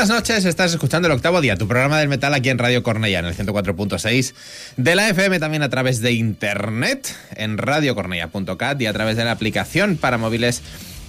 [0.00, 3.18] Buenas noches, estás escuchando el octavo día, tu programa del metal aquí en Radio Cornella,
[3.18, 4.32] en el 104.6
[4.78, 9.32] de la FM, también a través de internet, en radiocornella.cat y a través de la
[9.32, 10.62] aplicación para móviles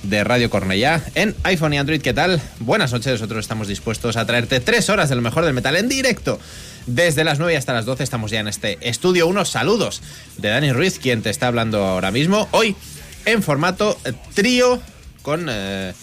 [0.04, 2.02] de Radio Cornella en iPhone y Android.
[2.02, 2.42] ¿Qué tal?
[2.60, 5.88] Buenas noches, nosotros estamos dispuestos a traerte tres horas de lo mejor del metal en
[5.88, 6.38] directo.
[6.86, 9.26] Desde las 9 hasta las 12 estamos ya en este estudio.
[9.26, 10.02] Unos saludos
[10.38, 12.50] de Dani Ruiz, quien te está hablando ahora mismo.
[12.52, 12.76] Hoy
[13.24, 13.98] en formato
[14.34, 14.82] trío
[15.22, 15.48] con...
[15.50, 15.94] Eh,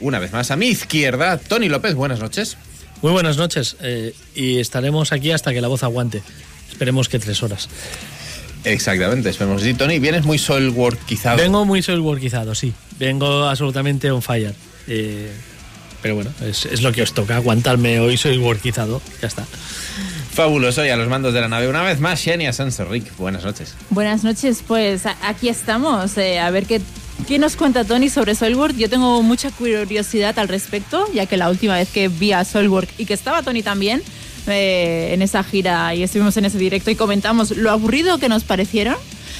[0.00, 2.56] una vez más a mi izquierda, Tony López, buenas noches.
[3.02, 6.22] Muy buenas noches eh, y estaremos aquí hasta que la voz aguante.
[6.70, 7.68] Esperemos que tres horas.
[8.64, 9.64] Exactamente, esperemos.
[9.64, 11.36] Y Tony, vienes muy soulworkizado.
[11.36, 12.72] Vengo muy soulworkizado, sí.
[12.98, 14.54] Vengo absolutamente on fire.
[14.88, 15.30] Eh,
[16.02, 19.00] pero bueno, es, es, lo que os toca, aguantarme hoy soulworkizado.
[19.22, 19.44] Ya está.
[20.32, 22.52] Fabuloso, y a los mandos de la nave una vez más, Xenia
[22.90, 23.74] Rick, Buenas noches.
[23.90, 26.80] Buenas noches, pues aquí estamos, eh, a ver qué
[27.26, 28.76] ¿Qué nos cuenta Tony sobre Soilwork?
[28.76, 32.88] Yo tengo mucha curiosidad al respecto, ya que la última vez que vi a Soilwork
[32.98, 34.02] y que estaba Tony también
[34.46, 38.44] eh, en esa gira y estuvimos en ese directo y comentamos lo aburrido que nos
[38.44, 38.96] parecieron.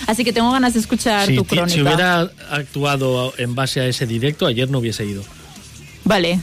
[0.08, 1.74] Así que tengo ganas de escuchar tu crónica.
[1.74, 5.22] Si hubiera actuado en base a ese directo, ayer no hubiese ido.
[6.04, 6.40] Vale.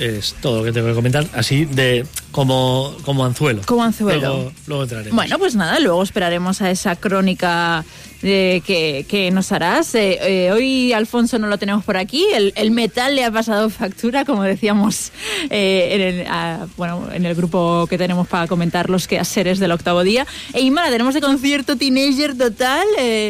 [0.00, 3.62] Es todo lo que tengo que comentar, así de como, como anzuelo.
[3.64, 4.20] Como anzuelo.
[4.20, 5.14] Luego, luego entraremos.
[5.14, 7.84] Bueno, pues nada, luego esperaremos a esa crónica
[8.24, 9.94] que, nos harás.
[9.94, 12.26] Eh, eh, hoy Alfonso no lo tenemos por aquí.
[12.32, 15.12] El, metal le ha pasado factura, como decíamos
[15.50, 20.02] eh, en, el, bueno, en el grupo que tenemos para comentar los quehaceres del octavo
[20.02, 20.26] día.
[20.52, 22.86] E Imara, tenemos de concierto Teenager total.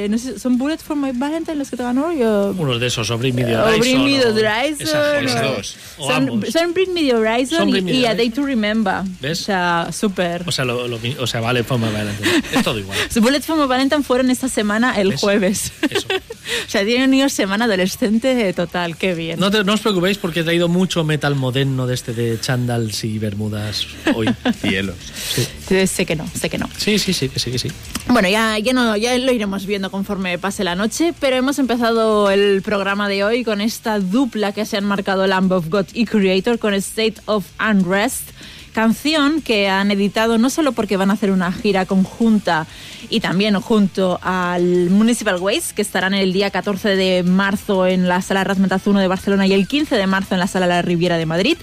[0.08, 2.12] no sé, ¿Son Bullets for My Valentine los que te ganó?
[2.12, 2.54] Yo...
[2.56, 3.74] Unos de esos, o Bring Me The Horizon.
[3.74, 5.64] O Bring Me The Horizon.
[5.98, 8.93] Son, son Bring Me The Horizon y, A Day To Remember.
[9.20, 9.42] ¿Ves?
[9.42, 10.42] O sea, súper.
[10.46, 12.42] O sea, lo, o sea, vale, for My Valentine.
[12.52, 12.98] Es todo igual.
[13.20, 15.72] Bullets for My Valentine fueron esta semana el jueves.
[16.66, 19.40] o sea, tiene una semana adolescente total, qué bien.
[19.40, 23.18] No, no os preocupéis porque he traído mucho metal moderno de este de chandals y
[23.18, 24.28] bermudas hoy.
[24.60, 24.96] Cielos.
[25.34, 25.86] Sí.
[25.86, 26.68] Sé que no, sé que no.
[26.76, 27.68] Sí, sí, sí, que sí, que sí.
[28.08, 32.30] Bueno, ya, ya, no, ya lo iremos viendo conforme pase la noche, pero hemos empezado
[32.30, 36.04] el programa de hoy con esta dupla que se han marcado Lamb of God y
[36.04, 38.30] Creator con State of Unrest
[38.74, 42.66] canción que han editado no solo porque van a hacer una gira conjunta
[43.08, 48.20] y también junto al Municipal Waste, que estarán el día 14 de marzo en la
[48.20, 51.16] Sala Razmetas 1 de Barcelona y el 15 de marzo en la Sala La Riviera
[51.16, 51.56] de Madrid.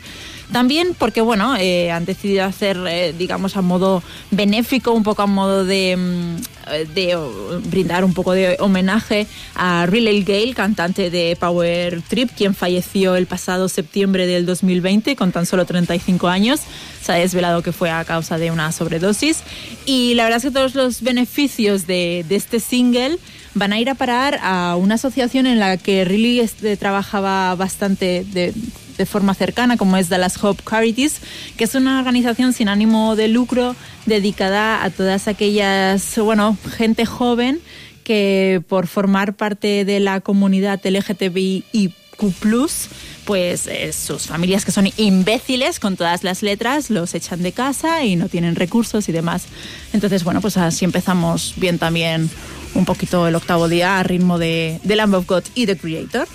[0.52, 5.28] También porque, bueno, eh, han decidido hacer, eh, digamos, a modo benéfico, un poco a
[5.28, 7.18] modo de, mm, de
[7.66, 13.28] brindar un poco de homenaje a Riley Gale, cantante de Power Trip, quien falleció el
[13.28, 16.62] pasado septiembre del 2020 con tan solo 35 años.
[17.02, 19.44] Se ha desvelado que fue a causa de una sobredosis.
[19.86, 23.18] Y la verdad es que todos los beneficios de, de este single
[23.54, 28.26] van a ir a parar a una asociación en la que Riley este, trabajaba bastante
[28.32, 28.54] de
[28.98, 31.22] de forma cercana, como es Dallas Hope Charities,
[31.58, 37.60] que es una organización sin ánimo de lucro dedicada a todas aquellas, bueno, gente joven
[38.04, 41.96] que por formar parte de la comunidad LGTBIQ+,
[43.26, 48.04] pues eh, sus familias que son imbéciles con todas las letras los echan de casa
[48.04, 49.46] y no tienen recursos y demás.
[49.94, 52.30] Entonces, bueno, pues así empezamos bien también
[52.74, 56.28] un poquito el octavo día a ritmo de The Lamb of God y The Creator.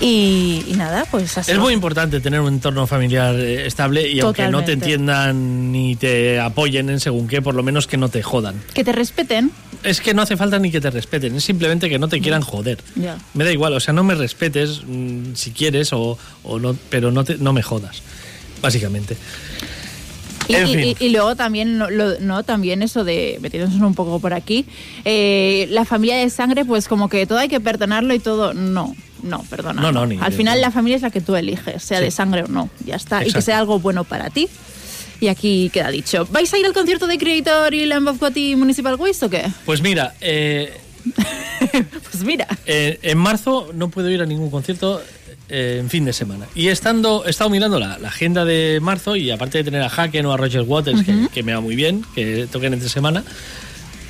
[0.00, 1.50] Y, nada, pues así.
[1.50, 5.96] Es muy importante tener un entorno familiar eh, estable y aunque no te entiendan ni
[5.96, 8.54] te apoyen en según qué, por lo menos que no te jodan.
[8.74, 9.50] Que te respeten.
[9.88, 12.42] Es que no hace falta ni que te respeten, es simplemente que no te quieran
[12.42, 12.78] joder.
[13.34, 16.18] Me da igual, o sea, no me respetes mm, si quieres, o,
[16.60, 18.02] no, pero no, te, no me jodas,
[18.60, 19.16] básicamente.
[20.48, 24.66] Y, luego también, no, también eso de, metiéndonos un poco por aquí,
[25.04, 28.94] eh, la familia de sangre, pues como que todo hay que perdonarlo y todo, no.
[29.22, 29.80] No, perdona.
[29.80, 32.46] No, no, Al final la familia es la que tú eliges, sea de sangre o
[32.46, 32.70] no.
[32.86, 33.26] Ya está.
[33.26, 34.48] Y que sea algo bueno para ti.
[35.20, 36.26] Y aquí queda dicho.
[36.30, 39.30] ¿Vais a ir al concierto de Creator y Lamb of God y Municipal Waste o
[39.30, 39.50] qué?
[39.64, 40.72] Pues mira, eh,
[42.10, 42.46] pues mira.
[42.66, 45.02] Eh, en marzo no puedo ir a ningún concierto
[45.48, 46.46] eh, en fin de semana.
[46.54, 50.26] Y estando, he estado mirando la, agenda de marzo y aparte de tener a Haken
[50.26, 53.24] o a Roger Waters, que, me va muy bien, que toquen entre semana,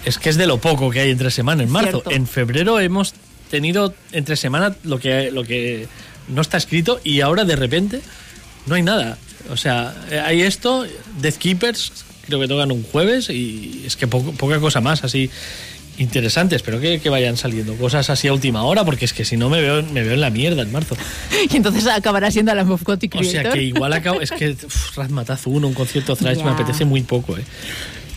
[0.04, 2.02] es que es de lo poco que hay entre semana en marzo.
[2.10, 3.14] En febrero hemos
[3.50, 5.88] tenido entre semana lo que, lo que
[6.28, 8.00] no está escrito y ahora de repente
[8.66, 9.16] no hay nada.
[9.50, 10.86] O sea, hay esto,
[11.20, 11.92] Death Keepers,
[12.26, 15.30] creo que tocan un jueves y es que poca cosa más así.
[15.98, 16.54] interesante.
[16.54, 19.48] Espero que, que vayan saliendo cosas así a última hora, porque es que si no
[19.48, 20.96] me veo, me veo en la mierda en marzo.
[21.50, 24.20] Y entonces acabará siendo God y O sea que igual acabo.
[24.20, 24.56] Es que
[24.94, 27.44] Razmataz 1, un concierto thrash, me apetece muy poco, ¿eh?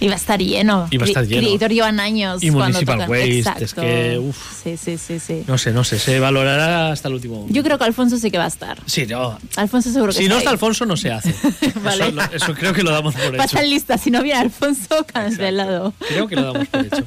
[0.01, 0.89] Y va a estar lleno.
[0.99, 1.47] Va a estar lleno.
[1.47, 3.09] Creator llevan años Y Municipal tocan.
[3.09, 3.63] Waste, Exacto.
[3.63, 4.63] es que, uf.
[4.63, 5.43] Sí, sí, sí, sí.
[5.47, 7.53] No sé, no sé, se valorará hasta el último momento.
[7.53, 8.79] Yo creo que Alfonso sí que va a estar.
[8.87, 9.37] Sí, no.
[9.55, 10.53] Alfonso seguro que Si no está ahí.
[10.55, 11.33] Alfonso, no se hace.
[11.83, 12.07] Vale.
[12.09, 13.37] eso, eso creo que lo damos por hecho.
[13.37, 15.93] Pasa lista, si no viene Alfonso, cancelado.
[16.07, 17.05] Creo que lo damos por hecho.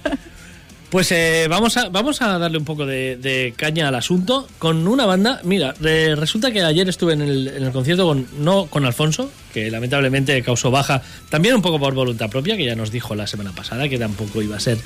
[0.91, 5.07] Pues eh, vamos, a, vamos a darle un poco de, caña al asunto con una
[5.07, 5.41] banda.
[5.43, 9.29] Mira, re- resulta que ayer estuve en el, en el concierto con, no con Alfonso,
[9.53, 13.27] que lamentablemente causó baja, también un poco por voluntad propia, que ya nos dijo la
[13.27, 14.79] semana pasada que tampoco iba a ser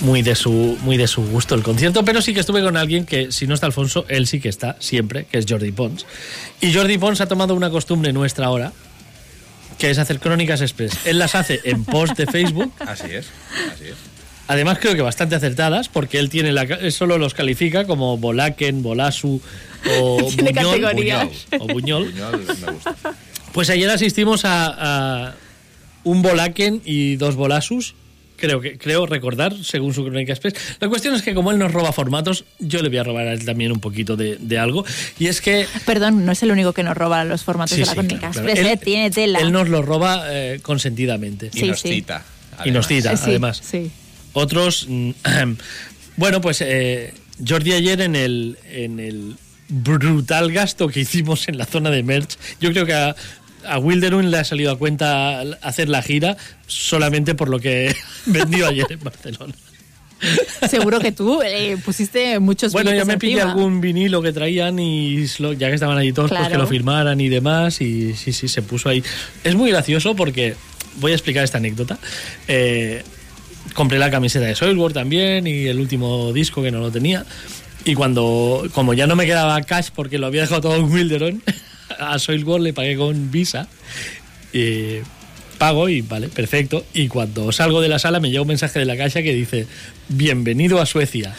[0.00, 3.06] muy de su, muy de su gusto el concierto, pero sí que estuve con alguien
[3.06, 6.04] que, si no está Alfonso, él sí que está siempre, que es Jordi Pons.
[6.60, 8.72] Y Jordi Pons ha tomado una costumbre nuestra ahora,
[9.78, 10.92] que es hacer crónicas express.
[11.06, 13.26] Él las hace en post de Facebook Así es,
[13.72, 13.94] así es.
[14.52, 19.40] Además creo que bastante acertadas, porque él tiene la, solo los califica como Bolaken, Bolasu
[20.00, 21.28] o Tiene Buñol, categorías.
[21.58, 22.10] o Buñol.
[22.10, 22.94] Buñol me gusta.
[23.52, 25.34] Pues ayer asistimos a, a
[26.04, 27.94] un Bolaken y dos Bolasus.
[28.36, 30.54] Creo que creo recordar, según su crónica express.
[30.80, 33.32] La cuestión es que como él nos roba formatos, yo le voy a robar a
[33.34, 34.82] él también un poquito de, de algo.
[35.18, 37.86] Y es que Perdón, no es el único que nos roba los formatos Sí, de
[37.86, 38.18] la sí, crónica.
[38.18, 38.48] claro, claro.
[38.48, 39.38] Express, Él- eh, tiene tela.
[39.40, 41.50] él nos lo roba eh, consentidamente.
[41.52, 41.88] Y nos sí.
[41.96, 42.24] cita.
[42.64, 43.60] Y nos cita, sí, además.
[43.62, 43.90] Sí.
[44.32, 44.86] Otros.
[44.88, 45.10] mm,
[46.16, 47.14] bueno, pues eh,
[47.46, 49.36] Jordi ayer en el, en el
[49.68, 53.14] brutal gasto que hicimos en la zona de merch, yo creo que a,
[53.66, 57.94] a Wilderun le ha salido a cuenta hacer la gira solamente por lo que
[58.26, 59.54] vendió ayer en Barcelona.
[60.68, 64.78] Seguro que tú eh, pusiste muchos Bueno, ya billetes me pillé algún vinilo que traían
[64.78, 67.80] y ya que estaban allí todos, pues que lo firmaran y demás.
[67.80, 69.02] Y sí, sí, se puso ahí.
[69.44, 70.56] Es muy gracioso porque
[70.96, 71.98] voy a explicar esta anécdota.
[72.48, 73.02] Eh,
[73.74, 77.24] compré la camiseta de Soilwork también y el último disco que no lo tenía.
[77.84, 81.42] Y cuando, como ya no me quedaba cash porque lo había dejado todo en Wilderon,
[81.98, 83.68] a Soilwork le pagué con Visa.
[85.60, 86.86] Pago y vale, perfecto.
[86.94, 89.66] Y cuando salgo de la sala me llega un mensaje de la caja que dice,
[90.08, 91.36] bienvenido a Suecia.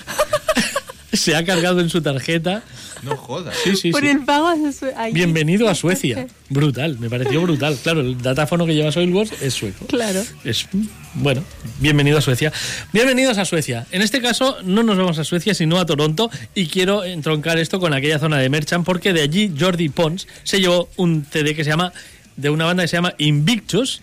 [1.13, 2.63] Se ha cargado en su tarjeta.
[3.03, 3.56] No jodas.
[3.63, 4.10] Sí, sí, Por sí.
[4.10, 4.50] el pago
[4.96, 6.27] ay, Bienvenido a Suecia.
[6.50, 7.77] Brutal, me pareció brutal.
[7.82, 9.86] Claro, el datáfono que lleva Soilworks es sueco.
[9.88, 10.24] Claro.
[10.44, 10.68] Es,
[11.15, 11.44] bueno,
[11.80, 12.53] bienvenido a Suecia.
[12.94, 13.88] Bienvenidos a Suecia.
[13.91, 16.30] En este caso, no nos vamos a Suecia, sino a Toronto.
[16.56, 20.62] Y quiero entroncar esto con aquella zona de Merchant, porque de allí Jordi Pons se
[20.62, 21.91] llevó un CD que se llama,
[22.38, 24.01] de una banda que se llama Invictus,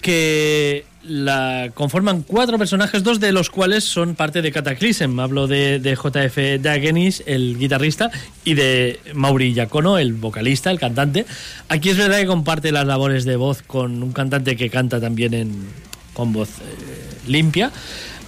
[0.00, 5.18] que la conforman cuatro personajes, dos de los cuales son parte de Cataclysm.
[5.20, 8.10] Hablo de, JF Dagenis, el guitarrista,
[8.44, 11.26] y de Mauri Giacono, el vocalista, el cantante.
[11.68, 15.52] Aquí es verdad que comparte las labores de voz con un cantante que canta también
[16.12, 17.70] con voz eh, limpia.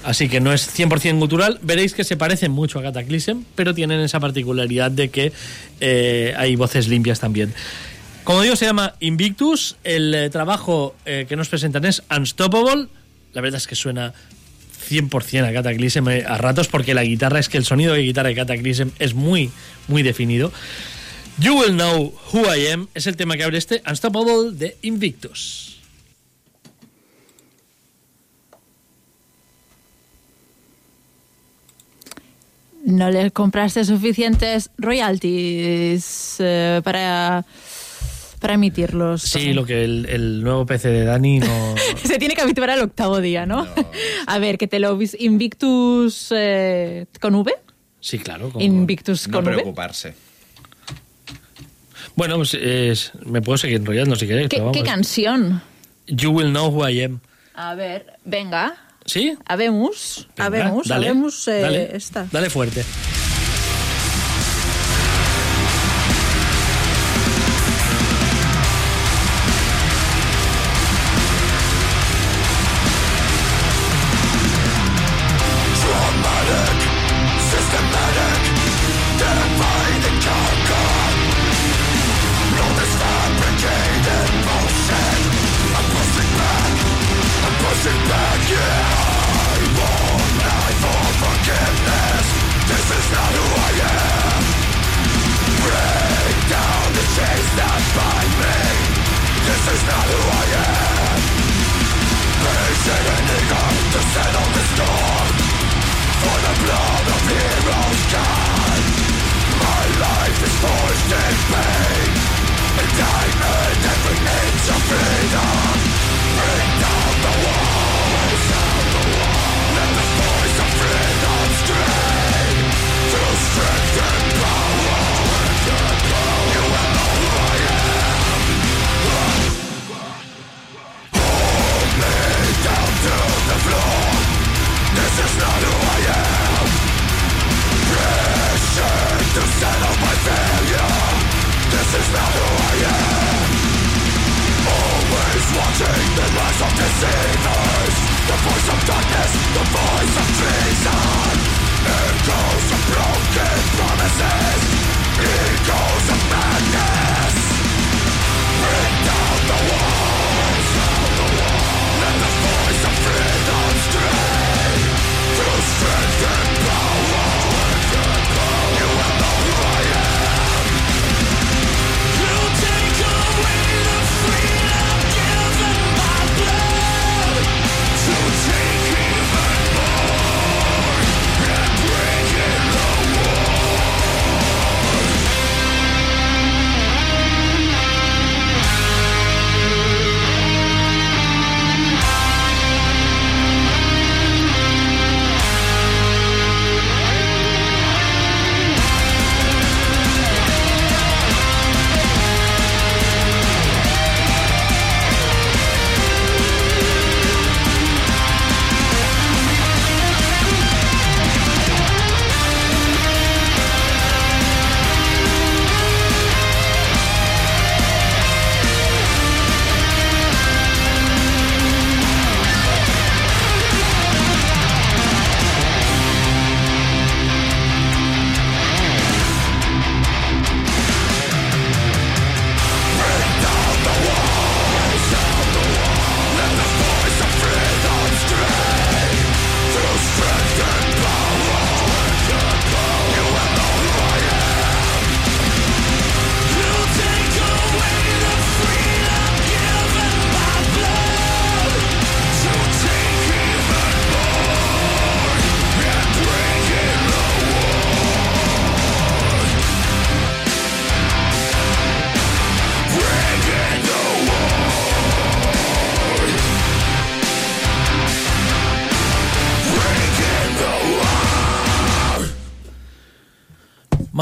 [0.05, 1.59] Así que no es 100% gutural.
[1.63, 5.33] Veréis que se parecen mucho a Cataclysm, pero tienen esa particularidad de que
[5.81, 7.53] eh, hay voces limpias también.
[8.27, 9.77] Como digo, se llama Invictus.
[9.85, 12.89] El eh, trabajo eh, que nos presentan es Unstoppable.
[13.33, 14.15] La verdad es que suena
[14.91, 18.31] 100% a Cataclysm eh, a ratos porque la guitarra es que el sonido de guitarra
[18.31, 19.53] de Cataclysm es muy,
[19.87, 20.53] muy definido.
[21.39, 25.81] You Will Know Who I Am es el tema que abre este Unstoppable de Invictus.
[32.85, 36.39] No le compraste suficientes royalties
[36.83, 37.45] para,
[38.41, 39.23] para emitirlos.
[39.23, 41.75] Sí, lo que el, el nuevo PC de Dani no...
[42.05, 43.67] Se tiene que habituar al octavo día, ¿no?
[44.27, 47.53] A ver, que te lo vis- Invictus eh, con V.
[48.01, 48.51] Sí, claro.
[48.51, 49.53] como- Invictus No con V.
[49.55, 50.15] preocuparse.
[52.15, 54.49] Bueno, pues es- me puedo seguir enrollando si queréis.
[54.49, 54.95] ¿Qué, pero qué vamos.
[54.95, 55.63] canción?
[56.07, 57.21] You Will Know Who I Am.
[57.55, 58.77] A ver, venga.
[59.05, 59.37] ¿Sí?
[59.47, 62.27] Habemos, habemos, habemos eh, dale, esta.
[62.33, 62.85] Dale fuerte.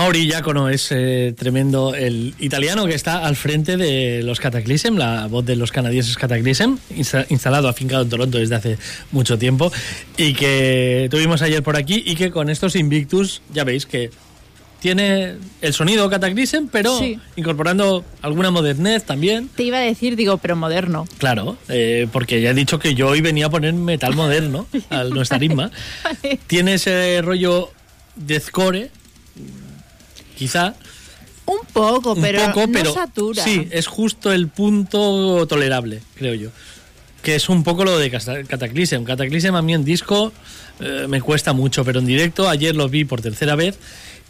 [0.05, 5.29] Mauri Giacono es eh, tremendo, el italiano que está al frente de los Cataclysm, la
[5.29, 8.79] voz de los canadienses Cataclysm, insta- instalado, afincado en Toronto desde hace
[9.13, 9.73] mucho tiempo,
[10.19, 14.11] y que tuvimos ayer por aquí, y que con estos Invictus, ya veis que
[14.79, 17.19] tiene el sonido Cataclysm, pero Sí.
[17.37, 19.49] incorporando alguna modernez también.
[19.57, 21.07] Te iba a decir, digo, pero moderno.
[21.17, 25.09] Claro, eh, porque ya he dicho que yo hoy venía a poner metal moderno al
[25.15, 25.71] nuestra ritmo.
[26.47, 27.71] Tiene ese rollo
[28.17, 28.91] deathcore,
[30.37, 30.75] quizá,
[31.47, 33.43] Un poco, un pero poco, no pero satura.
[33.45, 36.51] sí, es justo el punto tolerable, creo yo.
[37.23, 39.05] Que es un poco lo de Cata- Cataclysm.
[39.05, 40.33] Cataclysm a mí en disco
[40.81, 43.79] eh, me cuesta mucho, pero en directo ayer los vi por tercera vez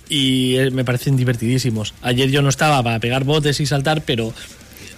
[0.09, 1.95] y eh, me parecen divertidísimos.
[2.03, 4.33] Ayer yo no estaba para pegar botes y saltar, pero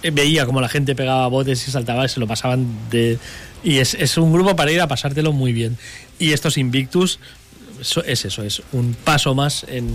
[0.03, 3.17] eh, veía como la gente pegaba botes y saltaba y se lo pasaban de...
[3.63, 5.77] Y es, es un grupo para ir a pasártelo muy bien.
[6.19, 7.19] Y estos Invictus
[7.81, 9.89] eso- es eso, es un paso más en,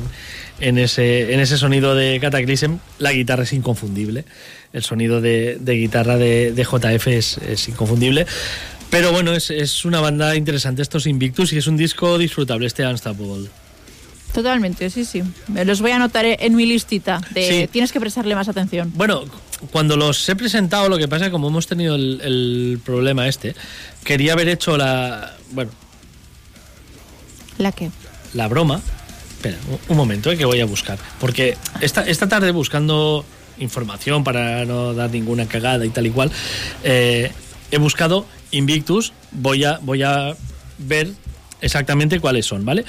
[0.61, 2.77] en, ese, en ese sonido de Cataclysm.
[2.99, 4.25] La guitarra es inconfundible.
[4.73, 8.27] El sonido de, de guitarra de, de JF es, es inconfundible.
[8.91, 12.87] Pero bueno, es, es una banda interesante estos Invictus y es un disco disfrutable este
[12.87, 13.49] Unstoppable.
[14.33, 15.23] Totalmente, sí, sí.
[15.49, 17.21] Me los voy a anotar en mi listita.
[17.31, 17.69] De, Sí.
[17.71, 18.91] Tienes que prestarle más atención.
[18.95, 19.25] Bueno,
[19.71, 23.29] cuando los he presentado, lo que pasa es que como hemos tenido el, el problema
[23.29, 23.55] este,
[24.05, 25.37] quería haber hecho la...
[25.51, 25.71] Bueno,
[27.63, 27.91] ¿La qué?
[28.35, 28.81] la broma.
[29.37, 29.57] Espera,
[29.89, 30.99] un- momento, eh, que voy a buscar.
[31.21, 33.25] Porque esta, esta tarde buscando
[33.59, 36.31] información para no dar ninguna cagada y tal y cual,
[36.85, 37.31] eh,
[37.71, 39.13] he buscado Invictus.
[39.33, 40.35] Voy a, voy a
[40.79, 41.11] ver
[41.63, 42.85] exactamente cuáles son, ¿vale?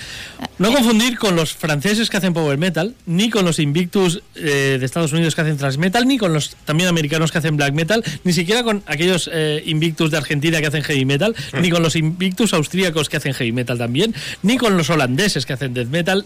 [0.57, 4.85] No confundir con los franceses que hacen power metal, ni con los Invictus eh, de
[4.85, 8.03] Estados Unidos que hacen thrash metal, ni con los también americanos que hacen black metal,
[8.23, 11.95] ni siquiera con aquellos eh, Invictus de Argentina que hacen heavy metal, ni con los
[11.95, 16.25] Invictus austríacos que hacen heavy metal también, ni con los holandeses que hacen death metal,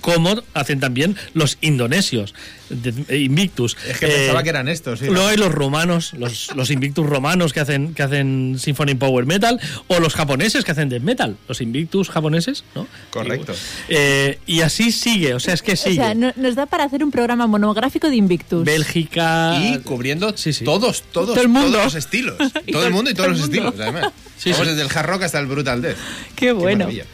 [0.00, 2.34] como hacen también los indonesios,
[2.70, 3.76] de- eh, Invictus.
[3.88, 4.98] Es que Eh, pensaba que eran estos.
[4.98, 5.12] sí, ¿no?
[5.12, 9.58] Luego hay los romanos, los, los Invictus romanos que hacen, que hacen Symphony Power Metal,
[9.86, 12.86] o los japoneses que hacen Death Metal, los Invictus japoneses, ¿no?
[13.10, 13.52] Correcto.
[13.88, 15.96] Y, eh, y así sigue, o sea, es que O sigue.
[15.96, 18.64] sea, no- nos da para hacer un programa monográfico de Invictus.
[18.64, 19.58] Bélgica.
[19.60, 20.64] Y cubriendo Sí, sí.
[20.64, 21.70] todos, todos, Todo el mundo.
[21.72, 22.36] todos los estilos.
[22.72, 24.12] Todo el mundo y todo todos los estilos, además.
[24.36, 24.74] Sí, Vamos sí.
[24.74, 25.96] desde el hard rock hasta el brutal death.
[26.36, 26.80] Qué bueno.
[26.84, 27.04] maravilla.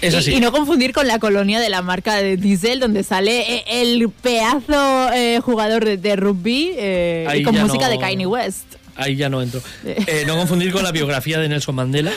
[0.00, 0.32] Es Y- así.
[0.34, 4.08] Y, no confundir con la colonia de la marca de Diesel, donde sale eh, el
[4.10, 8.64] pedazo eh, jugador de, de rugby eh, con música no- de Kanye West.
[8.96, 9.60] Ahí ya no entro.
[9.84, 12.12] Eh, no confundir con la biografía de Nelson Mandela.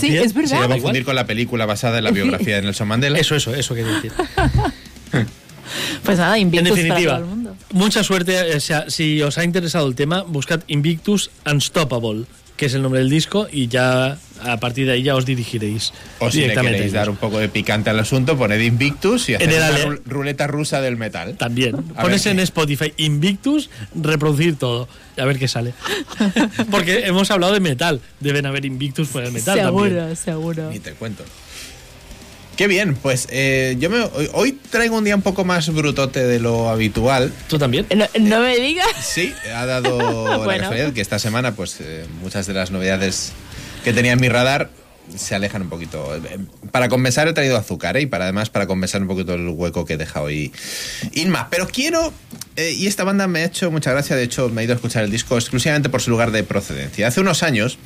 [0.00, 0.48] Sí, es verdad.
[0.50, 0.80] Se va a Igual.
[0.80, 3.18] confundir con la película basada en la biografía de Nelson Mandela.
[3.18, 4.12] Eso, eso, eso quería decir.
[6.04, 7.56] Pues nada, En Invictus para definitiva, todo el mundo.
[7.72, 8.54] mucha suerte.
[8.56, 12.24] O sea, si os ha interesado el tema, buscad Invictus Unstoppable,
[12.62, 15.92] que es el nombre del disco, y ya a partir de ahí ya os dirigiréis
[16.20, 19.48] O si le queréis dar un poco de picante al asunto, poned Invictus y haced
[19.48, 21.34] una ruleta rusa del metal.
[21.36, 21.74] También.
[21.96, 24.86] A Pones ver en qué- Spotify Invictus, reproducir todo.
[25.18, 25.74] A ver qué sale.
[26.70, 28.00] Porque hemos hablado de metal.
[28.20, 30.16] Deben haber Invictus por el metal seguro, también.
[30.16, 30.70] seguro.
[30.70, 31.24] Ni te cuento.
[32.62, 36.24] Qué bien, pues eh, yo me, hoy, hoy traigo un día un poco más brutote
[36.24, 37.32] de lo habitual.
[37.48, 37.86] ¿Tú también?
[37.92, 38.86] No, no me digas.
[39.04, 39.98] Sí, ha dado
[40.30, 40.60] la Bueno.
[40.60, 43.32] casualidad que esta semana, pues eh, muchas de las novedades
[43.82, 44.70] que tenía en mi radar
[45.16, 46.14] se alejan un poquito.
[46.14, 46.38] Eh,
[46.70, 48.02] Para compensar he traído azúcar ¿eh?
[48.02, 50.52] y para además para compensar un poquito el hueco que he dejado ahí
[51.14, 51.48] Inma.
[51.50, 52.12] Pero quiero,
[52.54, 54.76] eh, y esta banda me ha hecho mucha gracia, de hecho me he ido a
[54.76, 57.08] escuchar el disco exclusivamente por su lugar de procedencia.
[57.08, 57.76] Hace unos años,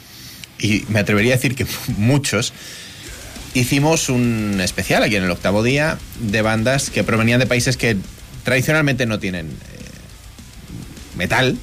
[0.59, 2.53] y me atrevería a decir que muchos,
[3.57, 7.97] hicimos un especial aquí en el octavo día de bandas que provenían de países que
[8.45, 11.57] tradicionalmente no tienen eh, metal,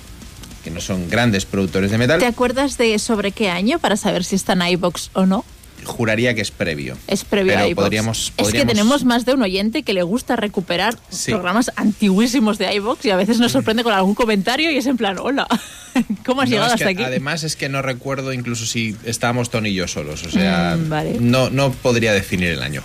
[0.64, 2.20] que no son grandes productores de metal.
[2.20, 5.46] ¿Te acuerdas de sobre qué año para saber si está en iBox o no?
[5.84, 6.98] Juraría que es previo.
[7.08, 7.84] Es previo Pero a iVoox.
[7.86, 11.32] podríamos- Es que podríamos- tenemos más de un oyente que le gusta recuperar Sí.
[11.32, 14.98] programas antiguísimos de iVox y a veces nos sorprende con algún comentario y es en
[14.98, 15.48] plan, hola,
[16.26, 17.04] ¿cómo has No, llegado es que hasta aquí?
[17.04, 20.90] Además es que no recuerdo incluso si estábamos Tony y yo solos, o sea, Mm,
[20.90, 21.18] vale.
[21.20, 22.84] no, no podría definir el año.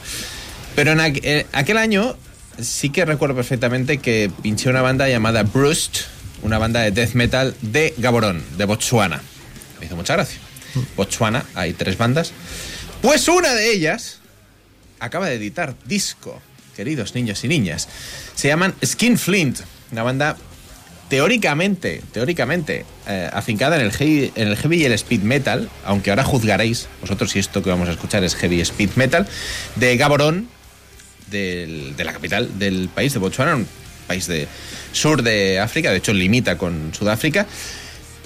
[0.75, 2.17] Pero en aqu- eh, aquel año
[2.61, 5.99] sí que recuerdo perfectamente que pinché una banda llamada Brust,
[6.43, 9.21] una banda de death metal de Gaborón, de Botswana.
[9.81, 10.39] Me hizo mucha gracia.
[10.97, 12.33] Botswana, hay tres bandas.
[13.03, 14.19] Pues una de ellas
[14.99, 16.41] acaba de editar disco,
[16.77, 17.89] queridos niños y niñas.
[18.35, 19.61] Se llaman Skin Flint,
[19.93, 20.37] una banda
[21.09, 26.11] teóricamente, teóricamente, eh, afincada en el, heavy, en el heavy y el speed metal, aunque
[26.11, 29.27] ahora juzgaréis vosotros si esto que vamos a escuchar es heavy speed metal,
[29.77, 30.49] de Gaborón,
[31.31, 33.67] del- de la capital del país, de Botswana, un
[34.07, 34.49] país de
[34.93, 37.47] sur de África, de hecho limita con Sudáfrica,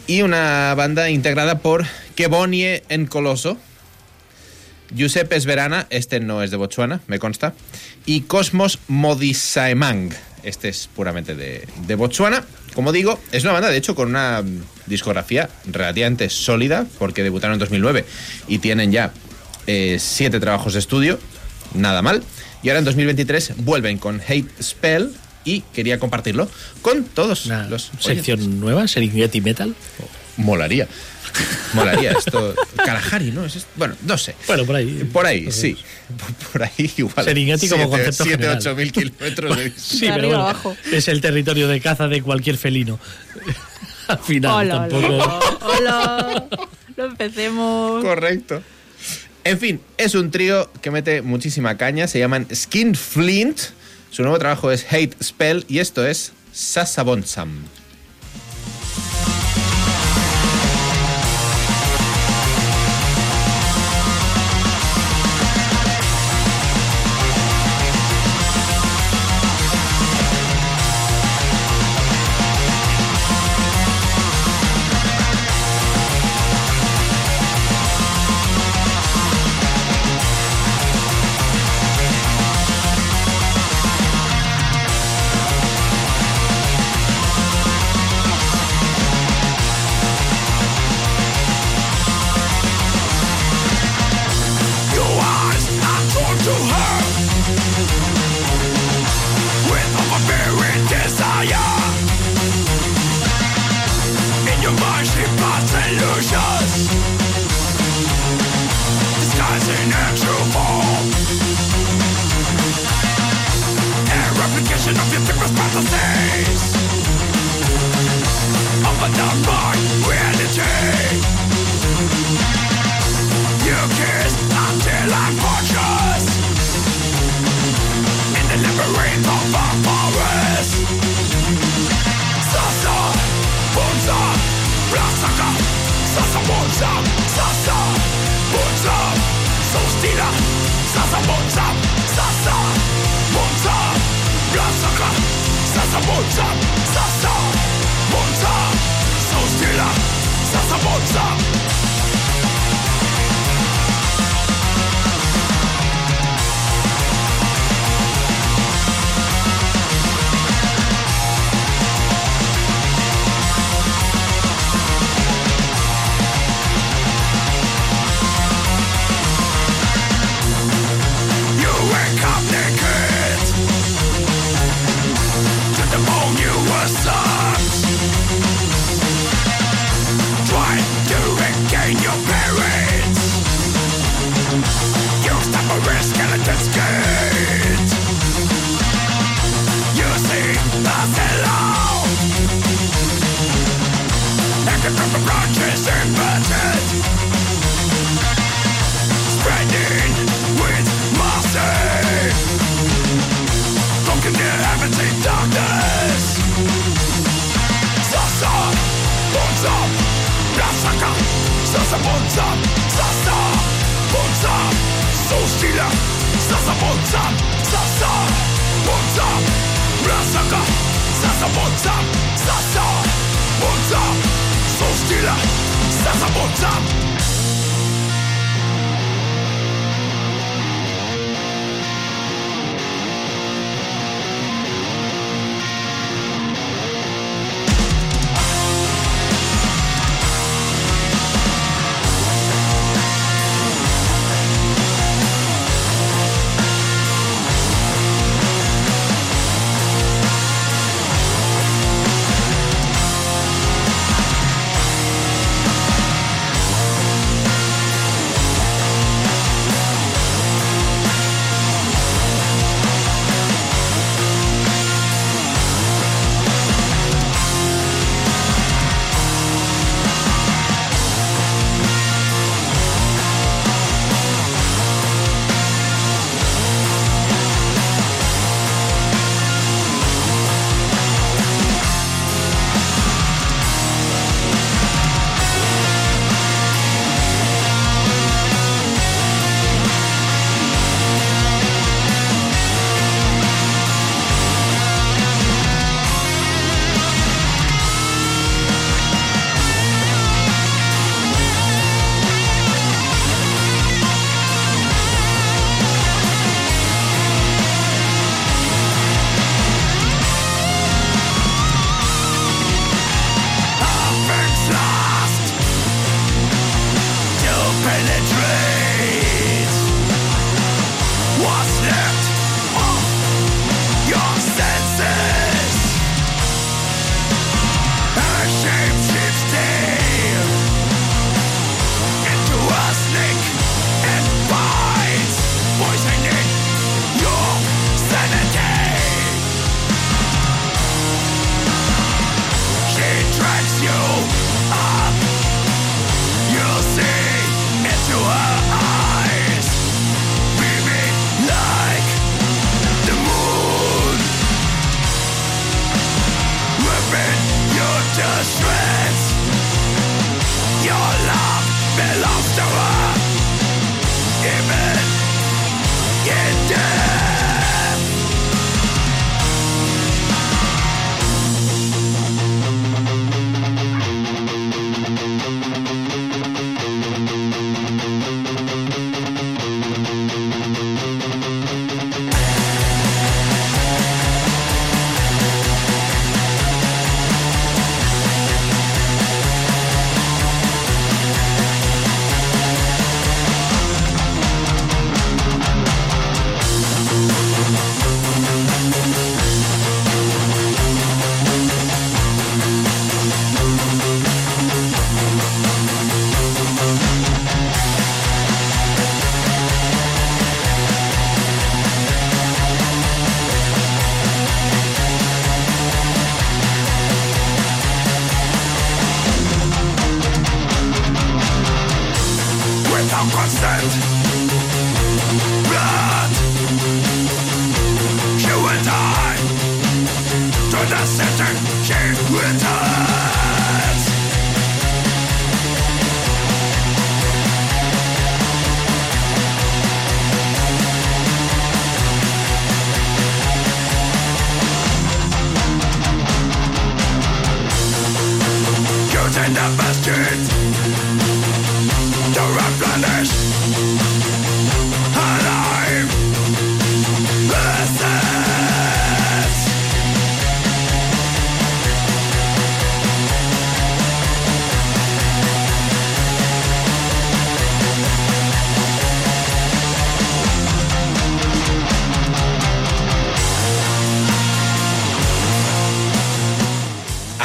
[0.09, 3.59] y una banda integrada por Kebonie Encoloso,
[4.95, 7.55] Giuseppe Sverana, este no es de Botswana, me consta,
[8.07, 10.11] y Cosmos Modisaemang,
[10.43, 12.45] este es puramente de, de Botswana.
[12.75, 14.43] Como digo, es una banda, de hecho, con una
[14.87, 18.05] discografía relativamente sólida, porque debutaron en 2009
[18.49, 19.13] y tienen ya
[19.67, 21.19] eh, siete trabajos de estudio,
[21.75, 22.23] nada mal.
[22.63, 25.11] Y ahora en 2023 vuelven con Hate Spell
[25.45, 26.49] y quería compartirlo
[26.81, 28.59] con todos Una los sección oyentes.
[28.61, 29.75] nueva, Serengeti Metal.
[30.39, 30.89] Molaría.
[31.75, 32.55] Molaría esto.
[32.77, 33.45] Kalahari, ¿no?
[33.45, 33.69] Es esto?
[33.77, 34.35] bueno, no sé.
[34.47, 35.09] Bueno, por ahí.
[35.13, 35.77] Por ahí, sí.
[36.19, 37.25] Por, por ahí igual.
[37.25, 38.59] Serengeti como concepto 7, general.
[38.59, 40.77] 8 mil kilómetros de Sí, pero bueno, abajo.
[40.93, 42.99] es el territorio de caza de cualquier felino.
[44.09, 45.07] Al final, hola, tampoco.
[45.07, 46.49] hola, hola.
[46.97, 48.05] No empecemos.
[48.05, 48.63] Correcto.
[49.45, 52.07] En fin, es un trío que mete muchísima caña.
[52.07, 53.59] Se llaman Skin Flint.
[54.11, 57.65] Su nuevo trabajo es Hate Spell y esto es Sasabonsam.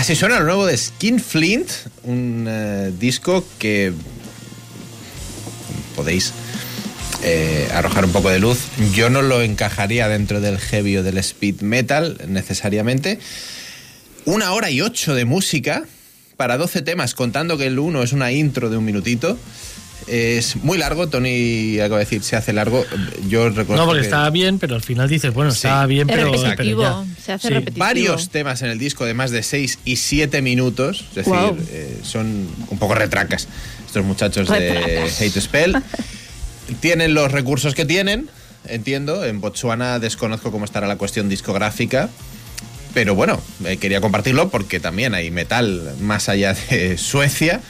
[0.07, 1.69] Así suena lo nuevo de Skin Flint,
[2.03, 3.91] un eh, disco que
[5.97, 6.31] podéis
[7.23, 8.57] eh, arrojar un poco de luz.
[8.93, 13.19] Yo no lo encajaría dentro del heavy o del speed metal necesariamente.
[14.23, 15.83] Una hora y ocho de música
[16.37, 19.37] para 12 temas, contando que el uno es una intro de un minutito.
[20.07, 22.85] Es muy largo, Tony acaba de decir, se hace largo.
[23.27, 25.67] Yo recuerdo No, porque que estaba bien, pero al final dices, bueno, Sí.
[25.67, 27.03] está bien, Es pero, pero repetitivo, ya.
[27.27, 27.53] Se hace Sí.
[27.53, 27.85] repetitivo.
[27.85, 31.05] varios temas en el disco de más de 6 y 7 minutos.
[31.09, 31.33] Es decir,
[31.69, 33.47] eh, son un poco retracas
[33.85, 35.03] estos muchachos de.
[35.19, 35.75] Hate Spell.
[36.79, 38.29] tienen los recursos que tienen.
[38.67, 39.23] entiendo.
[39.23, 42.09] En Botswana desconozco cómo estará la cuestión discográfica.
[42.93, 47.61] Pero bueno, eh, quería compartirlo porque también hay metal más allá de Suecia.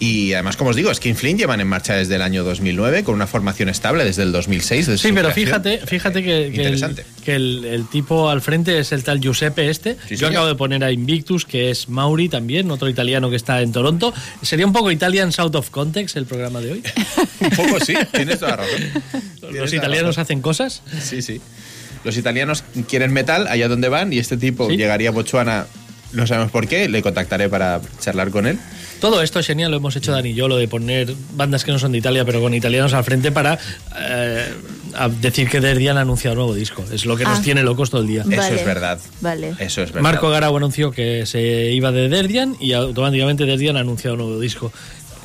[0.00, 3.14] Y además, como os digo, Skin Flint llevan en marcha desde el año 2009 con
[3.14, 4.86] una formación estable desde el 2006.
[4.88, 5.46] desde Sí, pero creación.
[5.46, 9.70] fíjate, fíjate que, que el, que el- el tipo al frente es el tal Giuseppe
[9.70, 9.92] este.
[10.08, 10.32] Sí, Yo señor.
[10.32, 14.12] acabo de poner a Invictus, que es Mauri también, otro italiano que está en Toronto.
[14.42, 16.82] Sería un poco Italian South of Context el programa de hoy.
[17.40, 18.80] Un poco sí, tienes toda la razón.
[19.40, 20.22] Tienes Los italianos razón.
[20.22, 20.82] hacen cosas.
[21.02, 21.40] Sí, sí.
[22.04, 24.76] Los italianos quieren metal allá donde van y este tipo Sí.
[24.76, 25.66] llegaría a Botswana,
[26.12, 28.58] no sabemos por qué, le contactaré para charlar con él.
[29.04, 31.70] Todo esto es genial, lo hemos hecho Dani y yo, lo de poner bandas que
[31.72, 33.58] no son de Italia, pero con italianos al frente para
[34.00, 34.50] eh,
[34.94, 36.82] a decir que Derdian ha anunciado nuevo disco.
[36.90, 37.42] Es lo que nos Ah.
[37.42, 38.22] tiene locos todo el día.
[38.22, 38.56] Eso Vale.
[38.56, 38.98] es verdad.
[39.20, 39.48] Vale.
[39.58, 40.00] Eso es verdad.
[40.00, 44.40] Marco Garau anunció que se iba de Derdian y automáticamente Derdian ha anunciado un nuevo
[44.40, 44.72] disco.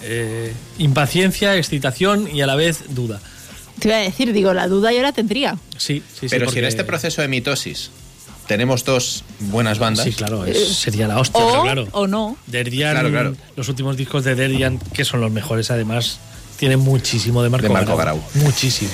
[0.04, 3.22] Eh, impaciencia, excitación y a la vez duda.
[3.80, 5.58] Te iba a decir, digo, la duda yo la tendría.
[5.78, 6.28] Sí, sí, sí.
[6.30, 7.92] Pero si en este proceso de mitosis
[8.50, 11.88] tenemos dos buenas bandas, Sí, claro, es- sería la hostia, O, pero claro.
[11.92, 12.36] o no.
[12.48, 13.36] Derdian, Claro, claro.
[13.56, 16.18] los últimos discos de Derdian, que son los mejores además,
[16.58, 18.20] tienen muchísimo de Marco, De Marco Garau.
[18.34, 18.89] Muchísimo.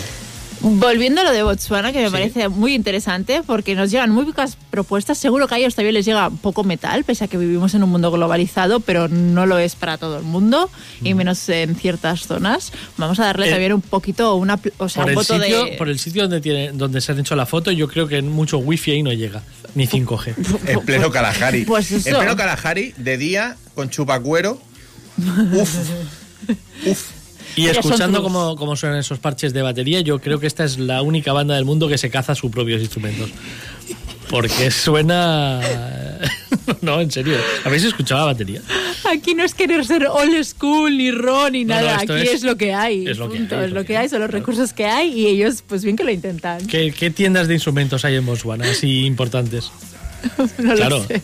[0.61, 2.11] Volviendo a lo de Botswana, que me Sí.
[2.11, 5.17] parece muy interesante, porque nos llegan muy pocas propuestas.
[5.17, 7.89] Seguro que a ellos también les llega poco metal, pese a que vivimos en un
[7.89, 10.69] mundo globalizado, pero no lo es para todo el mundo,
[11.01, 12.71] y menos en ciertas zonas.
[12.97, 13.49] Vamos a darle Mm.
[13.49, 15.71] Eh, también un poquito, una, o sea, Por un el, voto sitio, de...
[15.73, 18.57] por el sitio donde, tiene, donde se han hecho la foto, yo creo que mucho
[18.57, 19.43] wifi ahí no llega,
[19.75, 20.33] ni 5G.
[20.67, 21.65] en pleno Kalahari.
[21.65, 22.09] Pues eso.
[22.09, 24.59] En pleno Kalahari, de día, con chupacuero.
[25.53, 25.75] Uf.
[26.85, 27.24] Uf.
[27.55, 31.01] Y escuchando cómo, cómo suenan esos parches de batería, yo creo que esta es la
[31.01, 33.29] única banda del mundo que se caza sus propios instrumentos.
[34.29, 35.61] Porque suena...
[36.81, 37.37] no, en serio.
[37.63, 38.61] ¿Habéis escuchado la batería?
[39.11, 42.23] Aquí no es querer ser old school ni ron ni No, no, nada, esto aquí
[42.23, 43.07] es- es, lo que hay.
[43.07, 45.27] es lo que punto, hay, es lo que hay, son los recursos que hay y
[45.27, 46.65] ellos, pues bien que lo intentan.
[46.65, 49.71] ¿Qué, qué tiendas de instrumentos hay en Botswana así importantes?
[50.57, 51.05] No lo claro.
[51.07, 51.21] sé.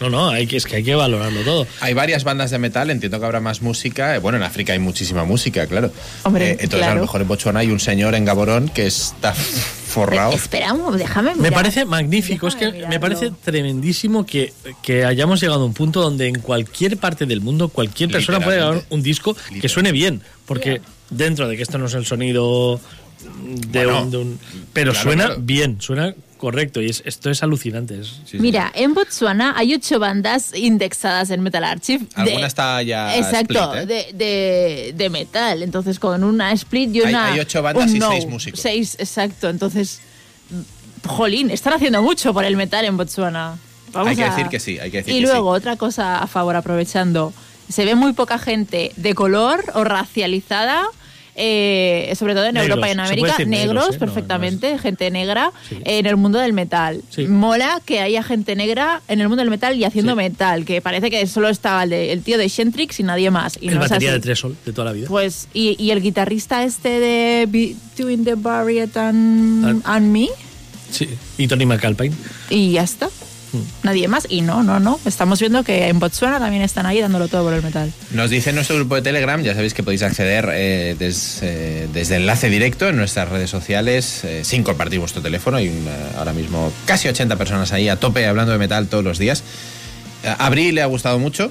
[0.00, 1.66] No, no, hay que, es que hay que valorarlo todo.
[1.80, 4.16] Hay varias bandas de metal, entiendo que habrá más música.
[4.16, 5.92] Eh, Bueno, en África hay muchísima música, claro.
[6.22, 9.34] Hombre, Eh, entonces, a lo mejor en Botswana hay un señor en Gaborón que está
[9.34, 10.32] forrado.
[10.32, 11.52] Espera, un- déjame Me mirar.
[11.54, 16.28] parece magnífico, es que me parece tremendísimo que, que hayamos llegado a un punto donde
[16.28, 20.80] en cualquier parte del mundo cualquier persona puede grabar un disco que suene bien, porque
[21.10, 22.80] dentro de que esto no es el sonido
[23.68, 24.38] de, Bueno, un, de un-
[24.72, 25.40] pero claro, suena claro.
[25.42, 28.00] bien, suena correcto y es, esto es alucinante.
[28.00, 28.38] es- Sí, sí.
[28.40, 32.04] Mira, en Botswana hay ocho bandas indexadas en Metal Archive.
[32.16, 33.86] de- Alguna está ya Exacto, split, ¿eh?
[33.86, 35.62] de, de, de metal.
[35.62, 37.26] Entonces, con una split y una.
[37.32, 38.10] hay ocho bandas y no.
[38.10, 38.58] seis músicos.
[38.60, 39.48] Seis, exacto.
[39.50, 40.00] Entonces,
[41.06, 43.58] jolín, están haciendo mucho por el metal en Botswana.
[43.92, 45.58] Vamos Hay que a- decir que sí, hay que decir Y que luego, sí.
[45.58, 47.32] otra cosa a favor, aprovechando.
[47.68, 50.86] Se ve muy poca gente de color o racializada.
[51.36, 53.92] Eh, sobre todo en Negros, Europa y en América, negros, negros ¿eh?
[53.92, 55.78] No, perfectamente, gente negra Sí.
[55.84, 57.02] en el mundo del metal.
[57.10, 57.26] Sí.
[57.26, 60.16] Mola que haya gente negra en el mundo del metal y haciendo Sí.
[60.16, 63.58] metal, que parece que solo estaba el, de- el tío de Shentrix y nadie más.
[63.60, 65.06] Y el no batería de Tresol de toda la vida.
[65.08, 69.94] Pues, y, y el guitarrista este de Between the Barrier and, Ah.
[69.96, 70.28] and Me,
[70.90, 71.08] Sí,
[71.38, 72.14] y Tony McAlpine.
[72.50, 73.08] y ya está.
[73.52, 73.62] Hmm.
[73.82, 74.26] Nadie más.
[74.28, 75.00] Y no, no, no.
[75.04, 77.92] Estamos viendo que en Botswana también están ahí dándolo todo por el metal.
[78.12, 82.16] Nos dice nuestro grupo de Telegram, ya sabéis que podéis acceder eh, des- eh, desde
[82.16, 85.56] enlace directo en nuestras redes sociales eh, sin compartir vuestro teléfono.
[85.56, 89.18] Hay una- ahora mismo casi 80 personas ahí a tope hablando de metal todos los
[89.18, 89.42] días.
[90.24, 91.50] A Abril le ha gustado mucho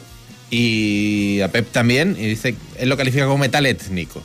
[0.52, 2.16] y a Pep también.
[2.18, 4.22] Y dice, él lo califica como metal étnico.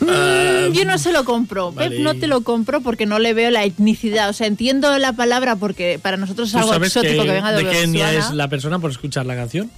[0.00, 1.72] Mm, Yo no se lo compro.
[1.72, 1.90] vale.
[1.90, 4.28] Pep no te lo compro porque no le veo la etnicidad.
[4.28, 7.34] O sea, entiendo la palabra porque para nosotros es ¿Tú algo sabes exótico que, que-
[7.34, 9.70] venga de, de qué etnia es la persona por escuchar la canción?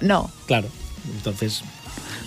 [0.00, 0.30] No.
[0.46, 0.68] Claro.
[1.16, 1.62] Entonces,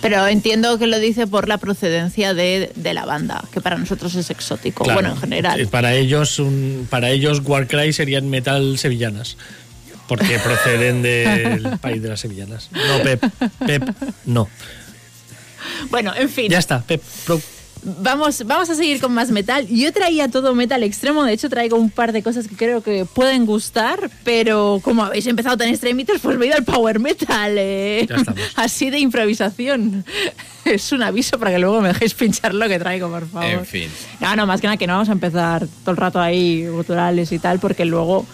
[0.02, 4.14] Pero entiendo que lo dice por la procedencia de, de la banda, que para nosotros
[4.14, 4.84] es exótico.
[4.84, 5.00] Claro.
[5.00, 5.60] Bueno, en general.
[5.60, 9.36] Eh, Para ellos, un, para ellos Warcry serían metal sevillanas.
[10.08, 12.70] Porque proceden del país de las sevillanas.
[12.72, 13.24] No, Pep.
[13.66, 13.82] Pep,
[14.24, 14.48] no.
[15.90, 16.50] Bueno, en fin.
[16.50, 17.02] Ya está, Pep.
[17.26, 17.40] pro-
[18.00, 19.68] Vamos, vamos a seguir con más metal.
[19.68, 23.04] Yo traía todo metal extremo, de hecho traigo un par de cosas que creo que
[23.04, 27.54] pueden gustar, pero como habéis empezado tan extremitos, pues me he ido al power metal.
[27.56, 28.08] eh.
[28.08, 28.16] Ya.
[28.56, 30.04] Así de improvisación.
[30.64, 33.48] Es un aviso para que luego me dejéis pinchar lo que traigo, por favor.
[33.48, 33.88] En fin.
[34.18, 37.30] No, no, más que nada que no vamos a empezar todo el rato ahí guturales
[37.30, 38.26] y tal, porque luego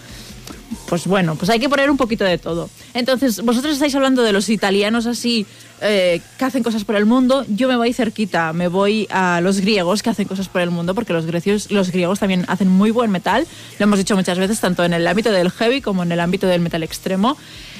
[0.87, 2.69] pues bueno, pues hay que poner un poquito de todo.
[2.93, 5.45] Entonces, vosotros estáis hablando de los italianos así
[5.81, 7.45] eh, que hacen cosas por el mundo.
[7.47, 10.95] Yo me voy cerquita, me voy a los griegos que hacen cosas por el mundo,
[10.95, 13.45] porque los griegos, los griegos también hacen muy buen metal.
[13.79, 16.47] Lo hemos dicho muchas veces, tanto en el ámbito del heavy como en el ámbito
[16.47, 17.37] del metal extremo.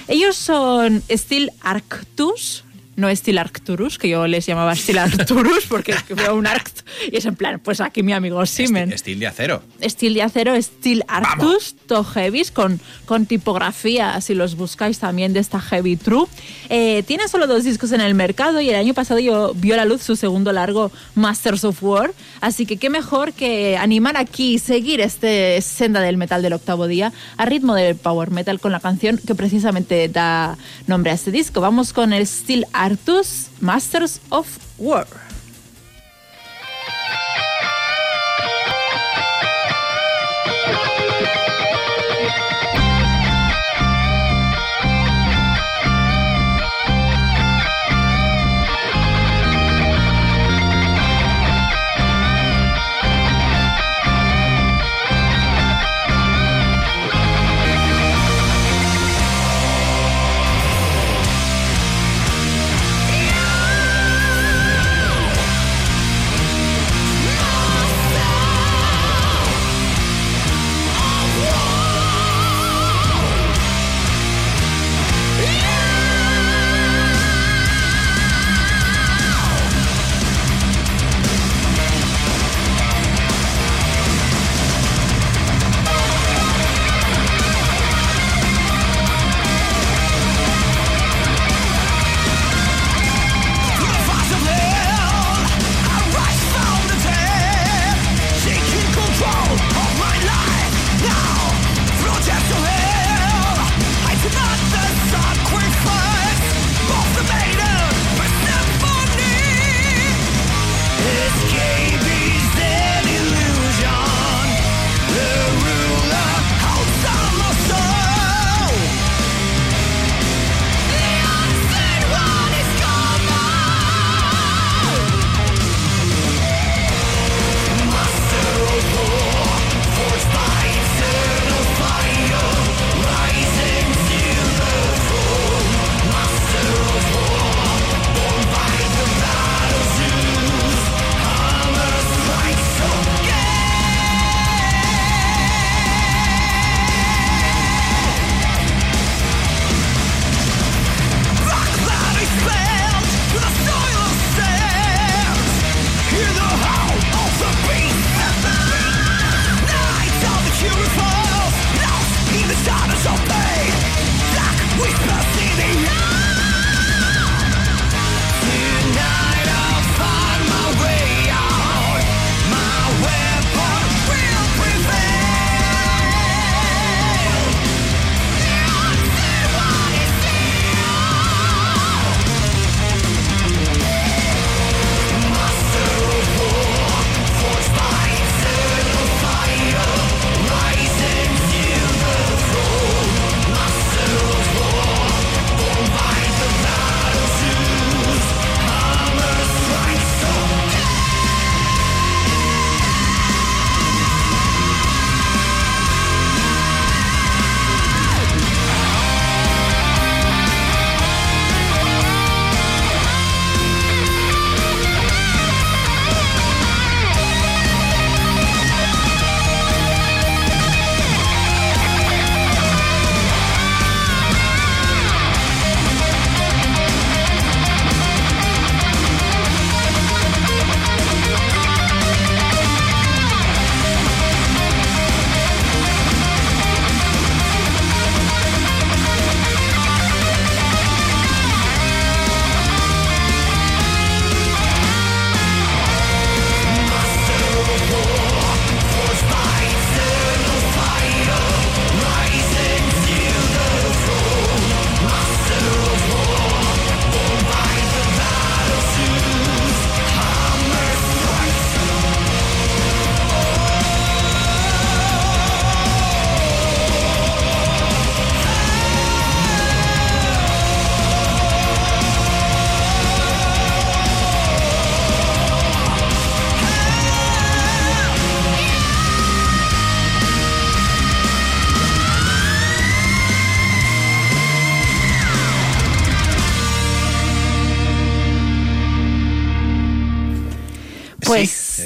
[0.08, 2.64] Ellos son Steel Arctus.
[2.96, 6.82] No Steel Arcturus, que yo les llamaba Steel Arcturus porque veo un Arct
[7.12, 8.92] y es en plan, pues aquí mi amigo Simen.
[8.92, 9.64] Estilo de acero.
[9.82, 15.40] Steel de acero, Steel Arctus, to Heavies, con, con tipografía, si los buscáis también de
[15.40, 16.28] esta Heavy True.
[16.70, 19.86] Eh, tiene solo dos discos en el mercado y el año pasado yo, vio la
[19.86, 22.14] luz su segundo largo, Masters of War.
[22.42, 26.88] Así que qué mejor que animar aquí y seguir este senda del metal del octavo
[26.88, 31.32] día a ritmo del power metal con la canción que precisamente da nombre a este
[31.32, 31.62] disco.
[31.62, 32.83] Vamos con el Steel Arctus,
[33.62, 35.08] Masters of War.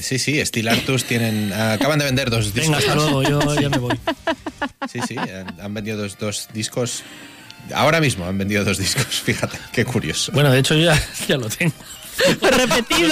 [0.08, 2.64] Sí, sí, Steel Artus tienen, acaban de vender dos discos.
[2.64, 3.99] Venga, hasta luego, yo ya me voy.
[4.91, 7.03] Sí, sí, han, han vendido dos, dos discos
[7.76, 10.32] Ahora mismo han vendido dos discos, fíjate, qué curioso.
[10.32, 11.74] Bueno, de hecho yo ya, ya lo tengo.
[12.41, 13.10] Repetido.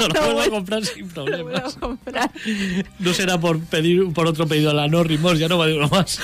[0.00, 1.74] Lo Lo puedo vuelvo- comprar sin problemas.
[1.76, 2.30] comprar.
[2.98, 5.74] No será por pedir por otro pedido a la No Remorse, ya no va de
[5.74, 6.18] uno más.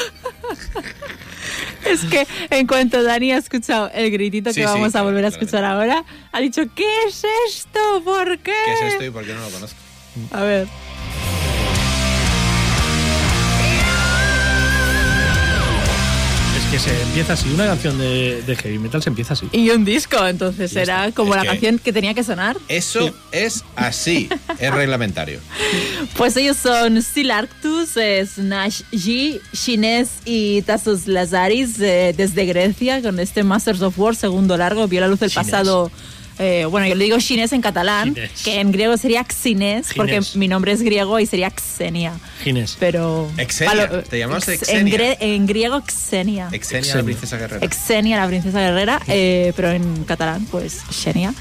[1.84, 5.06] Es que en cuanto Dani ha escuchado el gritito Sí, que sí, vamos a claro,
[5.06, 6.02] volver a escuchar ahora,
[6.32, 8.02] ha dicho, ¿qué es esto?
[8.02, 8.54] ¿Por qué?
[8.64, 9.76] ¿Qué es esto y por qué no lo conozco?
[10.30, 10.66] A ver.
[16.56, 19.48] Es que se empieza así, una canción de, de heavy metal se empieza así.
[19.52, 21.16] Y un disco, entonces Ya era está.
[21.16, 22.56] como Es la que- canción que tenía que sonar.
[22.68, 25.40] Eso es así, es reglamentario.
[26.16, 33.02] Pues ellos son Steel Arctus, eh, Snash G, Shines y Tassos Lazaris eh, desde Grecia
[33.02, 34.86] con este Masters of War segundo largo.
[34.86, 35.46] Vio la luz el Shines.
[35.50, 35.90] pasado.
[36.38, 38.42] Eh, bueno, yo le digo Shines en catalán, Shines.
[38.42, 40.36] que en griego sería Xines, porque Gines.
[40.36, 42.12] mi nombre es griego y sería Xenia.
[42.42, 42.76] Ginés.
[42.80, 43.30] Pero.
[43.36, 44.80] Exenia, Palo- te llamamos ex- Exenia.
[44.94, 46.48] En, gre- en griego Xenia.
[46.52, 46.96] Exenia, Exenia.
[46.96, 47.64] la princesa guerrera.
[47.64, 51.32] Exenia, la princesa guerrera, eh, pero en catalán, pues Xenia.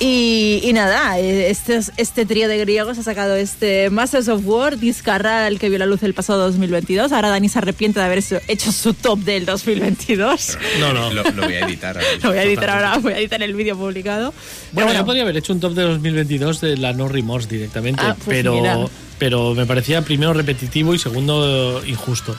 [0.00, 4.78] Y, y nada, eh, este, este trío de griegos ha sacado este Masters of War,
[4.78, 7.10] Discarra, el que vio la luz el pasado 2022.
[7.12, 8.18] Ahora Dani se arrepiente de haber
[8.48, 10.56] hecho- su top del 2022.
[10.80, 11.12] No, no.
[11.12, 11.96] Lo, lo voy a editar.
[11.96, 12.08] ahora.
[12.22, 14.32] Lo voy a editar ahora, voy a editar el vídeo publicado.
[14.72, 18.02] Bueno, Pero yo podría haber hecho un top de 2022 de la No Remorse directamente,
[18.04, 18.78] Ah, pues pero, mira.
[19.18, 22.36] pero me parecía primero repetitivo y segundo injusto.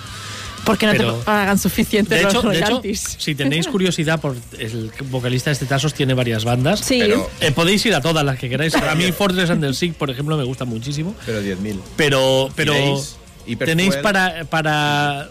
[0.66, 2.82] porque no pero- te pagan suficiente De los hecho, de hecho,
[3.18, 6.82] si tenéis curiosidad por el vocalista de este Tasos tiene varias bandas.
[6.82, 8.76] Sí, Pero, Eh, podéis ir a todas las que queráis.
[8.76, 11.16] A mí Fortress and the Sick, por ejemplo, me gusta muchísimo.
[11.26, 11.80] pero 10.000.
[11.96, 13.18] Pero, pero Tenéis
[13.58, 15.30] tenéis para, para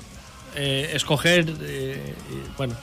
[0.56, 2.14] eh, escoger, eh,
[2.56, 2.74] bueno,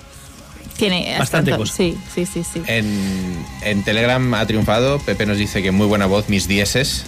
[0.78, 1.73] tiene bastante cosa.
[1.73, 2.61] Sí, sí, sí, sí.
[2.67, 4.99] En, en Telegram ha triunfado.
[4.99, 7.03] Pepe nos dice que muy buena voz, mis dieces.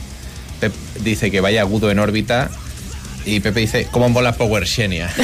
[0.59, 2.49] Pep dice que vaya agudo en órbita.
[3.25, 5.09] Y Pepe dice, ¿cómo mola Power Xenia?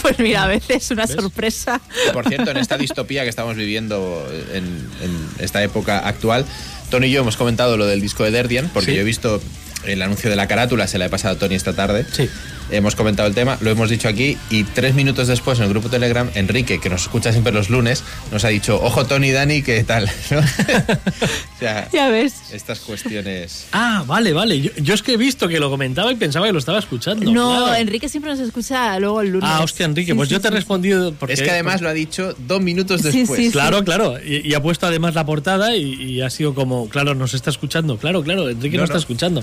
[0.00, 1.80] Pues mira, a veces una sorpresa.
[2.12, 4.24] Por cierto, en esta distopía que estamos viviendo
[4.54, 4.64] en,
[5.02, 6.44] en esta época actual,
[6.88, 8.94] Tony y yo hemos comentado lo del disco de Derdian, porque Sí.
[8.96, 9.42] yo he visto
[9.84, 12.04] el anuncio de la carátula, se la he pasado a Tony esta tarde.
[12.10, 12.28] Sí.
[12.70, 15.88] Hemos comentado el tema, lo hemos dicho aquí y tres minutos después en el grupo
[15.88, 19.82] Telegram, Enrique, que nos escucha siempre los lunes, nos ha dicho, ojo Tony, Dani, ¿qué
[19.84, 20.10] tal?
[20.30, 20.40] ¿No?
[21.58, 22.34] o sea, Ya ves.
[22.52, 23.66] estas cuestiones...
[23.72, 24.60] Ah, vale, vale.
[24.60, 27.30] Yo, yo es que he visto que lo comentaba y pensaba que lo estaba escuchando.
[27.32, 27.74] No, claro.
[27.74, 29.48] Enrique siempre nos escucha luego el lunes.
[29.52, 31.34] Ah, hostia, Enrique, Sí, pues sí, yo te he sí, respondido porque...
[31.34, 33.38] Es que además lo ha dicho dos minutos después.
[33.40, 34.16] sí, Claro, claro.
[34.24, 37.50] Y, y ha puesto además la portada y, y ha sido como, claro, nos está
[37.50, 37.98] escuchando.
[37.98, 39.40] Claro, claro, Enrique No, nos está escuchando.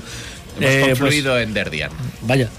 [0.58, 1.92] Hemos Eh, pues, confluido en Derdian.
[2.22, 2.50] vaya.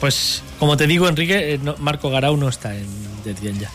[0.00, 2.86] Pues, como te digo, Enrique, eh, no- Marco Garau no está en
[3.24, 3.70] Deadline ya.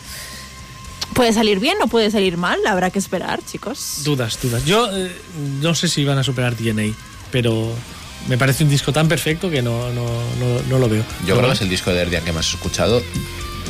[1.14, 4.00] Puede salir bien o puede salir mal, habrá que esperar, chicos.
[4.04, 4.64] Dudas, dudas.
[4.64, 5.10] Yo eh,
[5.60, 6.94] no sé si van a superar DNA,
[7.30, 7.72] pero
[8.28, 11.04] me parece un disco tan perfecto que no, no, no, no lo veo.
[11.26, 13.02] Yo creo que es el disco de Derdian que más he escuchado,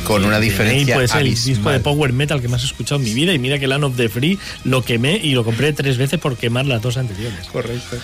[0.03, 3.05] con una diferencia puede ser el disco de power metal que más he escuchado en
[3.05, 5.97] mi vida y mira que Land of the Free lo quemé y lo compré tres
[5.97, 7.47] veces por quemar las dos anteriores.
[7.47, 7.97] Correcto.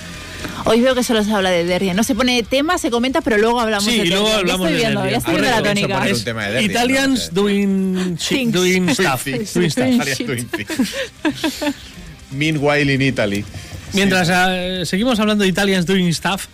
[0.66, 1.96] Hoy veo que solo se habla de Derrian.
[1.96, 4.70] No se pone tema, se comenta, pero luego hablamos Sí, de y luego hablamos ya
[4.70, 5.12] de estoy viendo, Derrian.
[5.12, 6.08] ya estoy viendo la tónica.
[6.60, 8.54] Es Italians doing, Things.
[8.54, 9.26] doing stuff.
[9.26, 11.68] Doing stuff.
[12.32, 13.44] Meanwhile in Italy.
[13.94, 16.46] Mientras eh, seguimos hablando de Italians doing stuff,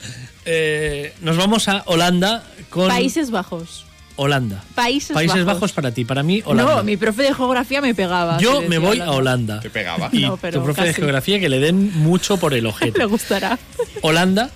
[0.45, 3.85] eh, nos vamos a Holanda con Países Bajos.
[4.17, 4.63] Holanda.
[4.75, 5.61] Países, Países Bajos.
[5.61, 6.75] Bajos para ti, para mí Holanda.
[6.75, 8.37] No, mi profe de geografía me pegaba.
[8.37, 9.59] Yo si me voy a Holanda.
[9.59, 10.09] Te pegaba.
[10.11, 12.97] Y No, pero tu profe de geografía que le den mucho por el ojete.
[12.99, 13.59] Le gustará.
[14.01, 14.49] Holanda,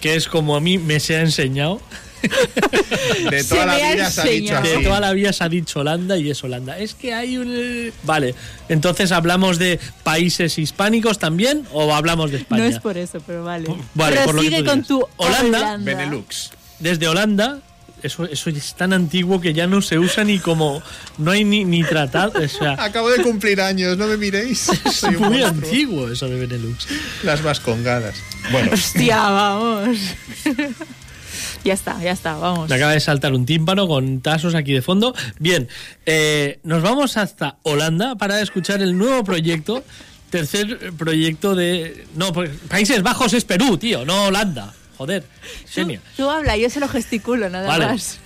[0.00, 1.80] que es como a mí me se ha enseñado.
[3.30, 4.62] De Se toda la ha vida se ha dicho enseñado.
[4.62, 4.84] De así.
[4.84, 6.78] toda la vida se ha dicho Holanda y es Holanda.
[6.78, 7.92] Es que hay un...
[8.04, 8.36] Vale,
[8.68, 12.62] entonces hablamos de países hispánicos también o hablamos de España.
[12.62, 13.68] No es por eso, pero vale.
[13.94, 16.52] Vale, pero por lo que tú con tu Holanda, Benelux.
[16.78, 17.58] Desde Holanda,
[18.02, 20.82] eso, eso es tan antiguo que ya no se usa ni como...
[21.18, 22.32] No hay ni, ni tratado.
[22.42, 24.68] O sea, Acabo de cumplir años, no me miréis.
[24.84, 26.86] es muy antiguo eso de Benelux.
[27.22, 28.16] Las vascongadas.
[28.50, 29.98] Bueno, Hostia, vamos.
[31.64, 32.68] ya está, ya está, vamos.
[32.68, 35.14] Me acaba de saltar un tímpano con tasos aquí de fondo.
[35.38, 35.68] Bien,
[36.06, 39.84] eh, nos vamos hasta Holanda para escuchar el nuevo proyecto.
[40.30, 42.06] Tercer proyecto de.
[42.16, 44.72] No, pues, Países Bajos es Perú, tío, no Holanda.
[45.02, 46.00] Joder, Tú, Xenia.
[46.16, 47.86] tú habla, yo se lo gesticulo, nada Vale.
[47.86, 48.18] más.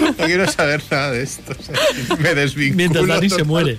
[0.00, 1.52] no quiero saber nada de esto.
[1.58, 1.76] o sea,
[2.18, 2.76] me desvinculo.
[2.76, 3.78] Mientras Dani se muere.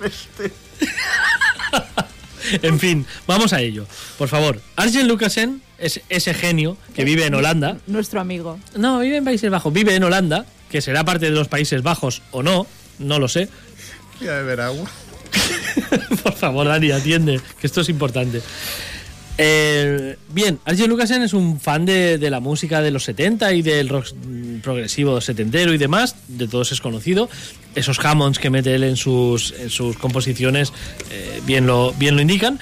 [2.62, 3.88] en fin, vamos a ello.
[4.20, 7.78] Por favor, Arjen Lucasen es ese genio que vive en Holanda.
[7.88, 8.60] Nuestro amigo.
[8.76, 9.74] No, vive en Países Bajos.
[9.74, 12.68] Vive en Holanda, que será parte de los Países Bajos o no,
[13.00, 13.50] no lo sé.
[14.20, 14.88] Voy a beber agua.
[16.24, 18.44] Por favor, Dani, atiende, que esto es importante.
[19.38, 23.90] Eh, bien, Arjen Lucasen es un fan de, la música de los 70 y del
[23.90, 24.08] rock
[24.62, 27.30] progresivo setentero y demás, de todos es conocido.
[27.76, 29.54] Esos Hammonds que mete él en sus,
[30.00, 30.74] composiciones
[31.10, 32.60] eh, bien, lo, indican.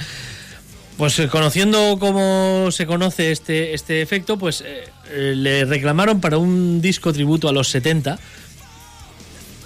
[0.97, 6.81] Pues eh, conociendo cómo se conoce este, este efecto, pues eh, le reclamaron para un
[6.81, 8.19] disco tributo a los 70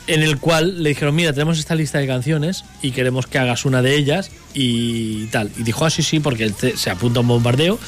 [0.07, 3.65] en el cual le dijeron, mira, tenemos esta lista de canciones y queremos que hagas
[3.65, 5.49] una de ellas y tal.
[5.57, 7.79] Y dijo, ah, sí, sí, porque él se apunta a un bombardeo.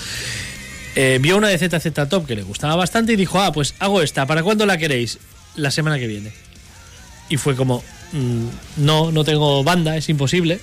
[0.96, 4.02] Eh, vio una de ZZ Top que le gustaba bastante y dijo, ah, pues hago
[4.02, 5.20] esta, ¿para cuándo la queréis?
[5.56, 6.32] La semana que viene.
[7.30, 8.46] Y fue como, "Mm,
[8.78, 10.60] no, no tengo banda, es imposible.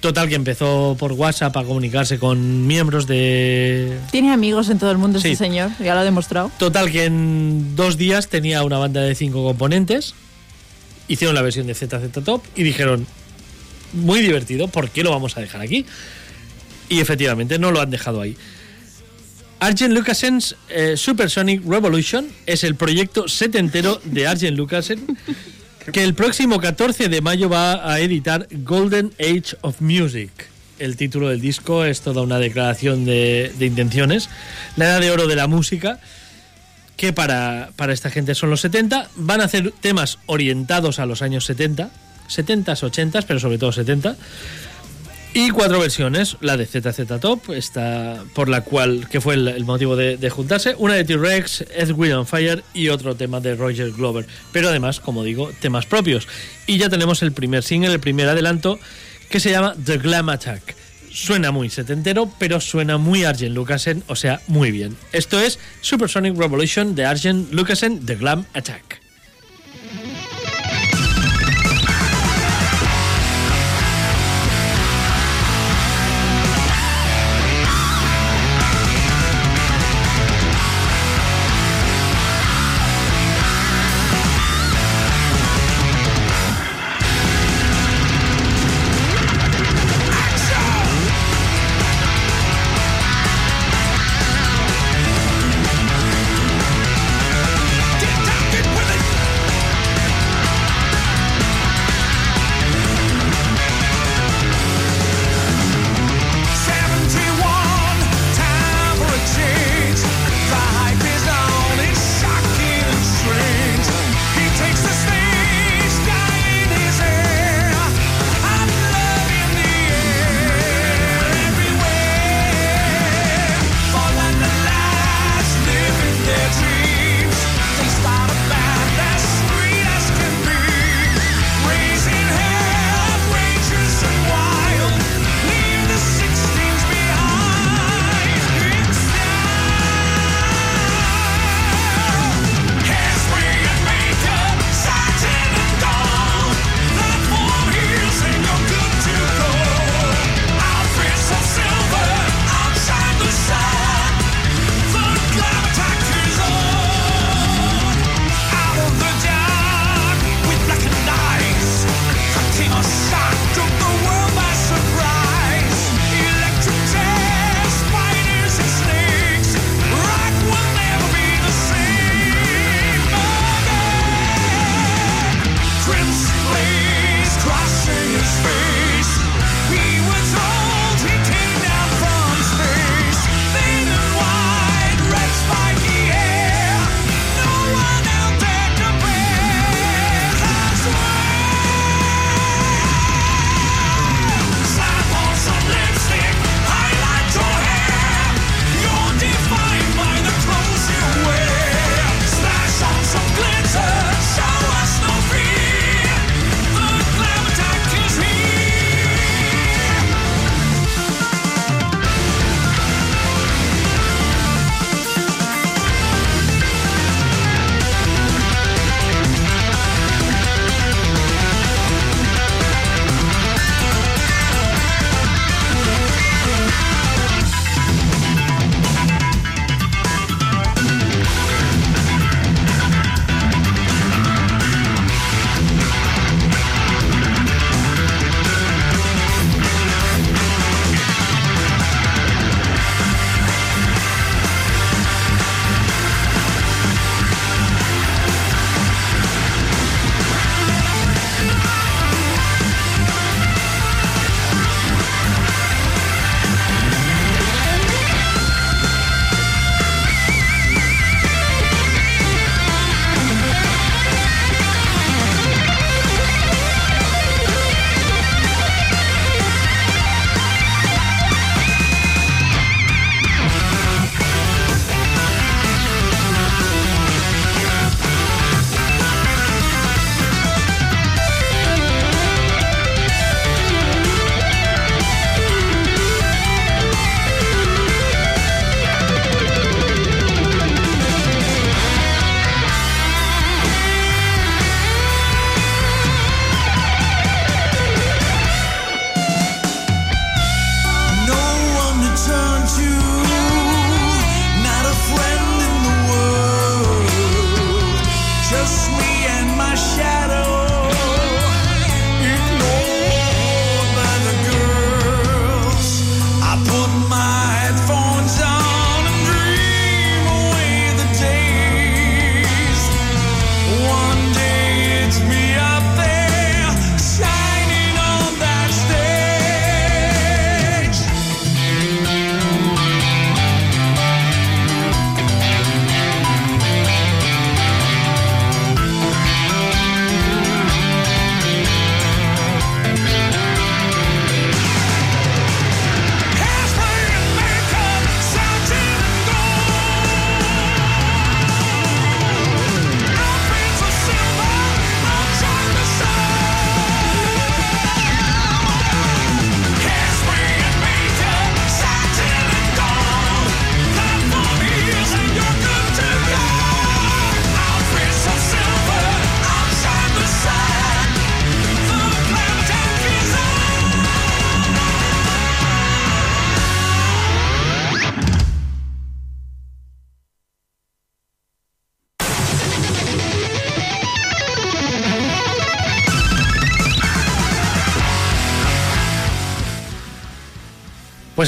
[0.00, 4.98] Total, que empezó por WhatsApp a comunicarse con miembros de, Tiene amigos en todo el
[4.98, 5.32] mundo Sí.
[5.32, 6.52] este señor, ya lo ha demostrado.
[6.56, 10.14] Total que en dos días tenía una banda de cinco componentes.
[11.08, 13.06] Hicieron la versión de ZZ Top y dijeron,
[13.92, 15.86] muy divertido, ¿por qué lo vamos a dejar aquí?
[16.88, 18.36] Y efectivamente no lo han dejado ahí.
[19.60, 25.04] Arjen Lucasen's eh, Supersonic Revolution es el proyecto setentero de Arjen Lucasen
[25.92, 30.30] que el próximo 14 de mayo va a editar Golden Age of Music.
[30.78, 34.28] El título del disco es toda una declaración de, de intenciones.
[34.76, 35.98] La edad de oro de la música
[36.98, 39.08] que para, para esta gente son los 70.
[39.16, 41.90] Van a hacer temas orientados a los años 70,
[42.28, 44.16] 70s, 80s, pero sobre todo 70.
[45.34, 49.94] Y cuatro versiones, la de ZZ Top, esta por la cual, que fue el, motivo
[49.94, 54.26] de, juntarse, una de T-Rex, Ed on Fire y otro tema de Roger Glover.
[54.52, 56.26] Pero además, como digo, temas propios.
[56.66, 58.80] Y ya tenemos el primer single, el primer adelanto,
[59.30, 60.77] que se llama The Glam Attack.
[61.12, 64.96] Suena muy setentero, pero suena muy Arjen Lucasen, o sea, muy bien.
[65.12, 68.97] Esto es Supersonic Revolution de Arjen Lucasen, The Glam Attack.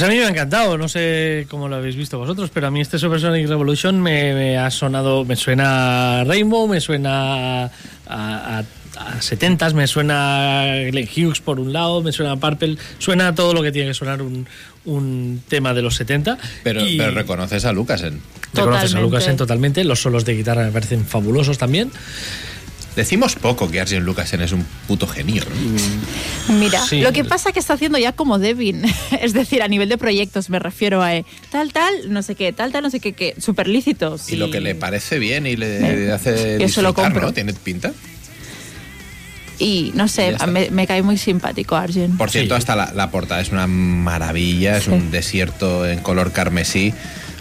[0.01, 2.71] Pues a mí me ha encantado, no sé cómo lo habéis visto vosotros, pero a
[2.71, 7.69] mí este Supersonic Revolution me, me ha sonado, me suena a Rainbow, me suena a,
[8.07, 8.59] a,
[8.97, 13.27] a 70s, me suena a Glenn Hughes por un lado, me suena a Purple, suena
[13.27, 14.47] a todo lo que tiene que sonar un,
[14.85, 16.35] un tema de los 70.
[16.63, 18.21] Pero, y pero reconoces a Lucasen.
[18.55, 19.01] reconoces a.
[19.01, 21.91] Lucasen totalmente, los solos de guitarra me parecen fabulosos también.
[22.95, 25.43] Decimos poco que Arjen Lucasen es un puto genio.
[26.47, 26.53] ¿no?
[26.55, 26.99] Mira, Sí.
[27.01, 28.83] lo que pasa que está haciendo ya como Devin,
[29.21, 32.51] es decir, a nivel de proyectos me refiero a eh, tal, tal, no sé qué,
[32.51, 34.29] tal, tal, no sé qué, qué, súper lícitos.
[34.29, 37.21] Y lo que le parece bien y le hace se lo disfrutar, compro.
[37.27, 37.33] ¿no?
[37.33, 37.93] Tiene pinta.
[39.57, 42.17] Y no sé, me, me cae muy simpático Arjen.
[42.17, 42.59] Por cierto, Sí.
[42.59, 44.89] hasta la, la portada es una maravilla, es Sí.
[44.89, 46.93] un desierto en color carmesí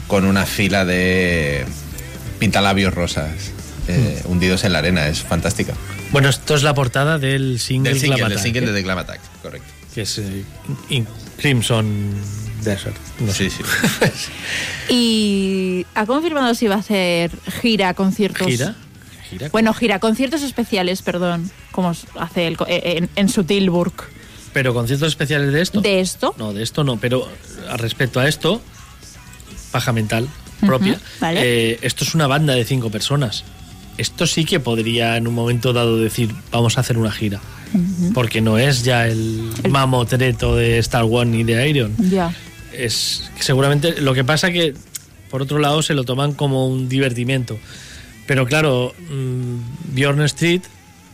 [0.06, 1.64] con una fila de
[2.38, 3.30] pintalabios rosas
[3.90, 5.74] eh, hundidos en la arena, es fantástica.
[6.12, 8.66] Bueno, esto es la portada del single, Del single, Glam del Attack, single ¿eh?
[8.66, 9.68] de The Glam Attack, correcto.
[9.94, 10.44] que es eh,
[10.88, 11.06] In-
[11.38, 12.14] Crimson
[12.62, 12.96] Desert.
[13.20, 13.50] No sé.
[13.50, 14.30] Sí, sí.
[14.88, 17.30] Y ha confirmado si va a hacer
[17.62, 18.46] gira, conciertos.
[18.46, 18.74] Gira.
[19.30, 19.48] Gira.
[19.50, 23.92] Bueno, gira, conciertos especiales, perdón, como hace el, co- eh, en, en su Tilburg.
[24.52, 25.80] Pero conciertos especiales de esto.
[25.80, 27.28] De esto, No, de esto no, pero
[27.76, 28.60] respecto a esto,
[29.70, 30.28] paja mental
[30.66, 30.98] propia.
[31.20, 31.40] vale.
[31.72, 33.44] eh, esto es una banda de cinco personas.
[33.98, 37.40] Esto sí que podría en un momento dado decir, vamos a hacer una gira.
[38.14, 41.94] Porque no es ya el, mamotreto de Star One ni de Iron.
[42.10, 42.34] ya.
[42.72, 44.74] Es seguramente lo que pasa que
[45.30, 47.58] por otro lado se lo toman como un divertimento.
[48.26, 50.62] Pero claro, mm, Bjorn Street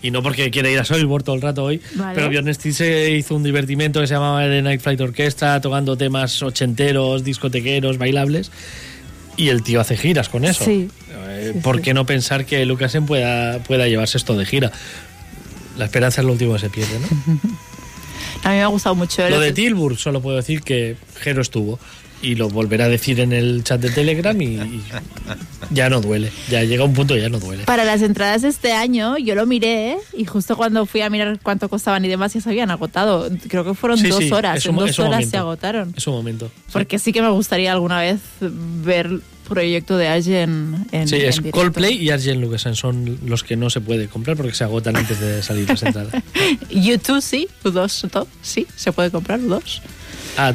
[0.03, 2.15] y no porque quiera ir a Soilwork todo el rato hoy, Vale.
[2.15, 5.97] pero Bjorn Street se hizo un divertimento que se llamaba The Night Flight Orchestra, tocando
[5.97, 8.51] temas ochenteros, discotequeros, bailables,
[9.37, 10.65] y el tío hace giras con eso.
[10.65, 10.89] Sí.
[11.49, 11.83] Eh, Sí, ¿Por sí.
[11.83, 14.73] qué no pensar que Lucasen pueda, pueda llevarse esto de gira?
[15.77, 17.07] La esperanza es lo último que se pierde, ¿no?
[18.45, 19.29] A mí me ha gustado mucho.
[19.29, 21.79] Lo de Tilburg solo puedo decir que Jero estuvo.
[22.23, 24.83] Y lo volverá a decir en el chat de Telegram y, y
[25.71, 26.33] ya no duele.
[26.49, 27.65] Ya llega un punto y ya no duele.
[27.65, 31.39] Para las entradas de este año, yo lo miré y justo cuando fui a mirar
[31.43, 33.29] cuánto costaban y demás, ya se habían agotado.
[33.49, 34.57] Creo que fueron Sí, dos sí, horas.
[34.59, 35.31] es En un- dos un horas momento.
[35.31, 35.95] se agotaron.
[35.95, 36.51] Es un momento.
[36.73, 41.37] Porque sí que me gustaría alguna vez ver proyecto de Arjen en, Sí, en es
[41.37, 41.51] directo.
[41.59, 45.21] Coldplay y Arjen Lucasen son los que no se puede comprar porque se agotan antes
[45.21, 46.13] de salir las entradas.
[46.71, 49.81] U2 sí, U2 todo, sí, se puede comprar U2.
[50.37, 50.53] Ah,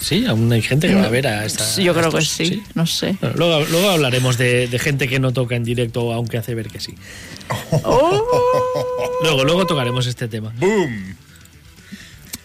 [0.00, 1.64] sí, aún hay gente que va a ver a esta.
[1.64, 3.16] Sí, yo a creo que sí, no sé.
[3.20, 6.68] Bueno, luego, luego hablaremos de, de gente que no toca en directo, aunque hace ver
[6.68, 6.94] que sí.
[9.22, 10.52] Luego, luego tocaremos este tema.
[10.58, 11.16] ¡Boom!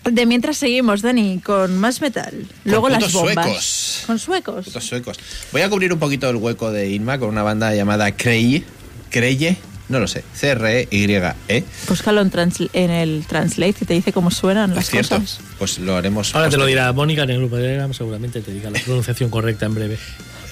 [0.04, 2.34] De mientras seguimos, Dani, con más metal.
[2.66, 3.45] Luego las bombas.
[3.45, 4.04] suecos.
[4.08, 4.66] Con suecos.
[4.66, 5.18] Putos suecos.
[5.52, 8.64] Voy a cubrir un poquito el hueco de Inma con una banda llamada Creye.
[9.12, 9.58] Creye,
[9.89, 10.20] no lo sé.
[10.20, 11.64] E C-R-E-Y-E.
[11.88, 15.20] Búscalo en, transl- en el Translate y te dice cómo suenan las Es cierto.
[15.20, 15.39] cosas.
[15.60, 16.34] Pues lo haremos.
[16.34, 19.30] Ahora te lo dirá Mónica en el grupo de Telegram, seguramente te diga la pronunciación
[19.30, 19.99] correcta en breve.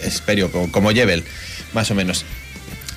[0.04, 1.24] Espero, como, como Jebel,
[1.74, 2.24] más o menos.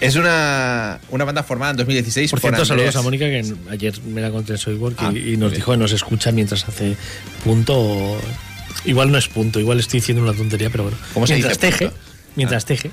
[0.03, 4.21] Es una, una banda formada en 2016 Por cierto, saludos a Mónica, que ayer me
[4.21, 5.61] la encontré en Soywork Ah, y, nos bien.
[5.61, 6.97] dijo que nos escucha mientras hace
[7.45, 7.75] punto.
[7.79, 8.21] o-
[8.85, 10.99] Igual no es punto, igual estoy diciendo una tontería, pero bueno.
[11.15, 12.01] ¿Cómo se mientras dice teje, punto?
[12.35, 12.67] mientras Ah.
[12.67, 12.91] teje.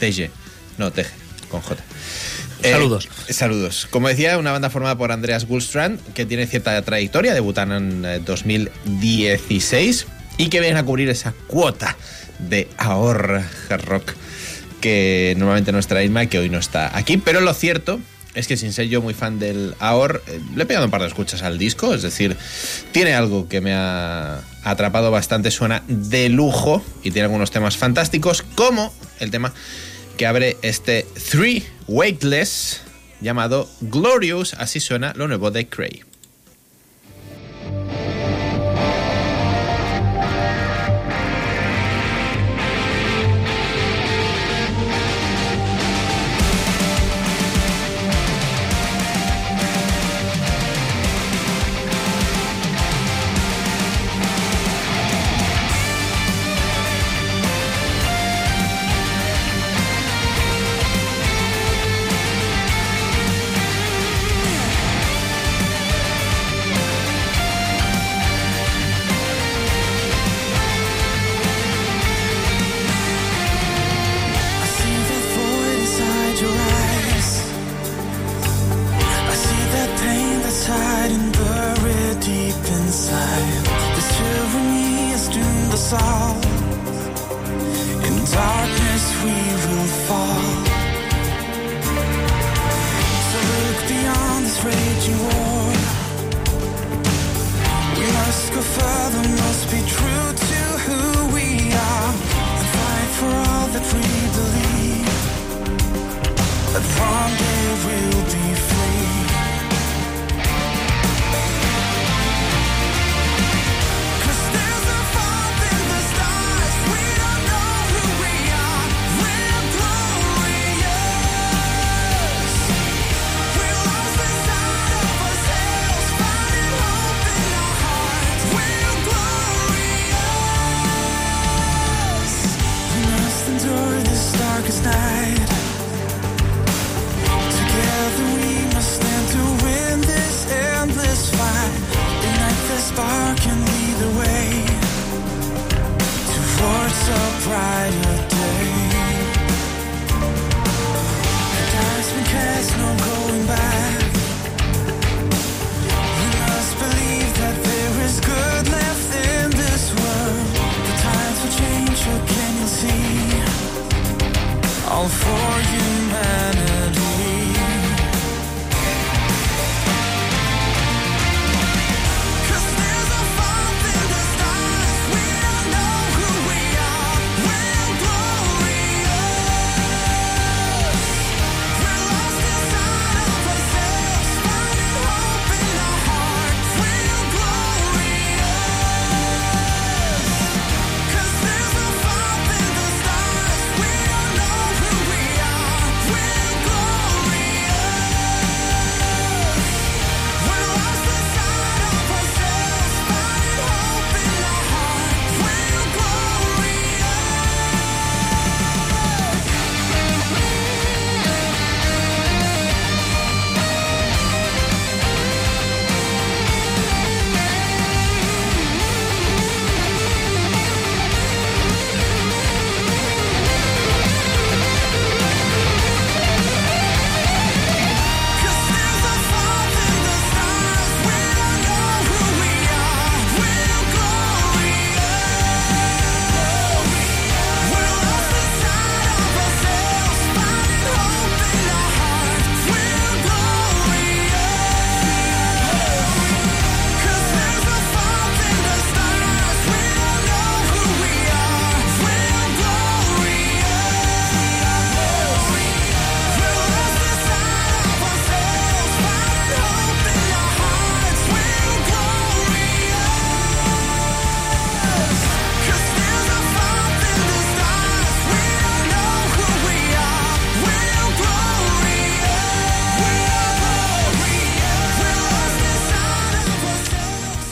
[0.00, 0.30] Teje.
[0.76, 1.10] No, Teje,
[1.50, 1.82] con J.
[2.62, 3.08] Saludos.
[3.28, 3.86] Eh, saludos.
[3.90, 8.18] Como decía, una banda formada por Andreas Gullstrand, que tiene cierta trayectoria, debutan en eh,
[8.18, 11.96] 2016 y que vienen a cubrir esa cuota
[12.38, 13.48] de ahorra
[13.86, 14.14] rock
[14.80, 17.16] que normalmente nos trae Irma, que hoy no está aquí.
[17.18, 18.00] Pero lo cierto
[18.34, 21.02] es que sin ser yo muy fan del AOR, eh, le he pegado un par
[21.02, 22.36] de escuchas al disco, es decir,
[22.92, 28.42] tiene algo que me ha atrapado bastante, suena de lujo y tiene algunos temas fantásticos,
[28.54, 29.52] como el tema
[30.16, 32.82] que abre este Three Weightless
[33.20, 36.09] llamado Glorious, así suena lo nuevo de Cray.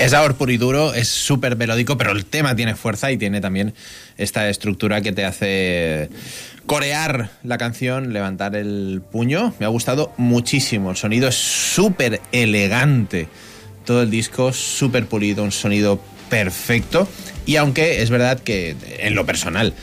[0.09, 3.43] Es ahora puro y duro, es súper melódico, pero el tema tiene fuerza y tiene
[3.43, 3.75] también
[4.17, 6.09] esta estructura que te hace
[6.65, 9.53] corear la canción, levantar el puño.
[9.59, 10.93] Me ha gustado muchísimo.
[10.93, 13.29] El sonido es súper elegante.
[13.85, 16.01] Todo el disco súper pulido, un sonido
[16.31, 17.07] perfecto.
[17.45, 19.75] Y aunque es verdad que en lo personal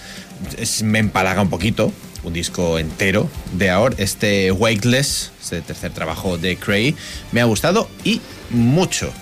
[0.58, 6.40] es- me empalaga un poquito, un disco entero de Aor, este Wakeless, este tercer trabajo
[6.40, 6.96] de Cray,
[7.32, 9.14] me ha gustado y mucho.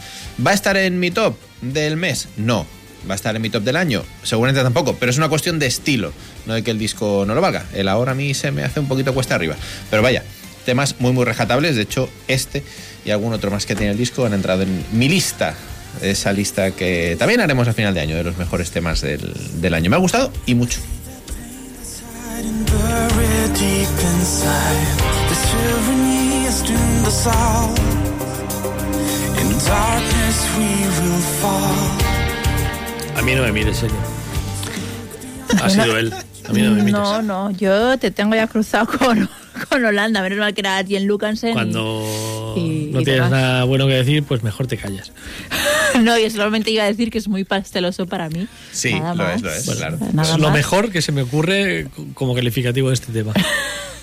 [0.45, 2.27] ¿Va a estar en mi top del mes?
[2.37, 2.65] No.
[3.07, 4.03] ¿Va a estar en mi top del año?
[4.23, 6.13] Seguramente tampoco, pero es una cuestión de estilo,
[6.45, 7.65] no de que el disco no lo valga.
[7.73, 9.55] El ahora a mí se me hace un poquito cuesta arriba.
[9.89, 10.23] Pero vaya,
[10.65, 12.63] temas muy muy rescatables, de hecho este
[13.05, 15.53] y algún otro más que tiene el disco han entrado en mi lista,
[16.01, 19.73] esa lista que también haremos a final de año de los mejores temas del, del
[19.73, 19.89] año.
[19.89, 20.79] Me ha gustado y mucho.
[33.15, 33.95] A mí no me mires, serio.
[35.61, 36.13] Ha sido él.
[36.47, 36.91] A mí no me mires.
[36.93, 39.29] No, no, yo te tengo ya cruzado con,
[39.69, 40.21] con Holanda.
[40.21, 41.51] Menos mal que era Jen Lucansen.
[41.51, 45.11] y- Cuando y- no y tienes nada bueno que decir, pues mejor te callas.
[46.01, 48.47] no, y solamente iba a decir que es muy pasteloso para mí.
[48.71, 49.35] Sí, Nada lo más.
[49.35, 49.97] es, lo es, claro.
[50.13, 50.53] Nada Es lo más.
[50.53, 53.33] mejor que se me ocurre como calificativo de este tema.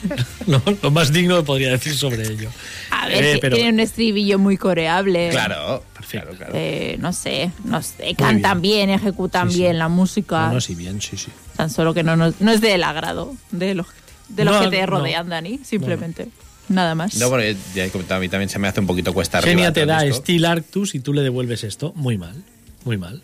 [0.47, 2.51] lo, lo más digno que podría decir sobre ello.
[2.91, 5.29] A ver, Eh, pero- tiene un estribillo muy coreable.
[5.31, 6.27] Claro, Perfecto.
[6.29, 6.53] claro, claro.
[6.55, 8.91] Eh, no sé, no sé, cantan bien.
[8.91, 9.61] ejecutan Sí, sí.
[9.63, 10.47] bien la música.
[10.49, 11.31] No, no, sí, bien, sí, sí.
[11.57, 13.87] Tan solo que no, no, no es del agrado de los,
[14.29, 14.87] de los No, que te no.
[14.87, 16.29] rodean, Dani, simplemente.
[16.69, 17.17] Nada más.
[17.17, 19.51] No, bueno, ya he comentado, a mí también se me hace un poquito cuesta arriba.
[19.51, 20.21] Genia te da esto.
[20.23, 21.93] Steel Arctus y tú le devuelves esto.
[21.97, 22.45] Muy mal.
[22.85, 23.21] Muy mal.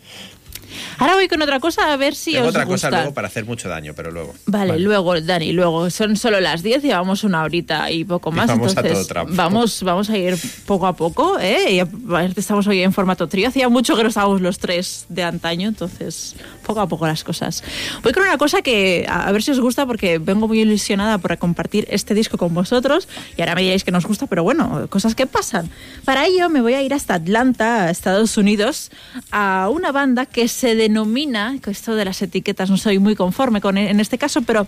[0.97, 2.87] Ahora voy con otra cosa a ver si Tengo os otra gusta.
[2.89, 4.33] cosa luego para hacer mucho daño, pero luego.
[4.45, 4.83] Vale, Vale.
[4.83, 8.47] luego, Dani, luego son solo las 10, llevamos una horita y poco Y más.
[8.47, 9.29] vamos a entonces, todo trapo.
[9.33, 11.73] vamos, vamos a ir poco a poco, ¿eh?
[11.73, 13.47] Y estamos hoy en formato trío.
[13.49, 17.63] Hacía mucho que no estábamos los tres de antaño, entonces poco a poco las cosas.
[18.03, 21.17] Voy con una cosa que a, a ver si os gusta porque vengo muy ilusionada
[21.17, 23.07] por compartir este disco con vosotros
[23.37, 25.69] y ahora me diréis que nos gusta, pero bueno, cosas que pasan.
[26.05, 28.91] Para ello me voy a ir hasta Atlanta, a Estados Unidos,
[29.31, 33.61] a una banda que se denomina, que esto de las etiquetas no soy muy conforme
[33.61, 34.67] con en este caso, pero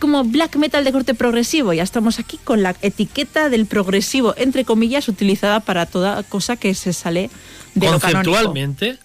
[0.00, 1.72] como black metal de corte progresivo.
[1.72, 6.74] Ya estamos aquí con la etiqueta del progresivo, entre comillas, utilizada para toda cosa que
[6.74, 7.30] se sale
[7.74, 8.00] de lo.
[8.00, 8.98] Conceptualmente,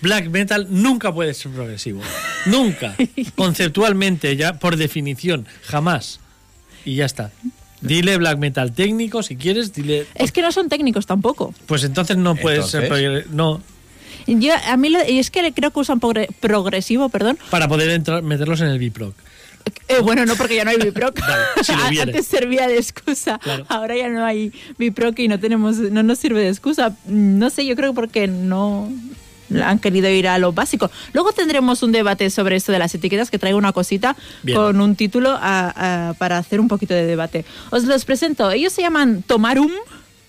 [0.00, 2.00] black metal nunca puede ser progresivo.
[2.46, 2.96] Nunca.
[3.34, 6.20] Conceptualmente, ya por definición, jamás.
[6.84, 7.32] Y ya está.
[7.80, 10.06] Dile black metal técnico si quieres, dile.
[10.14, 11.52] Es que no son técnicos tampoco.
[11.66, 12.84] Pues entonces no puede ser.
[12.84, 13.30] Entonces.
[13.32, 13.60] No,
[14.26, 17.38] Yo, a mí lo- y es que creo que usan progre- progresivo, perdón.
[17.50, 19.14] para poder entrar, meterlos en el biproc.
[19.88, 21.18] Eh, bueno, no, porque ya no hay Biproc.
[21.18, 22.00] Vale.
[22.02, 23.38] Antes servía de excusa.
[23.40, 23.66] Claro.
[23.68, 26.90] Ahora ya no hay Biproc y no tenemos, no nos sirve de excusa.
[27.06, 28.88] Mm, No sé, yo creo porque no
[29.64, 30.88] han querido ir a lo básico.
[31.12, 34.56] Luego tendremos un debate sobre esto de las etiquetas, que traigo una cosita Bien.
[34.56, 37.44] con un título a- a- para hacer un poquito de debate.
[37.70, 38.48] Os los presento.
[38.52, 39.70] Ellos se llaman Tomarum.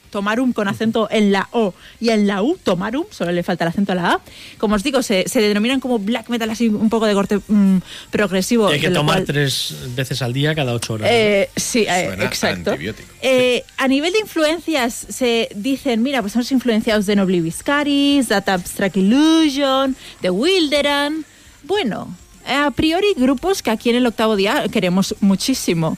[0.10, 3.70] Tomarum con acento en la O y en la U, Tomarum, solo le falta el
[3.70, 4.22] acento a la A.
[4.58, 7.78] Como os digo, se, se denominan como black metal así un poco de corte mm,
[8.12, 8.70] progresivo.
[8.70, 11.10] Y hay que tomar cual- tres veces al día cada ocho horas.
[11.12, 12.72] eh, sí, eh, Suena exacto.
[12.72, 13.10] antibiótico.
[13.22, 18.54] Eh, a nivel de influencias, se dicen, mira, pues somos influenciados de Nobly Viscaris, Data
[18.54, 21.26] Abstract Illusion, de Wilderan.
[21.64, 25.98] Bueno, a priori grupos que aquí en el octavo día queremos muchísimo.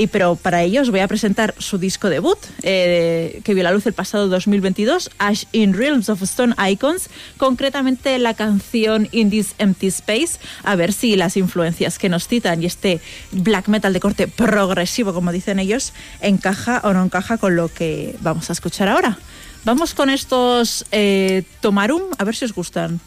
[0.00, 3.70] Y pero para ello os voy a presentar su disco debut, eh, que vio la
[3.70, 9.54] luz el pasado 2022, Ash in Realms of Stone Icons, concretamente la canción In This
[9.58, 14.00] Empty Space, a ver si las influencias que nos citan y este black metal de
[14.00, 15.92] corte progresivo, como dicen ellos,
[16.22, 19.18] encaja o no encaja con lo que vamos a escuchar ahora.
[19.66, 23.02] Vamos con estos eh, Tomarum, a ver si os gustan.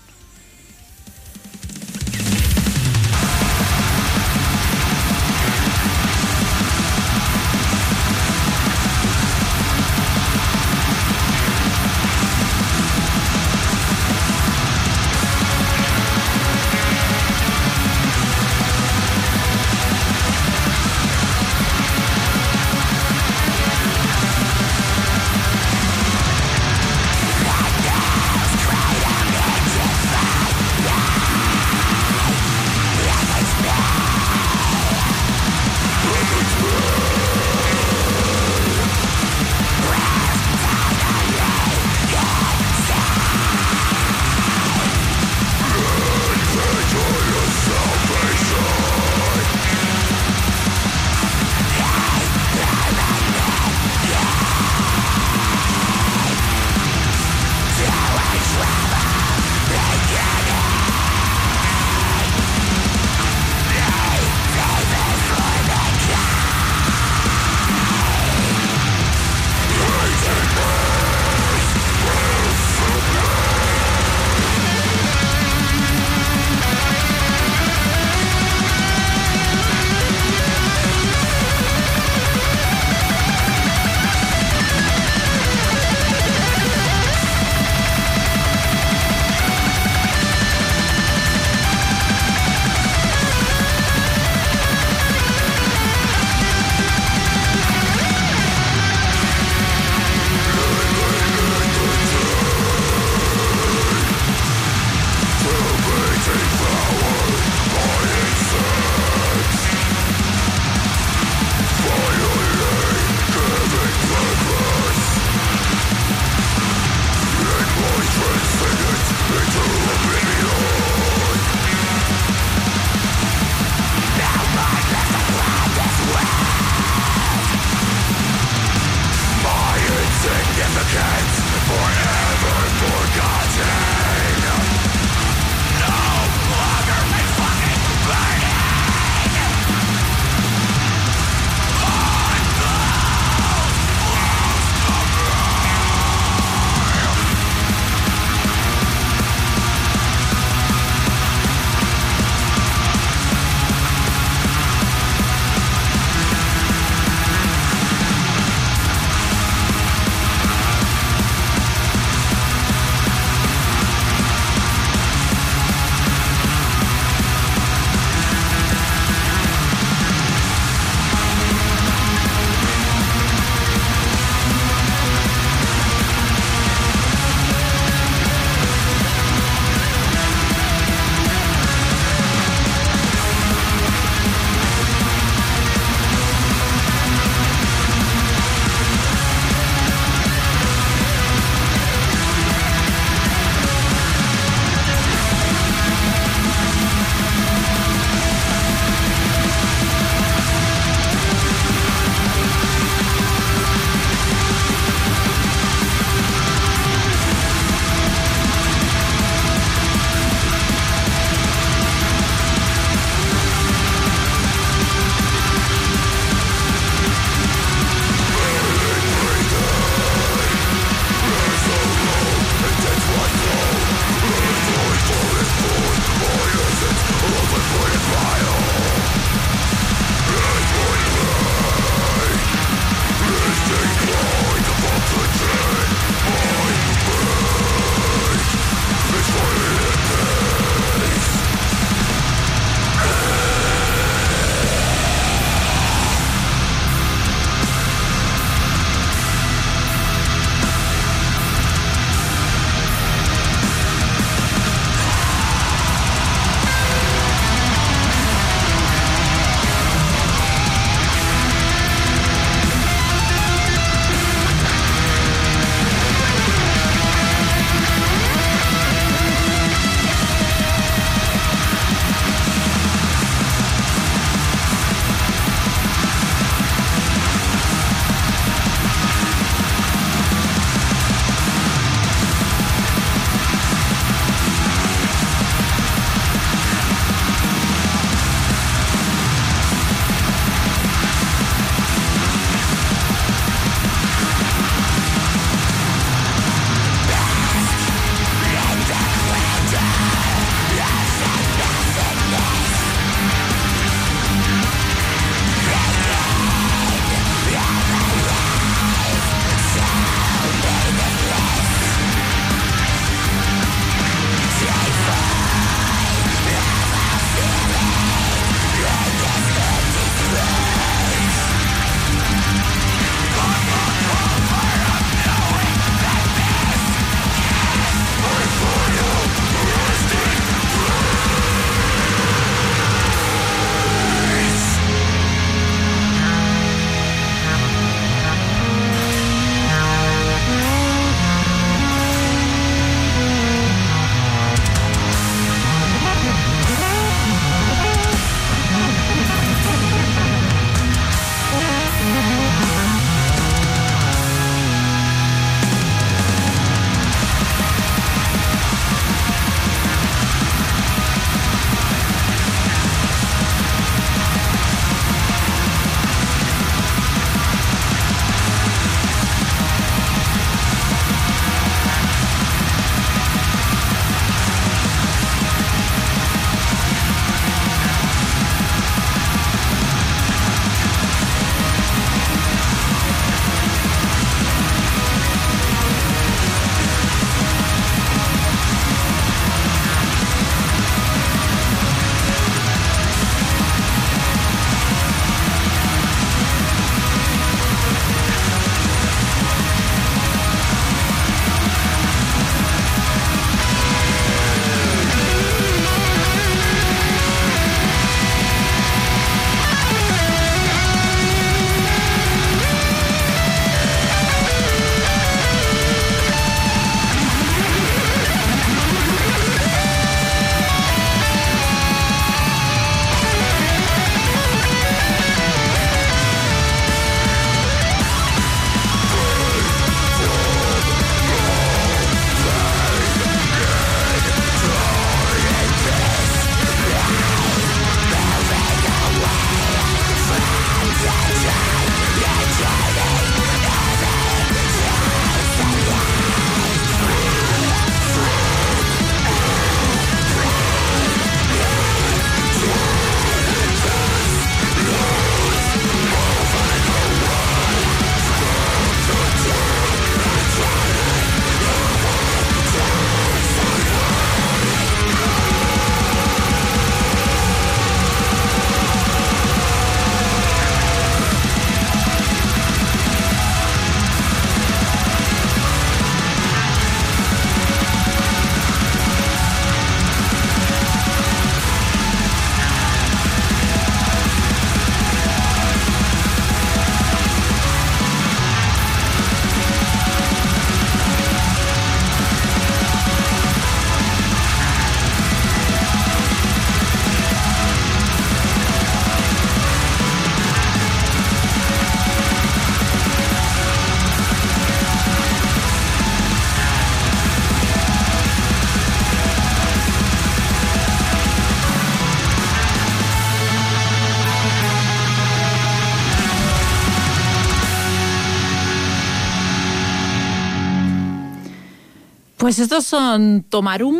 [522.43, 523.99] Pues estos son Tomarum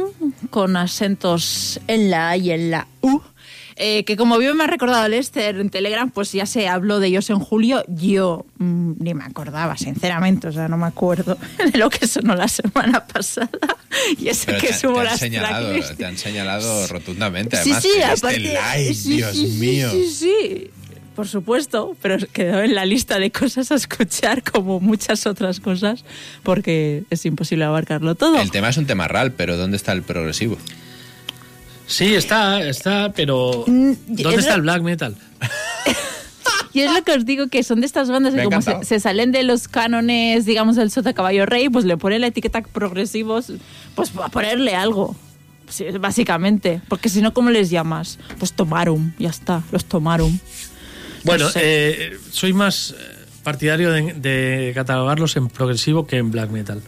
[0.49, 3.22] con acentos en la A y en la U.
[3.78, 7.07] eh, que como bien me ha recordado Lester en Telegram, pues ya se habló de
[7.07, 7.86] ellos en julio.
[7.88, 11.38] Yo mm, ni me acordaba, sinceramente, o sea, no me acuerdo
[11.72, 13.49] de lo que sonó la semana pasada.
[14.20, 17.72] Y ese Pero que te, subo te han las señalado, te han señalado rotundamente, Sí,
[17.72, 17.84] además.
[17.84, 18.36] sí, en aparte.
[18.36, 19.91] este live, sí, Dios sí, sí, mío.
[19.91, 20.72] Sí, sí,
[21.15, 26.03] por supuesto, pero quedó en la lista de cosas a escuchar como muchas otras cosas
[26.44, 28.40] porque es imposible abarcarlo todo.
[28.41, 30.57] El tema es un tema real, pero ¿dónde está el progresivo?
[31.88, 35.15] Sí, está, está, pero Mm, ¿dónde es está lo- el black metal?
[36.73, 38.99] Y es lo que os digo, que son de estas bandas Me que como se,
[38.99, 43.53] salen de los cánones, digamos, del Sota Caballo Rey, pues le ponen la etiqueta progresivos,
[43.94, 45.15] pues a ponerle algo.
[45.69, 46.81] Sí, básicamente.
[46.88, 48.18] Porque si no, ¿cómo les llamas?
[48.40, 50.40] Pues tomarum, ya está, los tomarum.
[51.24, 51.62] Bueno, No sé.
[51.64, 53.04] eh, soy más eh,
[53.44, 56.82] partidario de, de catalogarlos en progresivo que en black metal.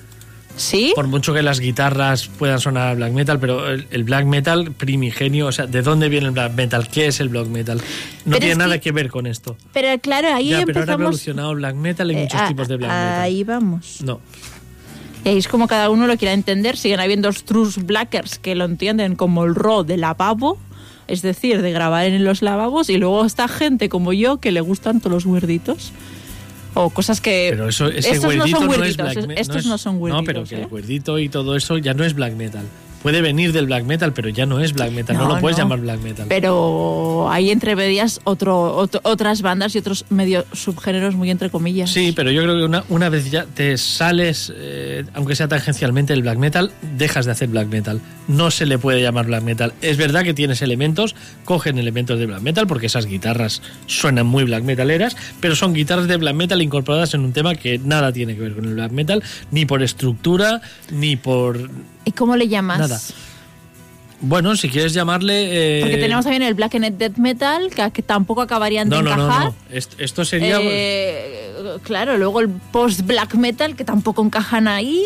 [0.57, 0.93] ¿Sí?
[0.95, 4.71] Por mucho que las guitarras puedan sonar a black metal, pero el, el black metal
[4.71, 6.87] primigenio, o sea, ¿de dónde viene el black metal?
[6.87, 7.77] ¿Qué es el black metal?
[7.79, 7.83] No
[8.23, 9.57] Pero tiene nada que- que ver con esto.
[9.73, 11.01] Pero claro, ahí ya, pero ahora ha empezamos...
[11.01, 13.19] evolucionado el black metal, hay eh, muchos a- tipos de black metal.
[13.21, 13.97] Ahí vamos.
[14.01, 14.21] No.
[15.25, 16.77] Y ahí es como cada uno lo quiera entender.
[16.77, 20.57] Siguen habiendo true blackers que lo entienden como el ro de lavabo,
[21.07, 24.61] es decir, de grabar en los lavabos, y luego está gente como yo que le
[24.61, 25.91] gustan todos los weirditos.
[26.73, 27.47] O cosas que.
[27.51, 29.37] Pero eso, ese estos no son no es black metal.
[29.37, 30.21] Estos no, son weirditos.
[30.21, 30.61] No, pero que ¿eh?
[30.63, 32.65] el weirdito y todo eso ya no es black metal.
[33.05, 35.15] Puede venir del black metal, pero ya no es black metal.
[35.15, 35.63] No, No, lo puedes no.
[35.65, 36.25] llamar black metal.
[36.27, 41.91] Pero hay entre medias otro, otro- otras bandas y otros medio subgéneros muy entre comillas.
[41.91, 46.13] Sí, pero yo creo que una, una vez ya te sales, eh, aunque sea tangencialmente
[46.13, 48.01] el black metal, dejas de hacer black metal.
[48.27, 49.73] No se le puede llamar black metal.
[49.83, 54.45] Es verdad que tienes elementos, cogen elementos de black metal, porque esas guitarras suenan muy
[54.45, 58.33] black metaleras, pero son guitarras de black metal incorporadas en un tema que nada tiene
[58.33, 59.21] que ver con el black metal,
[59.51, 60.61] ni por estructura,
[60.91, 61.69] ni por...
[62.05, 62.79] ¿Y cómo le llamas?
[62.79, 62.99] Nada.
[64.21, 65.79] Bueno, si quieres llamarle...
[65.79, 69.01] eh, Porque tenemos también el Black and Death Metal, que, que tampoco acabarían de No,
[69.03, 69.45] no, no, encajar.
[69.47, 69.55] no.
[69.69, 70.59] Est- Esto sería...
[70.61, 71.51] Eh,
[71.83, 75.03] claro, luego el post-black metal, que tampoco encajan ahí.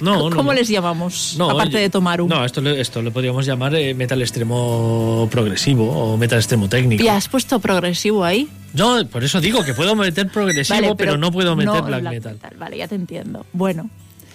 [0.00, 0.58] No, no, ¿Cómo no.
[0.58, 1.36] les llamamos?
[1.38, 2.28] No, aparte yo- de tomar un.
[2.28, 7.02] No, esto, le- esto lo podríamos llamar eh, metal extremo progresivo o metal extremo técnico.
[7.02, 8.48] ¿Y has puesto progresivo ahí?
[8.74, 12.02] No, por eso digo que puedo meter progresivo, Vale, pero, no puedo meter no black,
[12.02, 12.38] metal.
[12.58, 13.46] Vale, ya te entiendo.
[13.52, 13.88] Bueno,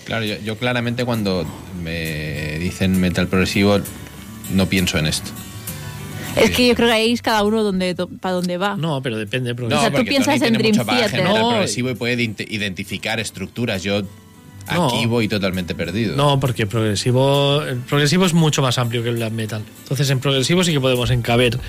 [0.05, 1.45] Claro, yo, yo claramente cuando
[1.83, 3.79] me dicen metal progresivo
[4.53, 5.31] no pienso en esto.
[6.35, 8.75] es que yo creo que ahí es cada uno donde, para dónde va.
[8.75, 9.81] No, pero depende de No, progresivo.
[9.81, 11.21] sea, tú porque piensas Tony en Dream Theater.
[11.23, 11.49] metal No.
[11.49, 13.83] progresivo y puede ident- identificar estructuras.
[13.83, 14.01] Yo
[14.73, 14.87] No.
[14.87, 16.15] aquí voy totalmente perdido.
[16.15, 19.61] No, porque progresivo, el progresivo es mucho más amplio que el black metal.
[19.83, 21.59] Entonces en progresivo sí que podemos encaber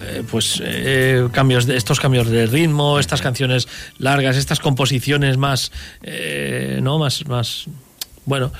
[0.00, 3.68] eh, pues eh, cambios de estos cambios de ritmo, estas canciones
[3.98, 5.72] largas, estas composiciones más
[6.02, 7.66] eh, no más más
[8.24, 8.52] bueno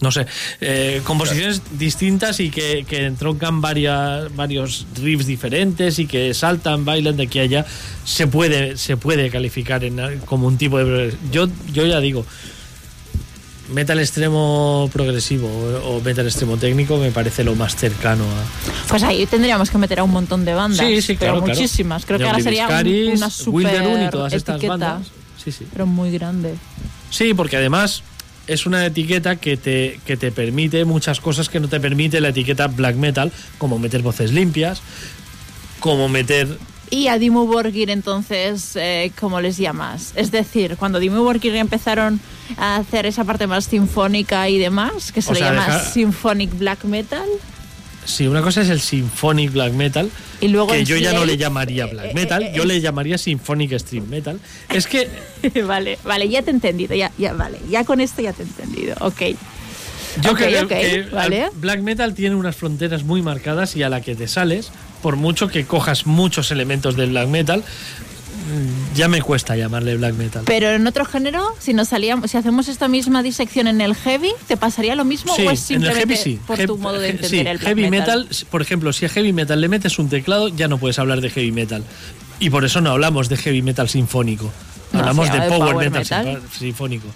[0.00, 0.26] no sé,
[0.60, 7.16] eh, composiciones distintas y que, que entroncan varias, varios riffs diferentes y que saltan, bailan
[7.16, 7.66] de aquí a allá,
[8.04, 11.12] se puede, se puede calificar en, como un tipo de...
[11.32, 12.24] Yo, yo ya digo,
[13.70, 15.48] metal extremo progresivo
[15.84, 18.88] o, metal extremo técnico me parece lo más cercano a...
[18.88, 20.86] Pues ahí tendríamos que meter a un montón de bandas.
[20.86, 21.54] Sí, sí, pero claro, claro.
[21.54, 22.06] muchísimas.
[22.06, 25.08] Creo que ahora sería una super y todas estas etiqueta, bandas.
[25.42, 25.66] Sí, sí.
[25.72, 26.54] Pero muy grande.
[27.10, 28.02] Sí, porque además
[28.46, 32.28] es una etiqueta que te, que te permite muchas cosas que no te permite la
[32.28, 34.80] etiqueta black metal, como meter voces limpias,
[35.80, 36.48] como meter...
[36.90, 40.12] Y a Dimmu Borgir, entonces, eh, ¿cómo les llamas?
[40.16, 42.20] Es decir, cuando Dimmu Borgir empezaron
[42.56, 46.56] a hacer esa parte más sinfónica y demás, que se O le sea, llama Symphonic
[46.58, 47.28] Black Metal,
[48.08, 50.10] Sí, una cosa es el symphonic black metal,
[50.40, 54.08] y luego que yo ya no le llamaría black metal, yo le llamaría symphonic stream
[54.08, 54.40] metal.
[54.70, 55.10] Es que
[55.66, 58.46] vale, vale, ya te he entendido, ya, ya, vale, ya con esto ya te he
[58.46, 59.22] entendido, ok.
[60.22, 61.50] yo creo que vale.
[61.56, 64.72] black metal tiene unas fronteras muy marcadas y a la que te sales,
[65.02, 67.64] por mucho que cojas muchos elementos del black metal,
[68.94, 70.42] ya me cuesta llamarle black metal.
[70.46, 74.30] Pero en otro género, si nos salíamos, si hacemos esta misma disección en el heavy,
[74.46, 76.40] ¿te pasaría lo mismo Sí, o es en el simplemente heavy sí.
[76.46, 78.20] por tu modo de entender sí, el black heavy metal?
[78.24, 81.20] metal, por ejemplo, si a heavy metal le metes un teclado, ya no puedes hablar
[81.20, 81.84] de heavy metal.
[82.40, 84.50] Y por eso no hablamos de heavy metal sinfónico.
[84.92, 87.08] No, Hablamos de power, power metal, sinfónico.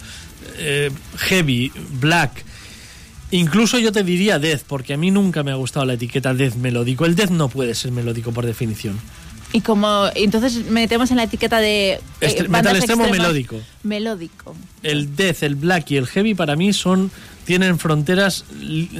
[0.58, 2.44] Eh, heavy, black.
[3.32, 6.54] Incluso yo te diría death, porque a mí nunca me ha gustado la etiqueta death
[6.54, 7.06] melódico.
[7.06, 8.98] El death no puede ser melódico por definición.
[9.54, 13.60] Y como entonces metemos en la etiqueta de eh, Este- metal extremo melódico.
[13.82, 14.54] Melódico.
[14.82, 17.10] El death, el black y el heavy para mí son
[17.44, 18.44] tienen fronteras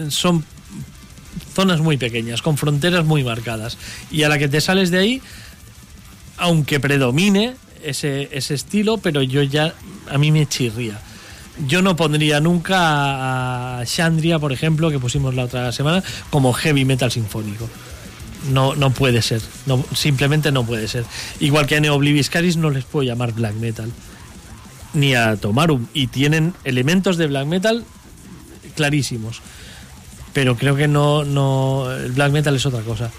[0.08, 0.44] son
[1.54, 3.78] zonas muy pequeñas, con fronteras muy marcadas.
[4.10, 5.22] Y a la que te sales de ahí,
[6.38, 7.54] aunque predomine
[7.84, 9.74] ese, ese estilo, pero yo ya
[10.10, 10.98] a mí me chirría.
[11.66, 16.84] Yo no pondría nunca a Chandria, por ejemplo, que pusimos la otra semana, como heavy
[16.84, 17.68] metal sinfónico.
[18.50, 19.40] No, no puede ser.
[19.66, 21.04] No, simplemente no puede ser.
[21.38, 23.90] Igual que a Neobliviscaris no les puedo llamar black metal.
[24.94, 25.86] Ni a Tomarum.
[25.94, 27.84] Y tienen elementos de black metal
[28.74, 29.40] clarísimos.
[30.32, 31.92] Pero creo que no, no.
[31.92, 33.10] El black metal es otra cosa.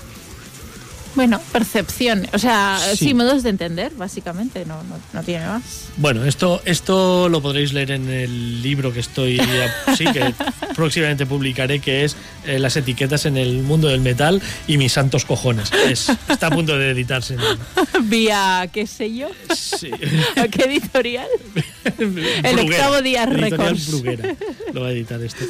[1.15, 2.27] Bueno, percepción.
[2.33, 3.05] O sea, Sí.
[3.05, 4.65] sí, modos de entender, básicamente.
[4.65, 5.61] No, no, no tiene más.
[5.97, 9.39] Bueno, esto, esto lo podréis leer en el libro que estoy,
[9.97, 10.33] sí, que
[10.75, 12.15] próximamente publicaré, que es
[12.45, 15.71] eh, las etiquetas en el mundo del metal y mis santos cojones.
[15.87, 17.37] Es- está a punto de editarse.
[18.03, 19.91] Vía, qué sé yo, Sí.
[20.35, 21.27] ¿A qué editorial.
[22.43, 23.87] El octavo día Records.
[23.91, 24.35] Bruguera
[24.73, 25.45] lo va a editar esto.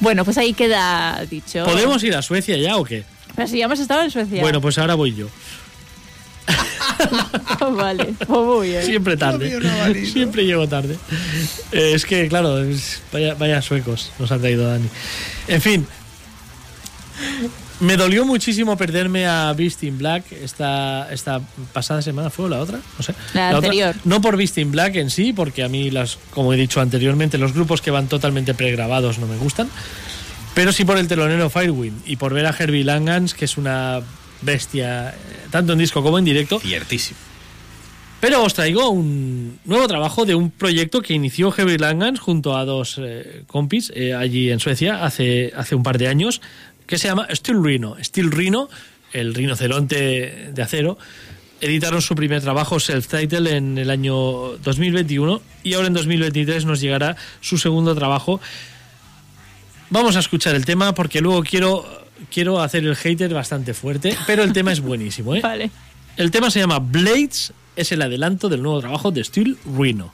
[0.00, 1.64] Bueno, pues ahí queda dicho.
[1.64, 3.04] ¿Podemos ir a Suecia ya o qué?
[3.36, 4.40] Pero si ya hemos estado en Suecia.
[4.40, 5.28] Bueno, pues ahora voy yo.
[7.76, 8.82] vale, pues muy bien.
[8.84, 10.06] Siempre tarde.
[10.06, 10.96] Siempre llego tarde.
[11.72, 14.88] Eh, es que, claro, es- vaya, vaya suecos nos ha traído Dani.
[15.48, 15.86] En fin.
[17.80, 21.42] Me dolió muchísimo perderme a Beast in Black esta, esta
[21.74, 22.78] pasada semana, ¿fue o la otra?
[22.96, 23.14] No sé.
[23.34, 23.94] La otra- anterior.
[24.04, 27.36] no por Beast in Black en sí, porque a mí, las, como he dicho anteriormente,
[27.36, 29.68] los grupos que van totalmente pregrabados no me gustan.
[30.56, 34.00] Pero sí por el telonero Firewind y por ver a Herbie Langans, que es una
[34.40, 35.12] bestia, eh,
[35.50, 36.58] tanto en disco como en directo.
[36.58, 37.18] Ciertísimo.
[38.20, 42.64] Pero os traigo un nuevo trabajo de un proyecto que inició Heavy Langans junto a
[42.64, 46.40] dos eh, compis eh, allí en Suecia hace, hace un par de años,
[46.86, 47.98] que se llama Steel Rhino.
[48.02, 48.70] Steel Rhino,
[49.12, 50.96] el rinoceronte de acero,
[51.60, 57.14] editaron su primer trabajo, Self-Title, en el año 2021 y ahora en 2023 nos llegará
[57.42, 58.40] su segundo trabajo.
[59.90, 61.84] Vamos a escuchar el tema porque luego quiero,
[62.32, 65.34] quiero hacer el hater bastante fuerte, pero el tema es buenísimo.
[65.34, 65.40] ¿eh?
[65.42, 65.70] Vale.
[66.16, 70.12] El tema se llama Blades, es el adelanto del nuevo trabajo de Steel Rhino.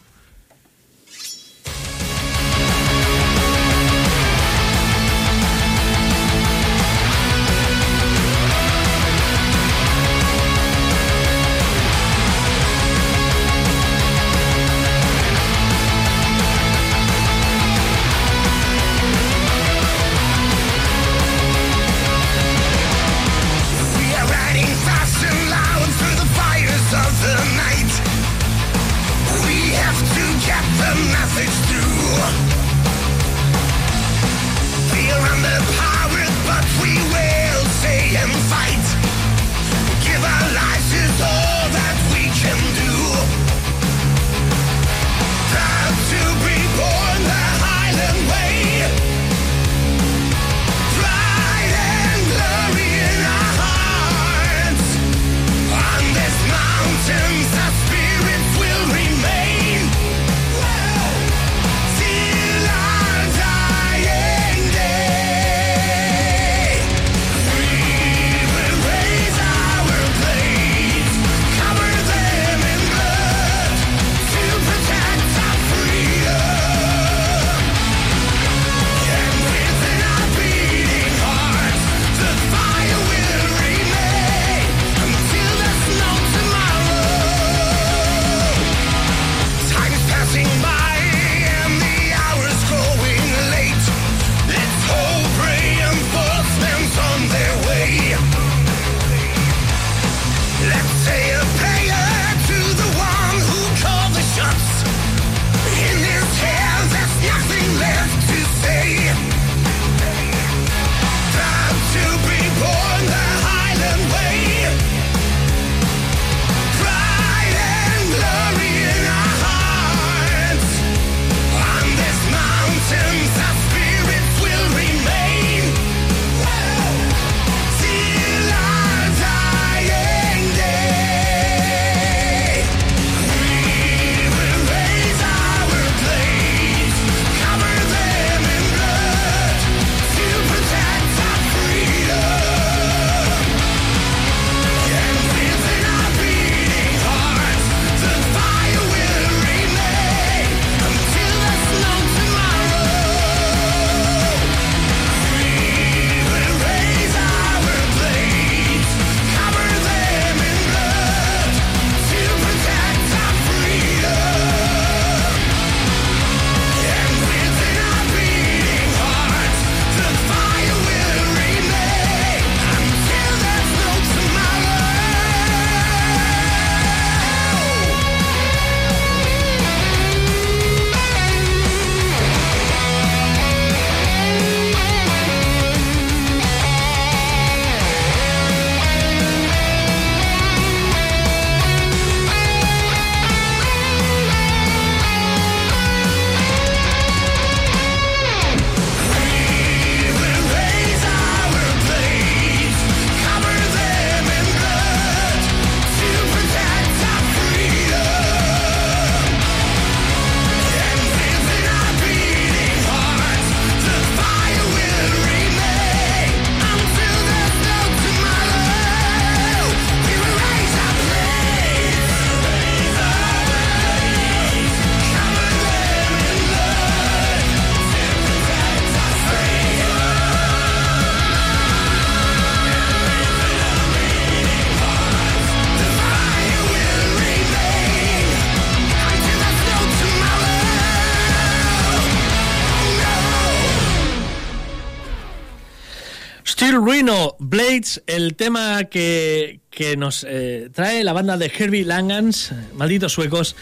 [248.06, 253.56] El tema que, que nos eh, trae la banda de Herbie Langans, malditos suecos,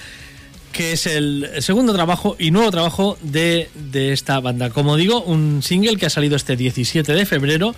[0.72, 4.70] que es el segundo trabajo y nuevo trabajo de, de esta banda.
[4.70, 7.76] Como digo, un single que ha salido este 17 de febrero.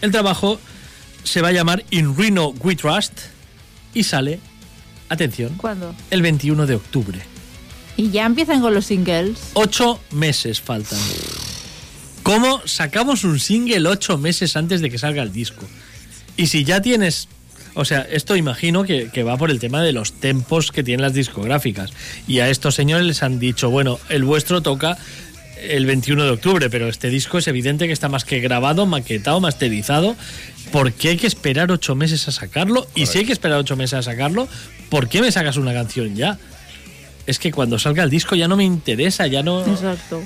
[0.00, 0.58] El trabajo
[1.22, 3.20] se va a llamar In Rhino We Trust
[3.92, 4.40] y sale,
[5.10, 5.94] atención, ¿Cuándo?
[6.10, 7.20] el 21 de octubre.
[7.98, 9.38] Y ya empiezan con los singles.
[9.52, 10.98] Ocho meses faltan.
[12.24, 15.66] ¿Cómo sacamos un single ocho meses antes de que salga el disco?
[16.38, 17.28] Y si ya tienes...
[17.74, 21.12] O sea, esto imagino que, va por el tema de los tempos que tienen las
[21.12, 21.92] discográficas.
[22.26, 24.96] Y a estos señores les han dicho, bueno, el vuestro toca
[25.60, 29.38] el 21 de octubre, pero este disco es evidente que está más que grabado, maquetado,
[29.40, 30.16] masterizado.
[30.72, 32.86] ¿Por qué hay que esperar ocho meses a sacarlo?
[32.94, 34.48] Y si hay que esperar ocho meses a sacarlo,
[34.88, 36.38] ¿por qué me sacas una canción ya?
[37.26, 40.22] Es que cuando salga el disco ya no me interesa, ya no Exacto.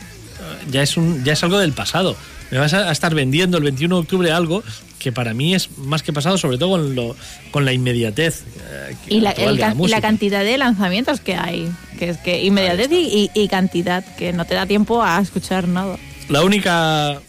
[0.71, 2.17] Ya es un ya es algo del pasado.
[2.51, 4.63] Me vas a a estar vendiendo el 21 de octubre algo
[4.99, 7.17] que para mí es más que pasado, sobre todo con lo
[7.51, 8.45] con la inmediatez.
[8.71, 11.69] eh, Y la, el can- y la cantidad de lanzamientos que hay.
[11.99, 15.69] Que es que inmediatez y, y- y cantidad, que no te da tiempo a escuchar
[15.69, 15.97] nada.
[16.29, 17.21] La única.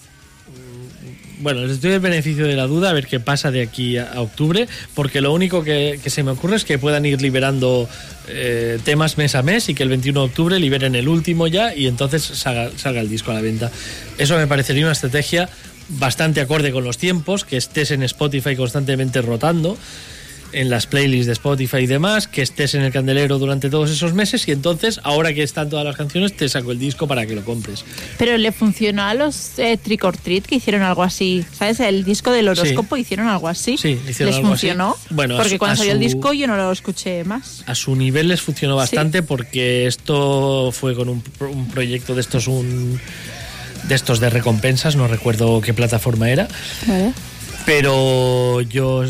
[1.39, 4.11] Bueno, les doy el beneficio de la duda a ver qué pasa de aquí a,
[4.11, 7.87] a octubre, porque lo único que, que se me ocurre es que puedan ir liberando
[8.27, 11.73] eh, temas mes a mes y que el 21 de octubre liberen el último ya
[11.73, 13.71] y entonces salga, salga el disco a la venta.
[14.17, 15.49] Eso me parecería una estrategia
[15.87, 19.77] bastante acorde con los tiempos, que estés en Spotify constantemente rotando
[20.51, 24.13] en las playlists de Spotify y demás, que estés en el candelero durante todos esos
[24.13, 27.35] meses y entonces, ahora que están todas las canciones, te saco el disco para que
[27.35, 27.85] lo compres.
[28.17, 31.45] Pero le funcionó a los eh, Trick or Treat que hicieron algo así.
[31.51, 31.79] ¿Sabes?
[31.79, 33.77] El disco del horóscopo hicieron algo así.
[33.77, 34.41] Sí, hicieron ¿Les algo así.
[34.67, 34.97] funcionó?
[35.09, 37.63] Bueno, a Porque su- cuando salió el disco yo no lo escuché más.
[37.67, 42.47] a su nivel les funcionó bastante porque esto fue con un, un proyecto de estos
[42.47, 42.99] un
[43.83, 46.47] de estos de recompensas, no recuerdo qué plataforma era,
[46.85, 47.13] Vale.
[47.65, 49.03] pero yo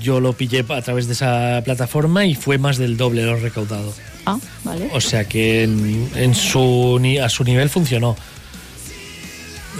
[0.00, 3.92] yo lo pillé a través de esa plataforma y fue más del doble lo recaudado.
[4.26, 4.88] Ah, vale.
[4.92, 8.16] O sea que en, en su a su nivel funcionó.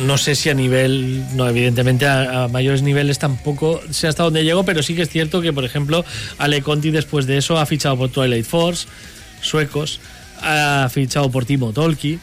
[0.05, 4.45] No sé si a nivel, no, evidentemente a, a mayores niveles tampoco sé hasta dónde
[4.45, 6.05] llegó, pero sí que es cierto que, por ejemplo,
[6.39, 8.87] Ale Conti después de eso ha fichado por Twilight Force,
[9.41, 9.99] suecos,
[10.41, 12.21] ha fichado por Timo Tolki,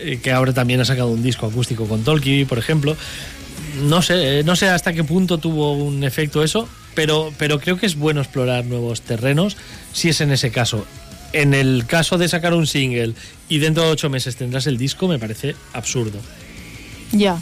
[0.00, 2.96] eh, que ahora también ha sacado un disco acústico con Tolki, por ejemplo.
[3.84, 6.68] No sé, eh, no sé hasta qué punto tuvo un efecto eso,
[6.98, 9.56] pero, pero creo que es bueno explorar nuevos terrenos
[9.92, 10.84] si es en ese caso.
[11.32, 13.14] En el caso de sacar un single
[13.48, 16.18] y dentro de ocho meses tendrás el disco, me parece absurdo.
[17.12, 17.38] Ya.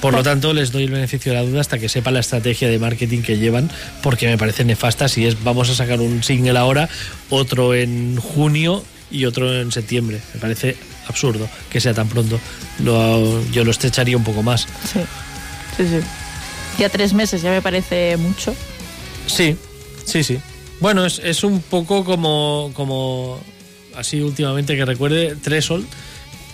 [0.00, 2.68] Por lo tanto, les doy el beneficio de la duda hasta que sepa la estrategia
[2.70, 3.70] de marketing que llevan,
[4.02, 6.88] porque me parece nefasta si es vamos a sacar un single ahora,
[7.28, 10.18] otro en junio y otro en septiembre.
[10.32, 10.76] Me parece
[11.08, 12.40] absurdo que sea tan pronto.
[12.82, 14.62] Lo- yo lo estrecharía un poco más.
[14.90, 15.00] Sí.
[15.76, 16.00] Sí, sí.
[16.78, 18.54] Ya tres meses ya me parece mucho.
[19.26, 19.56] Sí,
[20.04, 20.38] sí, sí.
[20.80, 23.40] Bueno, es, es un poco como, como
[23.94, 25.86] así últimamente que recuerde Tresol,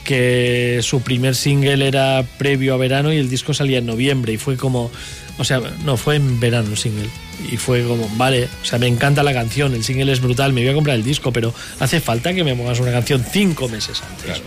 [0.04, 4.38] que su primer single era previo a verano y el disco salía en noviembre y
[4.38, 4.90] fue como,
[5.38, 7.08] o sea, no, fue en verano el single.
[7.52, 10.62] Y fue como, vale, o sea, me encanta la canción, el single es brutal, me
[10.62, 14.02] voy a comprar el disco, pero hace falta que me pongas una canción cinco meses
[14.02, 14.42] antes.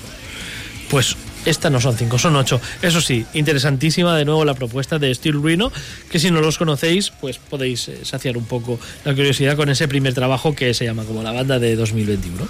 [0.90, 1.16] Pues
[1.46, 2.62] esta no son cinco, son ocho.
[2.82, 5.72] Eso sí, interesantísima de nuevo la propuesta de Steel Ruino,
[6.10, 9.88] que si no los conocéis, pues podéis eh, saciar un poco la curiosidad con ese
[9.88, 12.48] primer trabajo que se llama como la banda de 2021.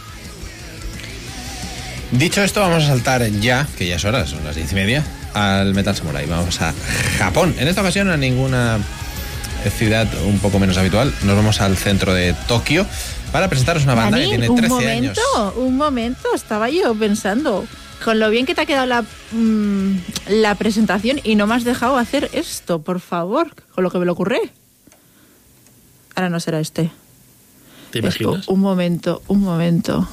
[2.12, 5.04] Dicho esto, vamos a saltar ya, que ya es hora, son las diez y media,
[5.34, 6.26] al Metal Samurai.
[6.26, 6.74] Vamos a
[7.18, 7.56] Japón.
[7.58, 8.80] En esta ocasión a ninguna
[9.70, 11.14] ciudad un poco menos habitual.
[11.24, 12.86] Nos vamos al centro de Tokio
[13.32, 15.54] para presentaros una banda Dani, que tiene un 13 momento, años.
[15.56, 17.66] un momento, estaba yo pensando,
[18.04, 19.96] con lo bien que te ha quedado la, mm,
[20.30, 24.06] la presentación y no me has dejado hacer esto, por favor, con lo que me
[24.06, 24.40] lo ocurre.
[26.16, 26.92] Ahora no será este.
[27.92, 28.48] ¿Te imaginas?
[28.48, 30.08] un momento, un momento.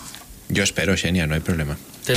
[0.49, 1.77] Yo espero, Xenia, no hay problema.
[2.05, 2.15] Te-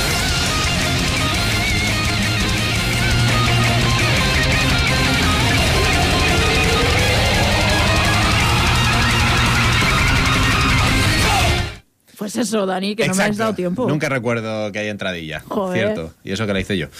[12.22, 13.88] Pues eso, Dani, que no me has dado tiempo.
[13.88, 15.40] Nunca recuerdo que haya entradilla.
[15.48, 15.78] Joder.
[15.86, 16.14] Cierto.
[16.24, 16.86] Y eso que la hice yo.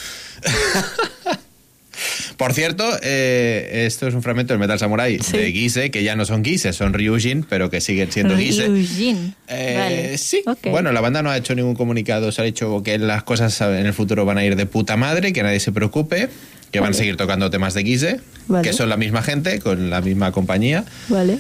[2.37, 5.37] Por cierto, eh, esto es un fragmento del Metal Samurai Sí.
[5.37, 8.65] de Gise, que ya no son Gise, son Ryujin, pero que siguen siendo Gise.
[8.65, 9.35] Eugene.
[9.47, 10.19] Eh, Vale.
[10.19, 13.61] Sí, bueno, la banda no ha hecho ningún comunicado, se ha dicho que las cosas
[13.61, 16.31] en el futuro van a ir de puta madre, que nadie se preocupe,
[16.73, 18.67] que van a seguir tocando temas de Gise, Vale.
[18.69, 21.39] que son la misma gente, con la misma compañía, Vale.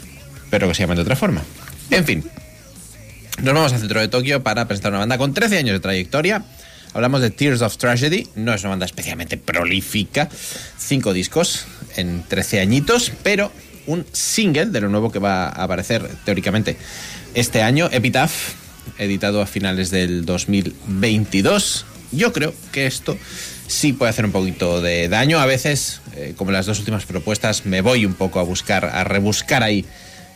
[0.51, 1.43] pero que se llaman de otra forma.
[1.91, 2.23] En fin,
[3.41, 6.45] nos vamos al centro de Tokio para presentar una banda con 13 años de trayectoria.
[6.95, 10.29] Hablamos de Tears of Tragedy, no es una banda especialmente prolífica,
[10.79, 11.65] cinco discos
[11.97, 13.51] en 13 añitos, pero
[13.87, 16.77] un single de lo nuevo que va a aparecer teóricamente
[17.35, 18.33] este año, Epitaph,
[18.99, 21.87] editado a finales del 2022.
[22.13, 23.17] Yo creo que esto
[23.67, 25.41] sí puede hacer un poquito de daño.
[25.41, 29.03] A veces, eh, como las dos últimas propuestas, me voy un poco a buscar, a
[29.05, 29.87] rebuscar ahí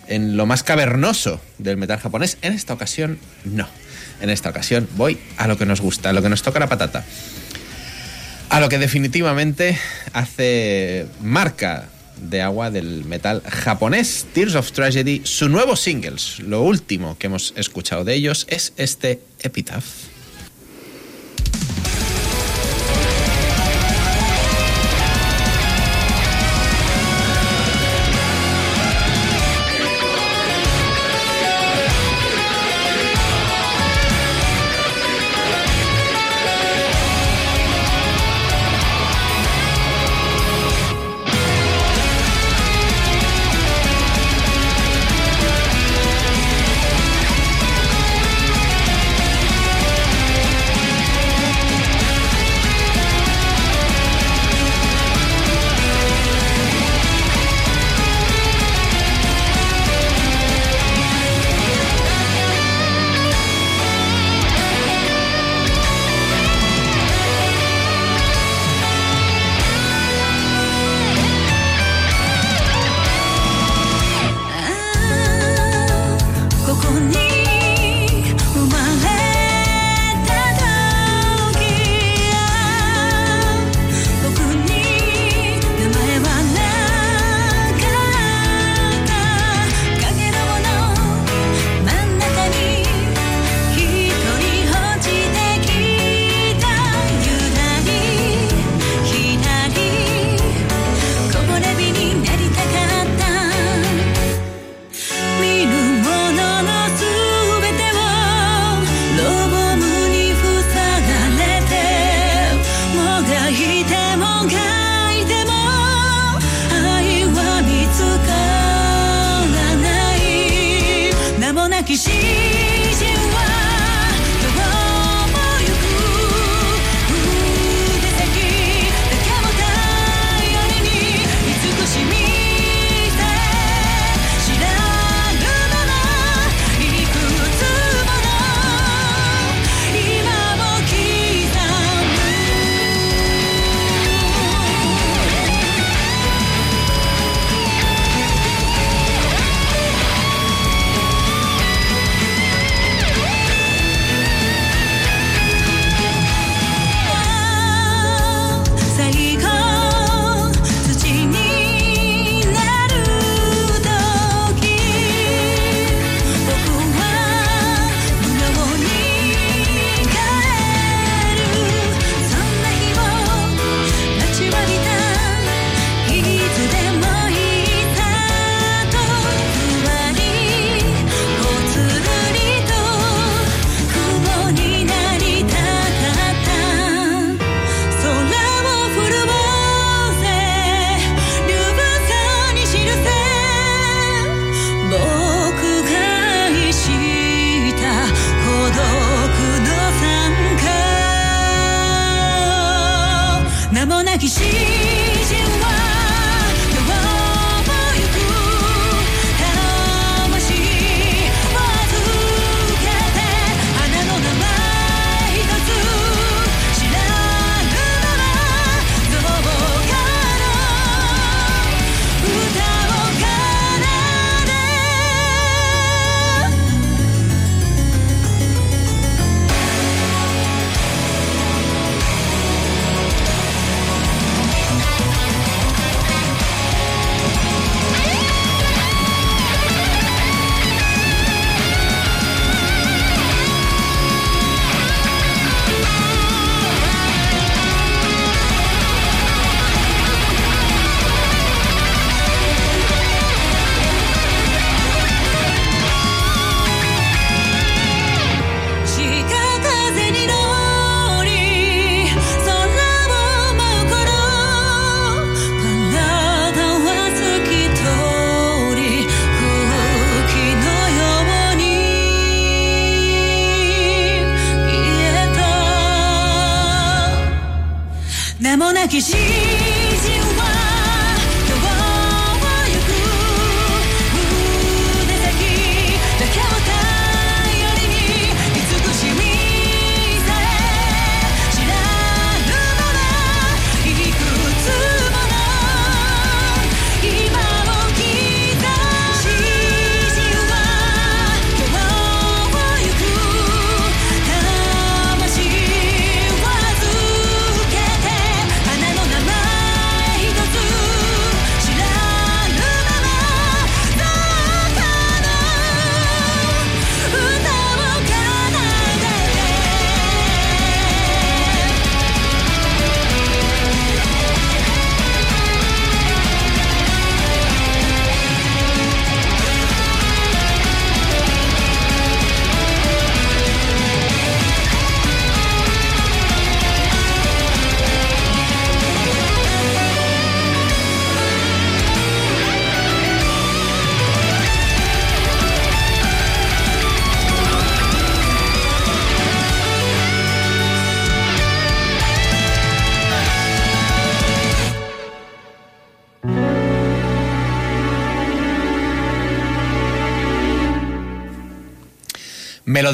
[0.08, 2.38] en lo más cavernoso del metal japonés.
[2.42, 3.68] En esta ocasión, no.
[4.20, 6.68] En esta ocasión voy a lo que nos gusta, a lo que nos toca la
[6.68, 7.04] patata.
[8.48, 9.78] A lo que definitivamente
[10.12, 17.18] hace marca de agua del metal japonés, Tears of Tragedy, su nuevo singles, lo último
[17.18, 19.84] que hemos escuchado de ellos es este Epitaph.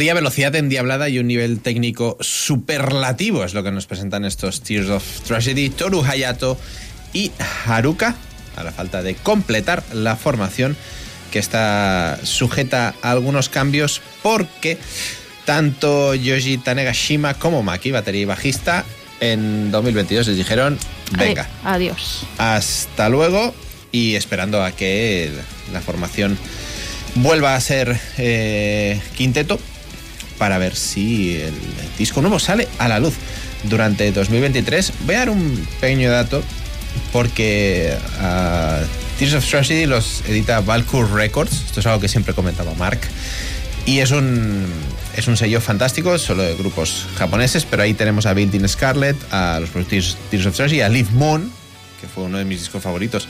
[0.02, 4.88] Melodía, velocidad endiablada y un nivel técnico superlativo es lo que nos presentan estos Tears
[4.88, 6.58] of Tragedy, Toru Hayato
[7.12, 7.30] y
[7.64, 8.16] Haruka,
[8.56, 10.76] a la falta de completar la formación
[11.30, 14.76] que está sujeta a algunos cambios porque
[15.44, 18.84] tanto Yoshi Tanegashima como Maki, batería y bajista,
[19.20, 20.80] en 2022 les dijeron,
[21.16, 22.26] venga, Adiós.
[22.38, 23.54] hasta luego
[23.92, 25.30] y esperando a que
[25.72, 26.36] la formación
[27.14, 29.60] vuelva a ser eh, quinteto
[30.42, 31.54] para ver si el
[31.96, 33.14] disco nuevo sale a la luz
[33.62, 34.92] durante 2023.
[35.06, 36.42] Voy a dar un pequeño dato
[37.12, 38.80] porque ah,
[39.20, 41.52] Tears of Tragedy los edita Valcourt Records.
[41.66, 42.98] Esto es algo que siempre comentaba Mark.
[43.86, 44.66] Y es un,
[45.14, 49.60] es un sello fantástico, solo de grupos japoneses, pero ahí tenemos a Built-in Scarlet, a
[49.60, 51.52] los Tears, Tears of Tragedy, a Live Moon,
[52.00, 53.28] que fue uno de mis discos favoritos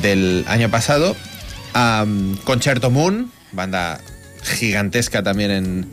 [0.00, 1.14] del año pasado,
[1.74, 4.00] a um, Concerto Moon, banda
[4.42, 5.88] gigantesca también en,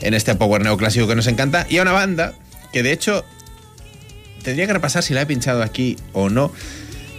[0.00, 2.34] en este power neoclásico que nos encanta, y a una banda
[2.72, 3.24] que de hecho
[4.42, 6.52] tendría que repasar si la he pinchado aquí o no,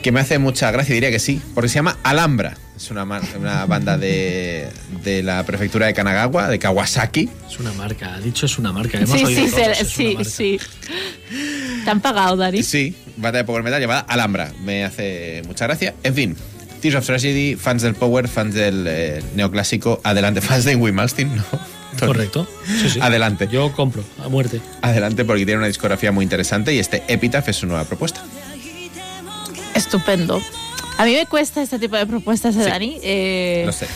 [0.03, 2.55] que me hace mucha gracia, diría que sí, porque se llama Alhambra.
[2.77, 4.67] Es una, una banda de,
[5.03, 7.29] de la prefectura de Kanagawa, de Kawasaki.
[7.49, 8.97] Es una marca, ha dicho es una marca.
[8.99, 10.59] Hemos Sí, oído sí, todos, se- sí, sí.
[11.85, 12.61] Te han pagado, Dani.
[12.63, 14.51] Sí, banda de power metal llamada Alhambra.
[14.63, 15.95] Me hace mucha gracia.
[16.03, 16.35] En fin,
[16.81, 20.01] Tears of Tragedy, fans del power, fans del eh, neoclásico.
[20.03, 21.43] Adelante, fans de Ingrid Malmsteen, ¿no?
[21.95, 22.07] Tony.
[22.13, 22.47] Correcto.
[22.65, 22.99] Sí, sí.
[23.01, 23.47] Adelante.
[23.51, 24.61] Yo compro, a muerte.
[24.81, 28.23] Adelante porque tiene una discografía muy interesante y este Epitaph es su nueva propuesta.
[29.73, 30.41] Estupendo.
[30.97, 32.69] A mí me cuesta este tipo de propuestas de Sí.
[32.69, 32.97] Dani.
[33.03, 33.87] eh, Lo sé,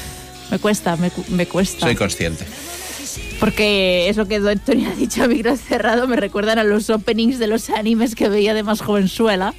[0.51, 1.79] Me cuesta, me, cu- me cuesta.
[1.85, 2.45] soy consciente.
[3.39, 7.39] Porque es lo que Tony ha dicho a micro cerrado, me recuerdan a los openings
[7.39, 9.53] de los animes que veía de más jovenzuela.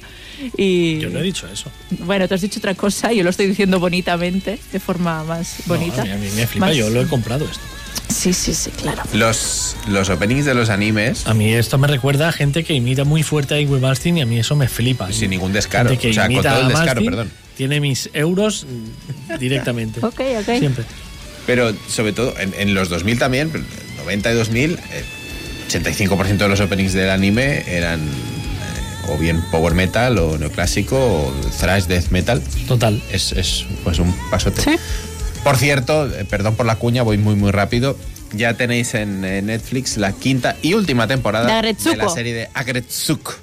[0.57, 1.71] Y Yo no he dicho eso.
[1.99, 5.97] bueno, tú has dicho otra cosa, yo lo estoy diciendo bonitamente, de forma más bonita.
[5.97, 7.63] No, a, mí, a mí me flipa, Más- yo lo he comprado esto.
[8.09, 9.01] Sí, sí, sí, claro.
[9.13, 13.05] Los, los openings de los animes, A mí esto me recuerda a gente que imita
[13.05, 15.11] muy fuerte a Ingrid Malmsteen y a mí eso me flipa.
[15.13, 15.89] sin ningún descaro.
[15.89, 17.31] Gente que O sea, con imita todo el descaro, Malmsteen perdón.
[17.55, 18.65] Tiene mis euros
[19.39, 19.99] directamente.
[20.05, 20.57] Ok, ok.
[20.59, 20.83] Siempre.
[21.47, 23.63] Pero sobre todo en, en los 2000 también, pero
[24.03, 24.79] 90 y 2000, eh,
[25.69, 28.01] 85% de los openings del anime eran
[29.09, 32.41] o bien power metal o neoclásico o thrash death metal.
[32.67, 33.01] Total.
[33.11, 34.61] Es, es, pues un pasote.
[34.61, 34.75] Sí.
[35.43, 37.97] Por cierto, eh, perdón por la cuña, voy muy muy rápido.
[38.33, 43.33] Ya tenéis en Netflix la quinta y última temporada De la serie de Agretsuko.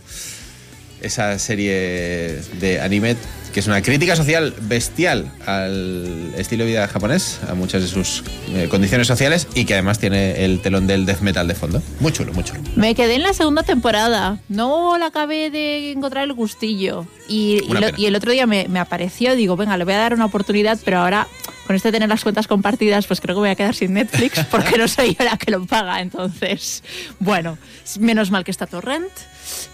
[1.02, 3.16] Esa serie de anime
[3.53, 8.23] que es una crítica social bestial al estilo de vida japonés, a muchas de sus
[8.55, 11.83] eh, condiciones sociales y que además tiene el telón del death metal de fondo.
[12.01, 12.61] Muy chulo, muy chulo.
[12.77, 14.39] Me quedé en la segunda temporada.
[14.49, 17.07] No la acabé de encontrar el gustillo.
[17.29, 19.35] Y, y lo- y el otro día me, me apareció.
[19.35, 21.27] Digo, venga, le voy a dar una oportunidad, pero ahora
[21.66, 24.79] con este tener las cuentas compartidas, pues creo que voy a quedar sin Netflix porque
[24.79, 26.01] no soy yo la que lo paga.
[26.01, 26.83] Entonces,
[27.19, 27.59] bueno,
[28.01, 29.09] menos mal que está Torrent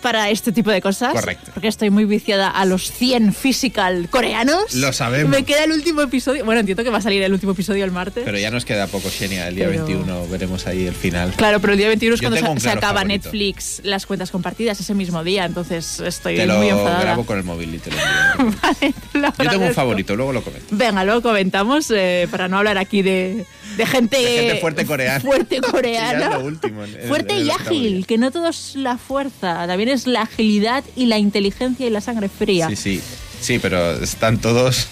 [0.02, 1.12] para este tipo de cosas.
[1.12, 1.50] Correcto.
[1.54, 4.74] Porque estoy muy viciada a los 100 physical coreanos.
[4.74, 5.30] Lo sabemos.
[5.30, 6.44] Me queda el último episodio.
[6.44, 8.24] Bueno, entiendo que va a salir el último episodio el martes.
[8.24, 9.48] Pero ya nos queda poco, Xenia.
[9.48, 11.32] El día Pero- 21 veremos ahí el final.
[11.36, 13.24] Claro, pero el día 21 es Yo cuando se, claro acaba favorito.
[13.30, 17.00] Netflix las cuentas compartidas ese mismo día, entonces estoy Te lo muy enfadada.
[17.02, 18.58] grabo con el móvil y te lo envío.
[18.62, 20.66] Vale, te lo Yo tengo un favorito, luego lo comento.
[20.70, 23.44] Venga, luego comentamos eh, para no hablar aquí de,
[23.76, 25.20] de gente, De gente fuerte coreana.
[25.20, 26.38] Fuerte coreana.
[26.38, 30.84] último fuerte el y ágil, que no todo es la fuerza, también es la agilidad
[30.96, 32.68] y la inteligencia y la sangre fría.
[32.68, 33.00] Sí, sí.
[33.40, 34.86] Sí, pero están todos.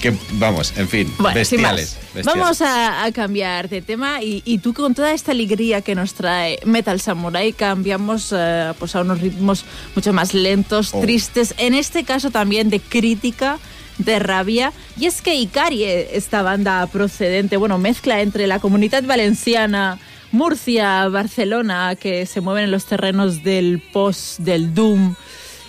[0.00, 1.98] Que, vamos, en fin, Bueno, bestiales.
[2.14, 2.24] bestiales.
[2.24, 6.14] Vamos a, a cambiar de tema y, y tú con toda esta alegría que nos
[6.14, 11.00] trae Metal Samurai cambiamos eh, pues a unos ritmos mucho más lentos, Oh.
[11.02, 13.58] tristes, en este caso también de crítica,
[13.98, 14.72] de rabia.
[14.98, 19.98] Y es que Icari, eh, esta banda procedente, bueno, mezcla entre la comunidad valenciana,
[20.32, 25.14] Murcia, Barcelona, que se mueven en los terrenos del post, del doom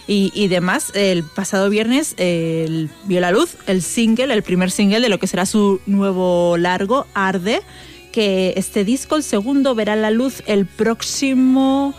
[0.07, 0.91] y, y demás.
[0.93, 5.45] El pasado viernes vio la luz el single, el primer single de lo que será
[5.45, 7.61] su nuevo largo, Arde,
[8.11, 11.93] que este disco, el segundo, verá la luz el próximo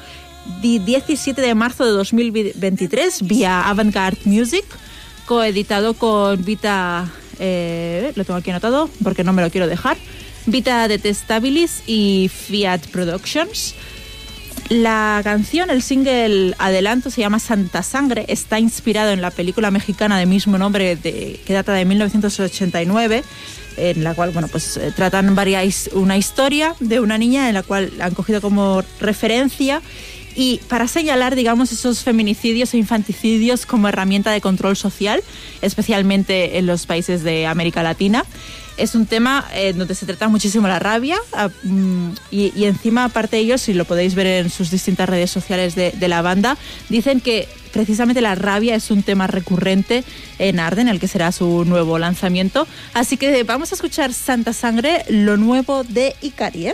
[0.60, 4.64] di- 17 de marzo de 2023 vía Avantgarde Music,
[5.26, 9.96] coeditado con Vita, eh, lo tengo aquí anotado porque no me lo quiero dejar,
[10.46, 13.74] Vita Detestabilis y Fiat Productions.
[14.68, 18.24] La canción, el single adelanto, se llama Santa Sangre.
[18.28, 23.22] Está inspirado en la película mexicana de mismo nombre que data de 1989,
[23.76, 27.62] en la cual bueno, pues, eh, tratan varias, una historia de una niña en la
[27.62, 29.82] cual han cogido como referencia
[30.34, 35.22] y para señalar, digamos, esos feminicidios e infanticidios como herramienta de control social,
[35.60, 38.24] especialmente en los países de América Latina.
[38.76, 43.36] Es un tema eh, donde se trata muchísimo la rabia ah, mm, y, encima, aparte
[43.36, 46.56] de ellos, si lo podéis ver en sus distintas redes sociales de, de la banda,
[46.88, 50.04] dicen que precisamente la rabia es un tema recurrente
[50.38, 52.66] en Arden, el que será su nuevo lanzamiento.
[52.94, 56.72] Así que vamos a escuchar Santa Sangre, lo nuevo de Icari.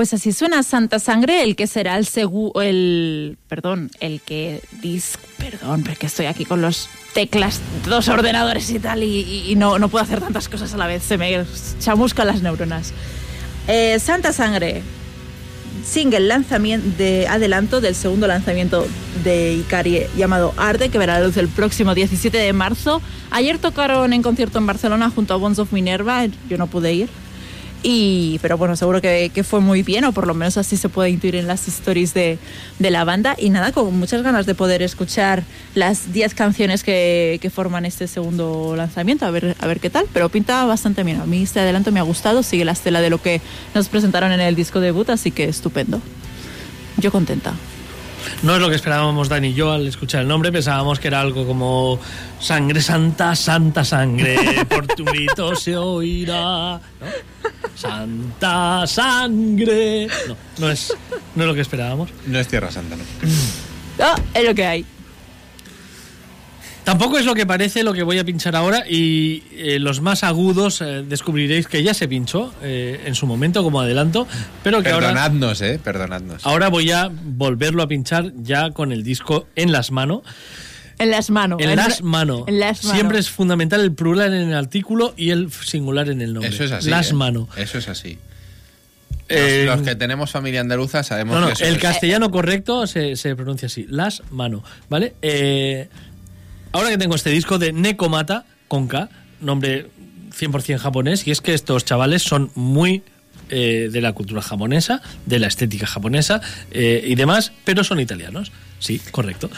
[0.00, 5.18] Pues así suena Santa Sangre, el que será el segu el perdón, el que dis
[5.36, 10.02] perdón, porque estoy aquí con los teclas, dos ordenadores y tal, y, no, no puedo
[10.02, 11.44] hacer tantas cosas a la vez, se me
[11.80, 12.94] chamuscan las neuronas.
[13.68, 14.80] Eh, Santa Sangre,
[15.84, 18.86] single lanzamiento de adelanto del segundo lanzamiento
[19.22, 23.02] de Icari llamado Arde, que verá la luz el próximo 17 de marzo.
[23.30, 27.10] Ayer tocaron en concierto en Barcelona junto a Bones of Minerva, yo no pude ir.
[27.82, 30.88] Y, pero bueno, seguro que, que fue muy bien, o por lo menos así se
[30.90, 32.38] puede intuir en las stories de,
[32.78, 33.34] de la banda.
[33.38, 35.44] Y nada, con muchas ganas de poder escuchar
[35.74, 40.06] las 10 canciones que, que forman este segundo lanzamiento, a ver, a ver qué tal.
[40.12, 41.20] Pero pinta bastante bien.
[41.20, 43.40] A mí este adelanto me ha gustado, sigue la estela de lo que
[43.74, 46.02] nos presentaron en el disco debut, así que estupendo.
[46.98, 47.54] Yo contenta.
[48.42, 51.20] No es lo que esperábamos Dani y yo al escuchar el nombre, pensábamos que era
[51.20, 51.98] algo como
[52.38, 54.36] sangre santa, santa sangre,
[54.68, 56.80] por tu grito se oirá.
[57.00, 57.59] ¿no?
[57.80, 60.06] Santa sangre.
[60.28, 60.92] No, no es,
[61.34, 62.10] no es lo que esperábamos.
[62.26, 63.02] No es Tierra Santa, ¿no?
[63.98, 64.84] Ah, es lo que hay.
[66.84, 70.24] Tampoco es lo que parece lo que voy a pinchar ahora y eh, los más
[70.24, 74.26] agudos eh, descubriréis que ya se pinchó eh, en su momento como adelanto,
[74.64, 76.44] pero que ahora, Perdonadnos, eh, perdonadnos.
[76.46, 80.22] ahora voy a volverlo a pinchar ya con el disco en las manos.
[81.00, 81.60] En las manos.
[81.60, 82.44] En las manos.
[82.46, 82.96] En las manos.
[82.96, 86.50] Siempre es fundamental el plural en el artículo y el singular en el nombre.
[86.50, 86.90] Eso es así.
[86.90, 87.14] Las eh.
[87.14, 87.48] manos.
[87.56, 88.18] Eso es así.
[89.28, 91.80] Eh, los, los que tenemos familia andaluza sabemos No, no, que eso el es.
[91.82, 95.14] castellano correcto se, se pronuncia así, las mano, ¿vale?
[95.22, 95.88] Eh,
[96.72, 99.08] ahora que tengo este disco de Nekomata, con K,
[99.40, 99.86] nombre
[100.36, 103.04] 100% japonés, y es que estos chavales son muy
[103.50, 106.40] eh, de la cultura japonesa, de la estética japonesa
[106.70, 108.52] eh, y demás, pero son italianos.
[108.80, 109.50] Sí, correcto.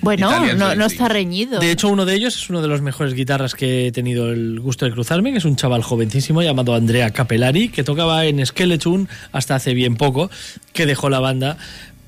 [0.00, 1.60] Bueno, Italian no, está reñido.
[1.60, 4.58] De hecho, uno de ellos es uno de los mejores guitarras que he tenido el
[4.58, 9.06] gusto de cruzarme, que es un chaval jovencísimo llamado Andrea Capellari, que tocaba en Skeleton
[9.32, 10.30] hasta hace bien poco,
[10.72, 11.58] que dejó la banda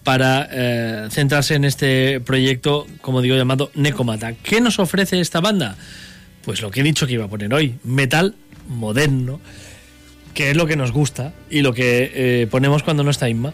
[0.02, 4.32] para eh, centrarse en este proyecto, como digo, llamado Necomata.
[4.32, 5.76] ¿Qué nos ofrece esta banda?
[6.42, 8.34] Pues lo que he dicho que iba a poner hoy, metal
[8.68, 9.40] moderno,
[10.32, 13.52] que es lo que nos gusta y lo que eh, ponemos cuando no está Inma.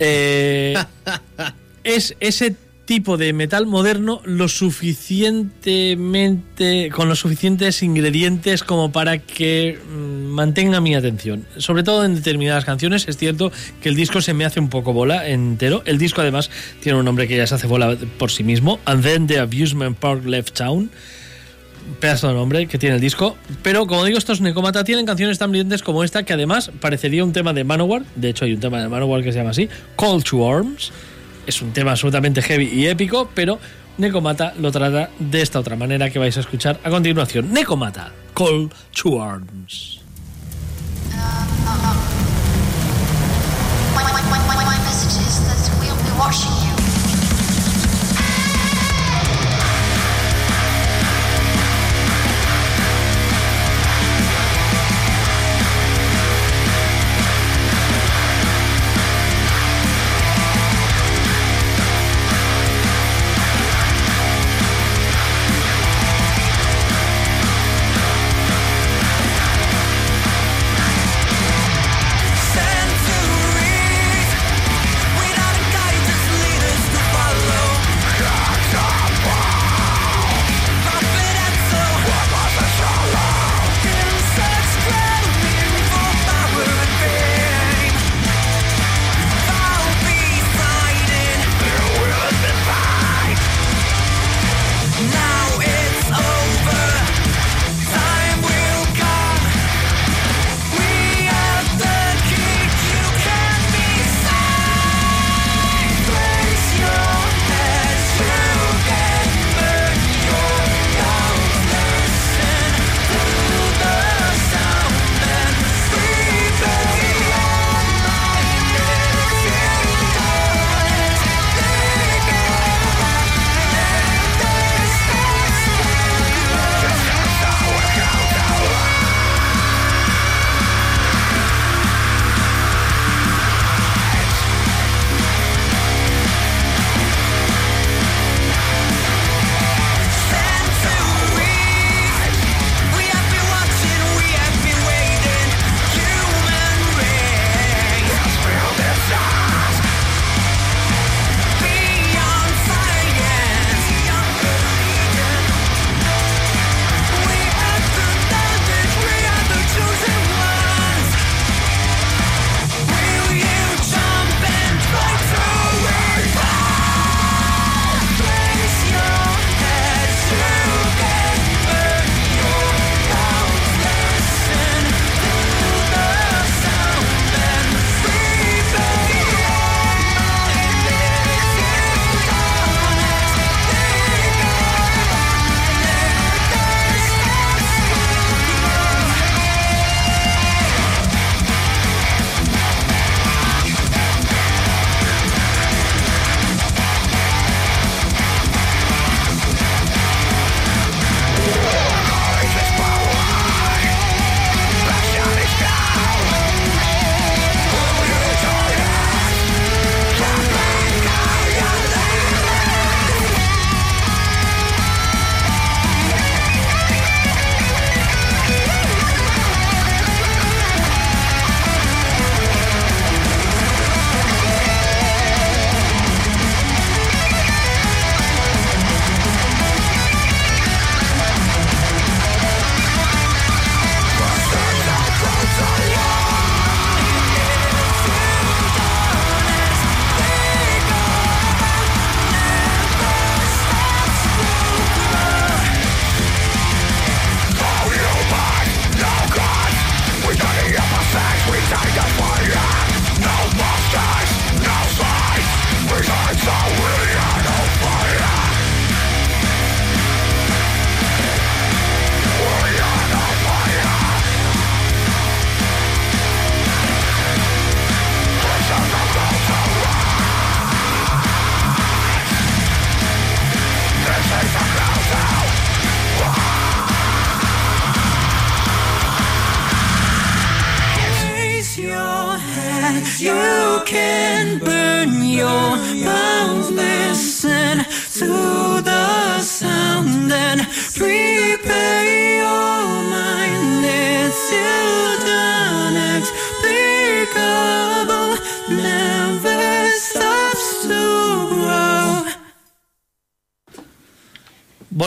[0.00, 0.74] Eh,
[1.84, 9.78] es ese tipo de metal moderno lo suficientemente con los suficientes ingredientes como para que
[9.78, 13.50] mm, mantenga mi atención sobre todo en determinadas canciones es cierto
[13.82, 16.50] que el disco se me hace un poco bola entero el disco además
[16.80, 19.96] tiene un nombre que ya se hace bola por sí mismo and then the abusement
[19.96, 20.90] park left town
[22.00, 23.36] pedazo de nombre que tiene el disco.
[23.62, 27.32] Pero como digo, estos Necomata tienen canciones tan brillantes como esta, que además parecería un
[27.32, 28.02] tema de Manowar.
[28.16, 30.92] De hecho, hay un tema de Manowar que se llama así: Call to Arms.
[31.46, 33.58] Es un tema absolutamente heavy y épico, pero
[33.98, 37.52] Necomata lo trata de esta otra manera que vais a escuchar a continuación.
[37.52, 40.00] Necomata, Call to Arms.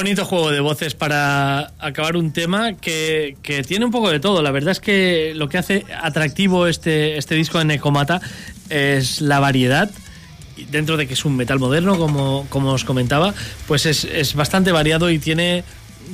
[0.08, 4.42] Bonito juego de voces para acabar un tema que, que tiene un poco de todo.
[4.42, 8.22] La verdad es que lo que hace atractivo este, este disco de Necomata
[8.70, 9.92] es la variedad.
[10.72, 13.34] Dentro de que es un metal moderno, como, como os comentaba,
[13.68, 15.66] pues es, es bastante variado y tiene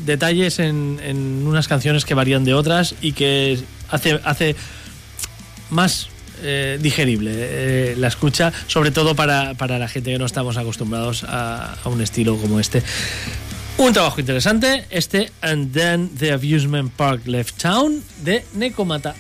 [0.08, 3.60] detalles en, en unas canciones que varían de otras y que
[3.92, 4.56] hace, hace
[5.70, 6.10] más
[6.42, 11.24] eh, digerible eh, la escucha, sobre todo para, para la gente que no estamos acostumbrados
[11.26, 12.82] a, a un estilo como este.
[13.84, 19.14] Un trabajo interesante, este And Then the Amusement Park Left Town de Necomata.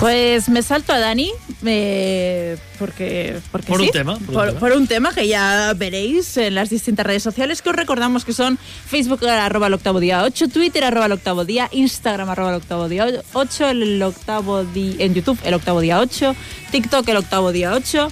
[0.00, 1.30] Pues me salto a Dani,
[1.66, 4.60] eh, porque, porque Por un tema, por un tema.
[4.60, 8.32] por un tema que ya veréis en las distintas redes sociales, que os recordamos que
[8.32, 12.56] son Facebook arroba el octavo día 8, Twitter arroba el octavo día, Instagram arroba el
[12.56, 16.34] octavo día 8, el octavo día, en YouTube el octavo día 8,
[16.70, 18.08] TikTok el octavo día 8.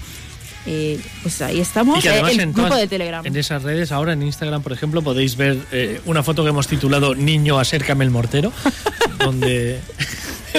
[0.68, 3.24] eh, pues ahí estamos, Y que eh, además el en, grupo todas- de Telegram.
[3.24, 6.66] en esas redes, ahora en Instagram, por ejemplo, podéis ver eh, una foto que hemos
[6.66, 8.52] titulado Niño, acércame el mortero,
[9.20, 9.78] donde,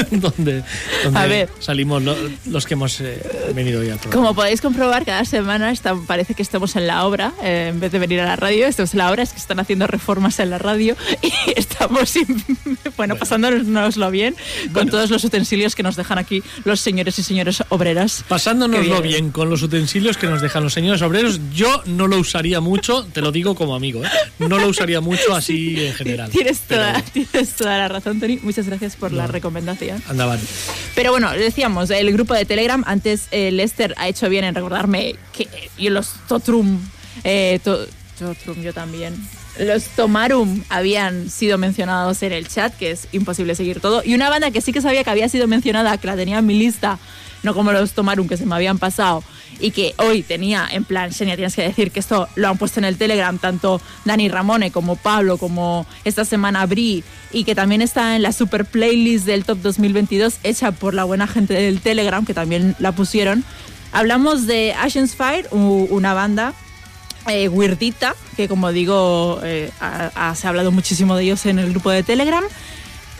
[0.12, 0.64] donde,
[1.04, 1.50] donde A ver.
[1.60, 2.16] salimos lo-
[2.46, 3.22] los que hemos eh,
[3.54, 4.16] venido hoy al programa.
[4.24, 7.92] Como podéis comprobar, cada semana está- parece que estamos en la obra, eh, en vez
[7.92, 10.50] de venir a la radio, estamos en la obra, es que están haciendo reformas en
[10.50, 12.44] la radio y estamos, sin-
[12.96, 14.36] bueno, pasándonoslo bien
[14.74, 18.24] con todos los utensilios que nos dejan aquí los señores y señores obreras.
[18.28, 19.32] Pasándonoslo bien.
[19.32, 23.22] con los utensilios que nos dejan los señores obreros, yo no lo usaría mucho, te
[23.22, 24.10] lo digo como amigo, ¿eh?
[24.40, 26.30] no lo usaría mucho así en general.
[26.30, 28.40] Tienes pero toda, tienes toda la razón, Tony.
[28.42, 29.87] Muchas gracias por la recomendación.
[30.08, 30.40] Andaban.
[30.96, 35.16] Pero bueno, decíamos, el grupo de Telegram, antes eh, Lester ha hecho bien en recordarme
[35.34, 35.48] que
[35.78, 36.80] yo los Totrum,
[37.24, 37.86] eh, to-
[38.18, 39.16] Totrum yo también,
[39.60, 44.30] los Tomarum habían sido mencionados en el chat, que es imposible seguir todo, y una
[44.30, 47.00] banda que sí que sabía que había sido mencionada, que la tenía en mi lista,
[47.48, 49.24] no como los Tomarum que se me habían pasado,
[49.62, 52.82] y que hoy tenía en plan, Xenia, tienes que decir que esto lo han puesto
[52.82, 57.82] en el Telegram, tanto Dani Ramone como Pablo, como esta semana Bri, y que también
[57.82, 62.26] está en la super playlist del Top 2022, hecha por la buena gente del Telegram,
[62.26, 63.46] que también la pusieron.
[63.94, 66.54] Hablamos de Ashen's Fire, una banda
[67.30, 69.72] eh, weirdita, que como digo, eh,
[70.36, 72.44] se ha hablado muchísimo de ellos en el grupo de Telegram.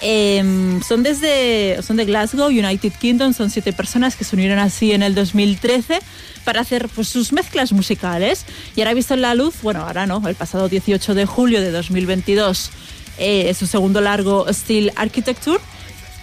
[0.02, 4.92] Em, son desde son de Glasgow, United Kingdom, son siete personas que se unieron así
[4.92, 6.00] en el 2013
[6.44, 8.46] para hacer pues, sus mezclas musicales.
[8.76, 11.72] Y ahora ha visto la luz, bueno, ahora no, el pasado 18 de julio de
[11.72, 12.72] 2022,
[13.18, 15.60] eh, su segundo largo Steel Architecture.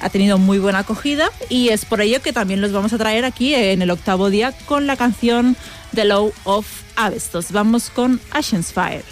[0.01, 3.25] Ha tenido muy buena acogida y es por ello que también los vamos a traer
[3.25, 5.57] aquí en el octavo día con la canción
[5.95, 7.53] The Law of Avestos.
[7.53, 9.05] Vamos con Ashen's Fire.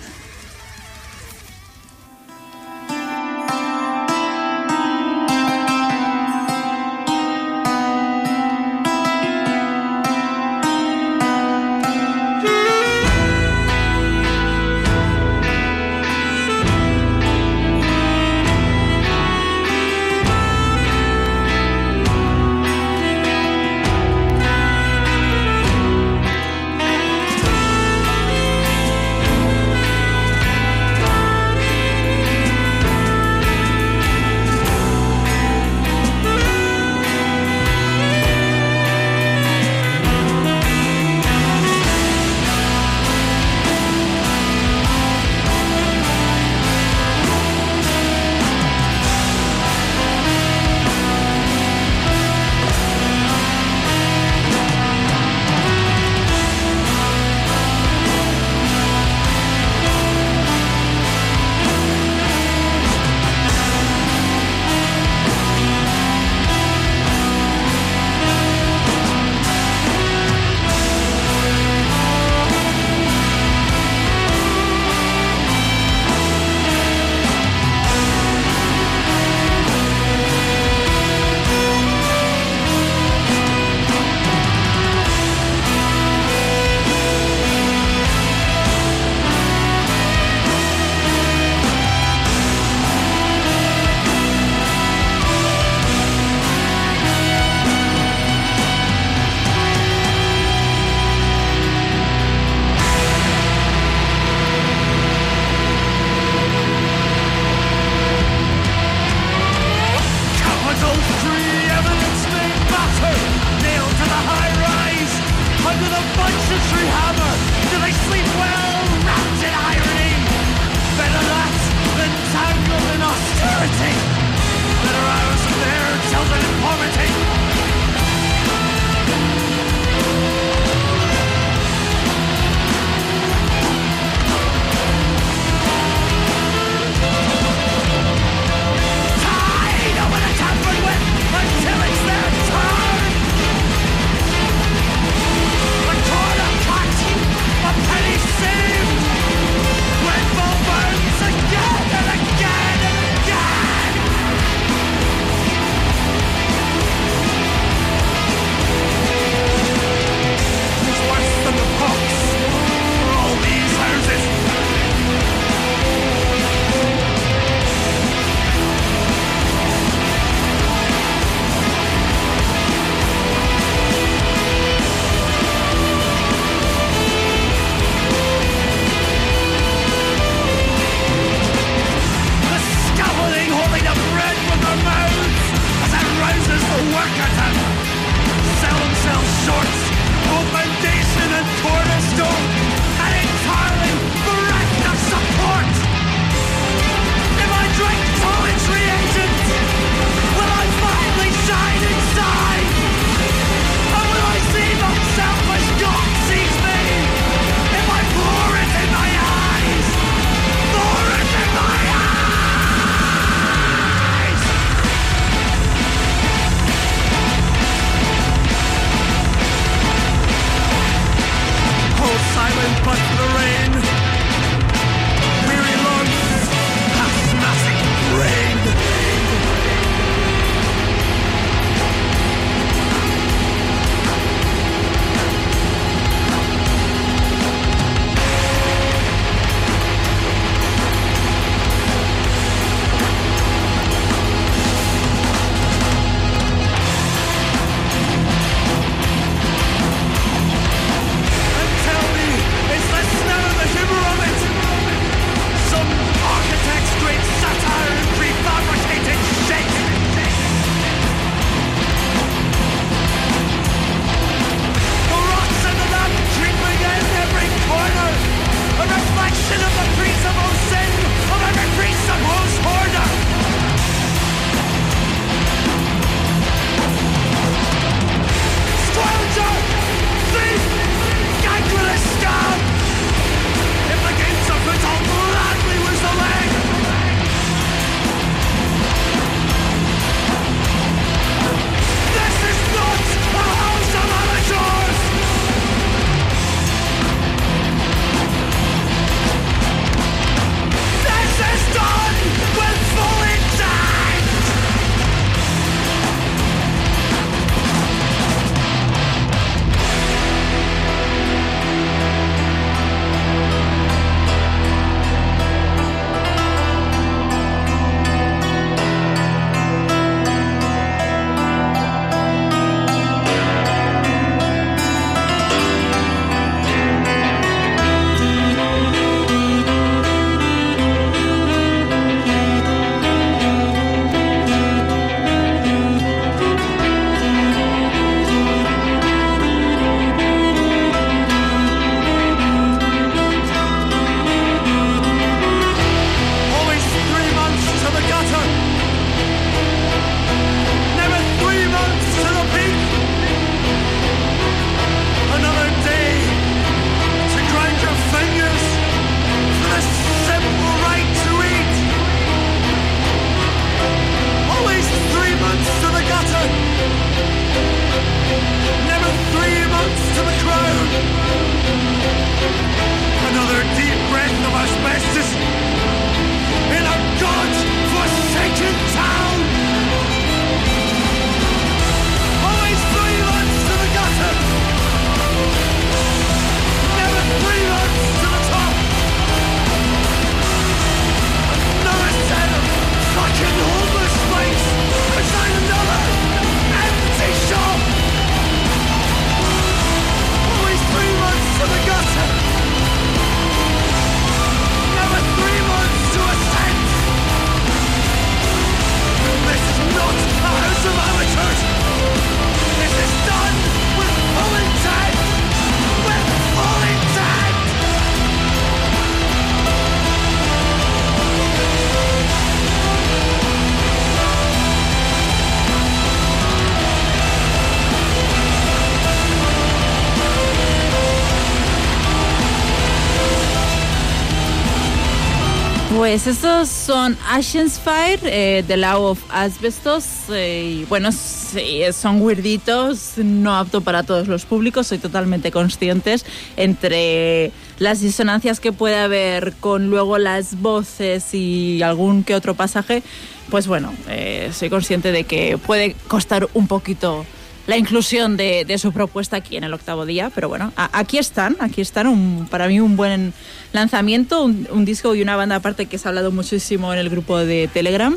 [436.12, 440.04] Pues estos son Ashen's Fire, eh, The Law of Asbestos.
[440.28, 446.26] eh, y bueno, sí, son weirditos, no apto para todos los públicos, soy totalmente conscientes
[446.58, 453.02] entre las disonancias que puede haber con luego las voces y algún que otro pasaje.
[453.48, 457.24] Pues bueno, eh, soy consciente de que puede costar un poquito
[457.66, 461.80] la inclusión de, su propuesta aquí en el octavo día, pero bueno, aquí están, aquí
[461.80, 463.32] están, para mí un buen
[463.72, 467.38] lanzamiento, un, disco y una banda aparte que se ha hablado muchísimo en el grupo
[467.38, 468.16] de Telegram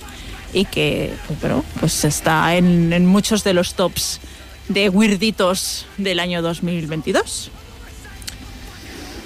[0.54, 4.20] y que, pues, bueno, pues está en, en muchos de los tops
[4.68, 7.52] de weirditos del año 2022.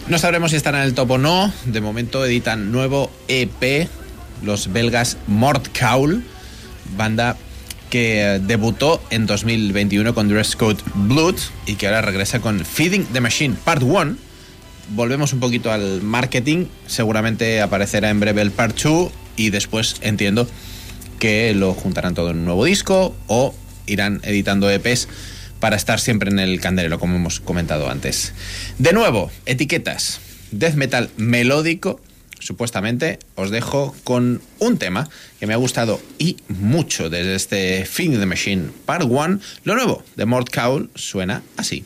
[0.10, 1.54] No sabremos si estará en el top o no.
[1.66, 3.88] De momento editan nuevo EP,
[4.42, 6.24] los belgas Mordkaul,
[6.98, 7.38] banda
[7.90, 11.36] que debutó en 2021 con Dress Code Blood
[11.66, 14.16] y que ahora regresa con Feeding the Machine Part 1.
[14.96, 20.48] Volvemos un poquito al marketing, seguramente aparecerá en breve el Part 2 y después entiendo
[21.20, 23.54] que lo juntarán todo en un nuevo disco o
[23.86, 25.08] irán editando EPs
[25.60, 28.34] para estar siempre en el candelero, como hemos comentado antes.
[28.78, 30.22] De nuevo, etiquetas.
[30.52, 32.02] Death metal melódico,
[32.50, 33.20] supuestamente.
[33.36, 35.08] Os dejo con un tema
[35.40, 39.40] que me ha gustado y mucho desde este Feed the Machine Part 1.
[39.66, 41.86] Lo nuevo de Mort Cowl suena así.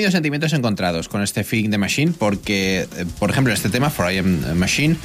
[0.00, 4.10] Tenido sentimientos encontrados con este Feeding the Machine porque, eh, por ejemplo, este tema, For
[4.10, 4.96] I Am Machine,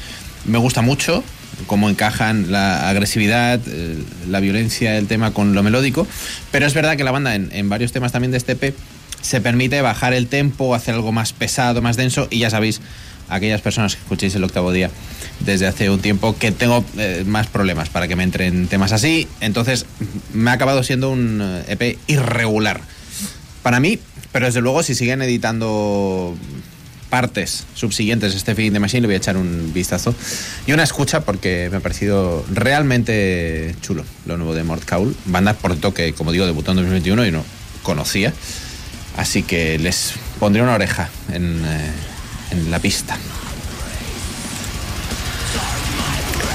[0.45, 1.22] me gusta mucho
[1.67, 3.97] cómo encajan la agresividad, eh,
[4.30, 6.07] la violencia del tema con lo melódico,
[6.49, 8.73] pero es verdad que la banda en, varios temas también de este EP
[9.22, 12.80] se permite bajar el tempo, hacer algo más pesado, más denso y ya sabéis,
[13.27, 14.89] aquellas personas que escuchéis el octavo día
[15.41, 19.27] desde hace un tiempo que tengo eh, más problemas para que me entren temas así,
[19.41, 19.88] entonces
[20.34, 22.80] me ha acabado siendo un EP irregular.
[23.61, 23.99] Para mí,
[24.35, 26.35] pero desde luego si siguen editando
[27.09, 30.13] partes subsiguientes de este Feeding the Machine le voy a echar un vistazo.
[30.67, 35.53] Y una escucha porque me ha parecido realmente chulo lo nuevo de Mort Kaul, banda
[35.53, 37.45] por cierto que como digo debutó en 2021 y no
[37.81, 38.33] conocía.
[39.15, 41.91] Así que les pondré una oreja en, eh,
[42.51, 43.17] en la pista.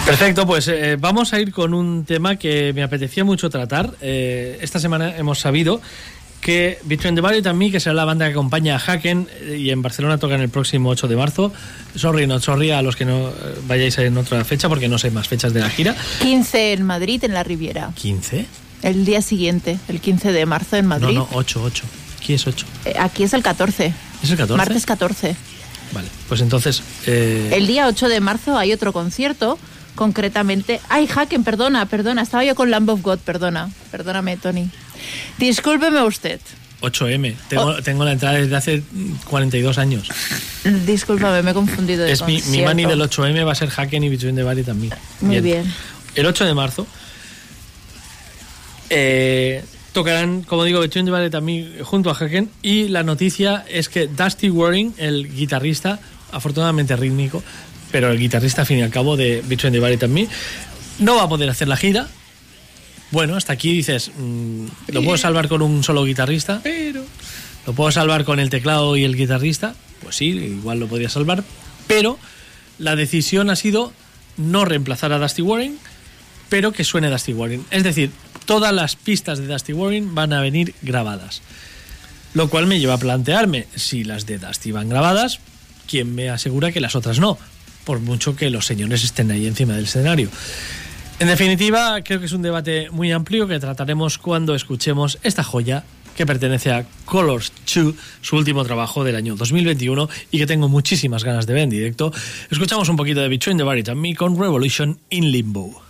[0.04, 3.94] Perfecto, pues eh, vamos a ir con un tema que me apetecía mucho tratar.
[4.00, 5.80] Eh, esta semana hemos sabido
[6.40, 9.70] que the Barrier and Me, que será la banda que acompaña a Haken eh, y
[9.70, 11.52] en Barcelona tocan el próximo 8 de marzo.
[11.94, 13.32] Sorry, no sorry a los que no eh,
[13.66, 15.94] vayáis en otra fecha porque no sé más fechas de la gira.
[16.22, 17.90] 15 en Madrid, en la Riviera.
[18.00, 18.46] ¿15?
[18.82, 21.14] El día siguiente, el 15 de marzo en No, Madrid.
[21.14, 21.84] no, 8, 8.
[22.18, 22.66] Aquí es 8.
[22.86, 23.92] Eh, Aquí es el 14.
[24.22, 24.56] ¿Es el 14?
[24.56, 25.36] Martes 14.
[25.92, 26.82] Vale, pues entonces...
[27.06, 29.58] eh, El día 8 de marzo hay otro concierto,
[29.94, 30.80] concretamente...
[30.88, 33.70] Ay, Haken, perdona, perdona, estaba yo con Lamb of God, perdona.
[33.90, 34.68] Perdóname, Tony.
[35.38, 36.40] Discúlpeme usted.
[36.80, 37.34] 8M.
[37.48, 37.82] Tengo, Oh.
[37.82, 38.82] tengo la entrada desde hace
[39.28, 40.08] 42 años.
[40.86, 44.04] Discúlpame, me he confundido de Es mi, mi money del 8M va a ser Haken
[44.04, 44.90] y Between the and Me.
[45.20, 45.64] Muy bien.
[46.14, 46.86] El 8 de marzo
[48.88, 49.62] eh,
[49.92, 54.06] tocarán, como digo, Between the and Me junto a Haken y la noticia es que
[54.06, 56.00] Dusty Waring, el guitarrista,
[56.32, 57.42] afortunadamente rítmico,
[57.90, 60.28] pero el guitarrista, al fin y al cabo, de Between the Barrier and Me,
[60.98, 62.08] no va a poder hacer la gira.
[63.10, 66.60] Bueno, hasta aquí dices, mm, ¿lo puedo salvar con un solo guitarrista?
[66.62, 67.04] Pero...
[67.66, 69.74] ¿Lo puedo salvar con el teclado y el guitarrista?
[70.02, 71.44] Pues sí, igual lo podría salvar,
[71.86, 72.18] pero
[72.78, 73.92] la decisión ha sido
[74.36, 75.78] no reemplazar a Dusty Warren,
[76.48, 77.64] pero que suene Dusty Warren.
[77.70, 78.10] Es decir,
[78.46, 81.42] todas las pistas de Dusty Warren van a venir grabadas.
[82.32, 85.40] Lo cual me lleva a plantearme, si las de Dusty van grabadas,
[85.86, 87.38] ¿quién me asegura que las otras no?
[87.90, 90.30] Por mucho que los señores estén ahí encima del escenario.
[91.18, 95.82] En definitiva, creo que es un debate muy amplio que trataremos cuando escuchemos esta joya
[96.16, 101.24] que pertenece a Colors 2, su último trabajo del año 2021 y que tengo muchísimas
[101.24, 102.12] ganas de ver en directo.
[102.48, 105.89] Escuchamos un poquito de Between the Barrier and Me con Revolution in Limbo.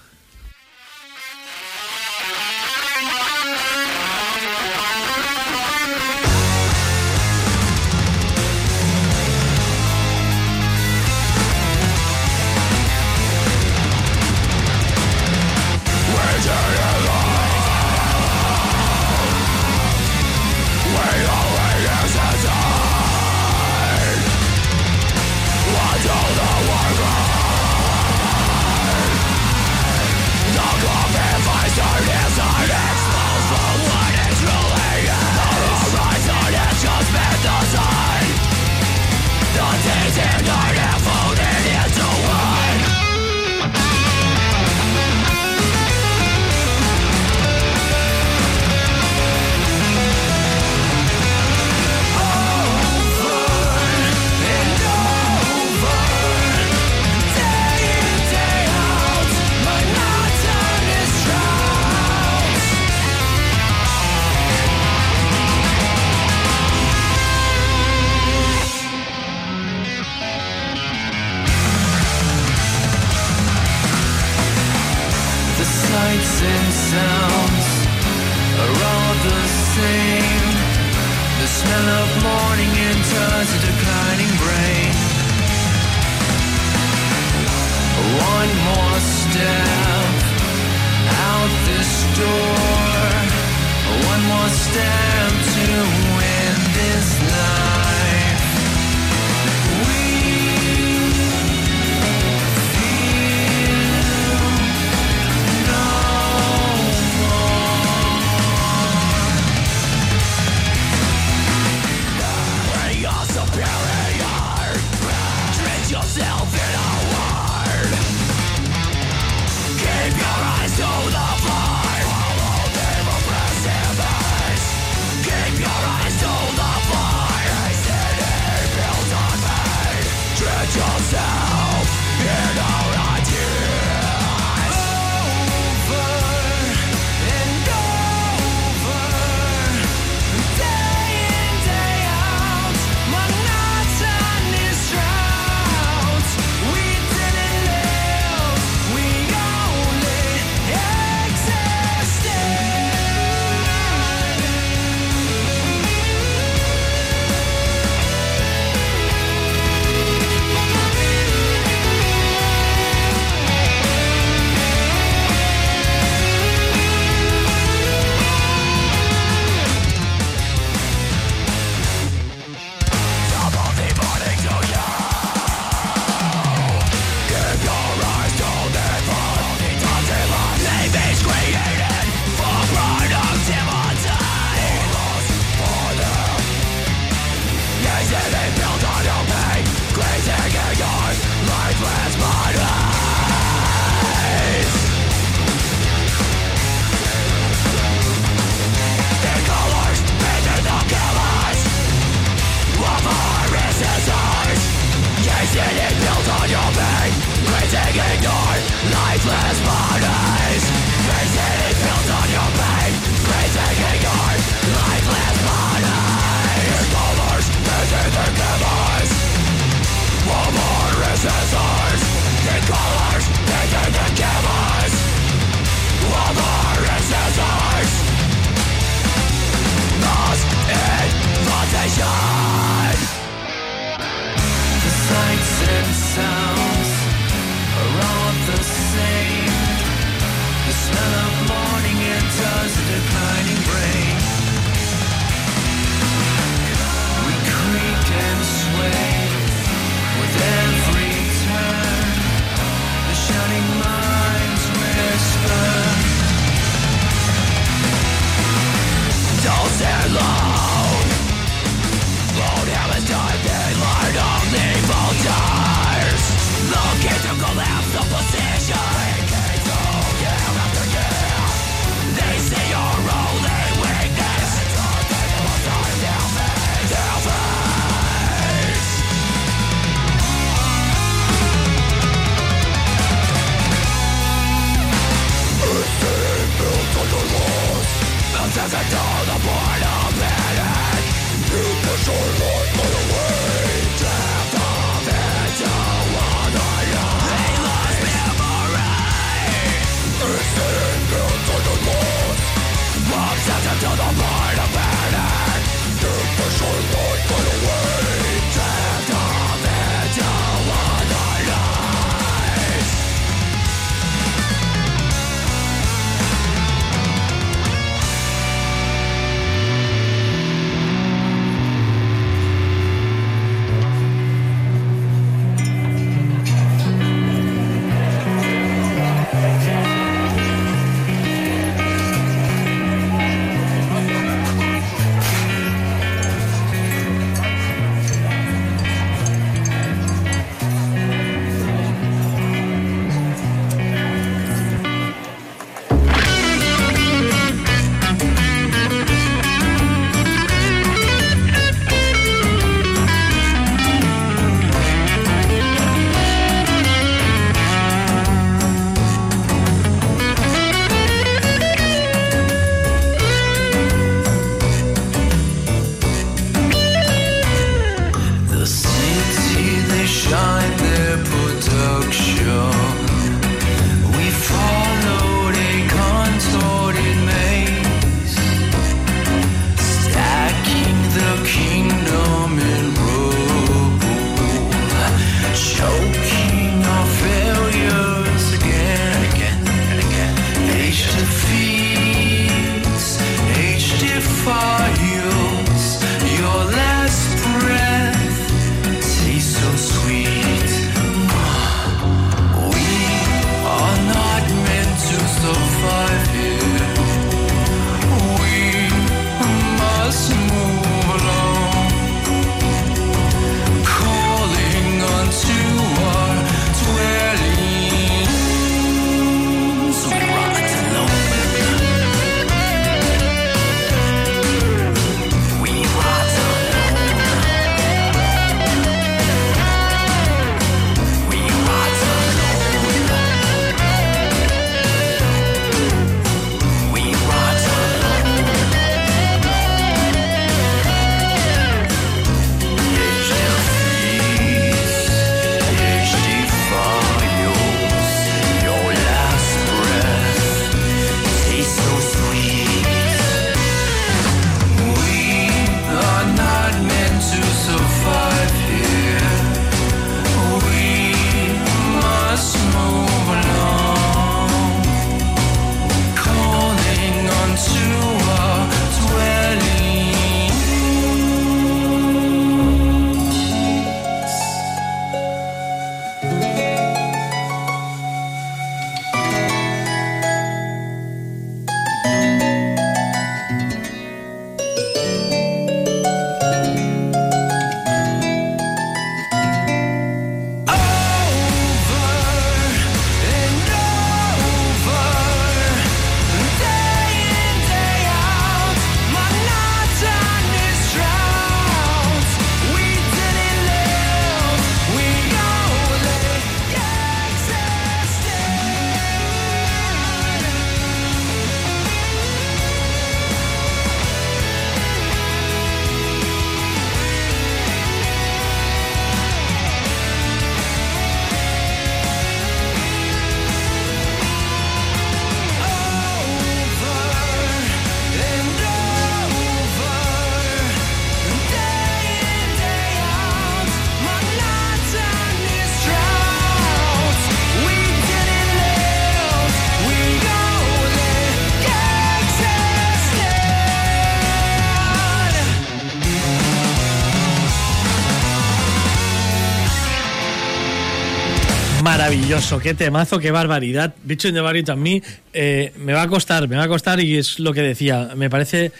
[552.40, 553.94] Maravilloso, qué temazo, qué barbaridad.
[554.02, 555.02] Bicho in the Barrio a mí
[555.34, 558.12] eh, me va a costar, me va a costar y es lo que decía.
[558.16, 558.72] Me parece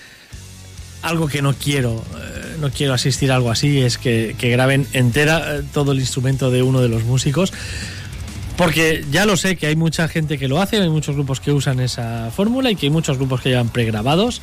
[1.02, 4.86] algo que no quiero, eh, no quiero asistir a algo así, es que, que graben
[4.94, 7.52] entera eh, todo el instrumento de uno de los músicos.
[8.56, 11.52] Porque ya lo sé que hay mucha gente que lo hace, hay muchos grupos que
[11.52, 14.40] usan esa fórmula y que hay muchos grupos que llevan pregrabados.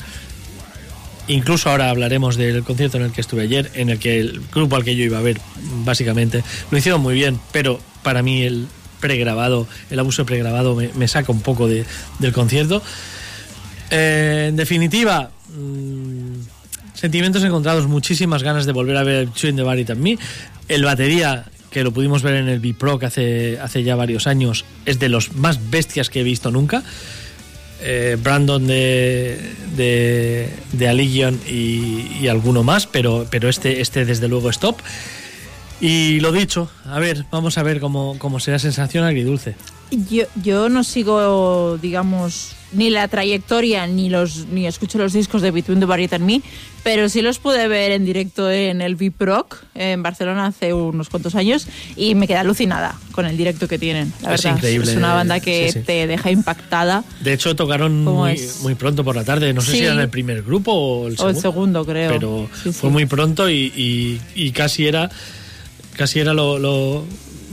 [1.28, 4.76] Incluso ahora hablaremos del concierto en el que estuve ayer, en el que el grupo
[4.76, 5.42] al que yo iba a ver,
[5.84, 8.68] básicamente, lo hicieron muy bien, pero para mí el
[9.00, 11.86] pregrabado, el abuso pregrabado me, me saca un poco de-
[12.20, 12.82] del concierto.
[13.90, 16.42] Eh, en definitiva, mm,
[16.94, 20.18] sentimientos encontrados, muchísimas ganas de volver a ver Chewing the Bar and Me.
[20.68, 24.66] El batería, que lo pudimos ver en el B-Pro que hace, hace ya varios años,
[24.86, 26.84] es de los más bestias que he visto nunca.
[27.80, 29.40] Eh, Brandon de,
[29.76, 34.80] de, de Allegion y, y alguno más, pero, pero este, este desde luego es top.
[35.80, 39.56] Y lo dicho, a ver, vamos a ver cómo, cómo será sensación agridulce.
[40.10, 45.52] Yo, yo no sigo, digamos, ni la trayectoria ni los ni escucho los discos de
[45.52, 46.42] Between the Barrier and Me,
[46.84, 51.36] pero sí los pude ver en directo en el Viproc en Barcelona hace unos cuantos
[51.36, 54.12] años y me quedé alucinada con el directo que tienen.
[54.24, 55.86] La Es verdad, increíble, es una banda que sí, sí.
[55.86, 57.06] te deja impactada.
[57.22, 59.54] De hecho, tocaron ¿Cómo muy, muy pronto por la tarde.
[59.54, 59.78] No sé Sí.
[59.78, 61.38] si era el primer grupo o el O segundo.
[61.38, 62.12] el segundo, creo.
[62.12, 65.10] Pero fue muy pronto y, y- y casi era
[65.98, 67.06] casi era lo, lo-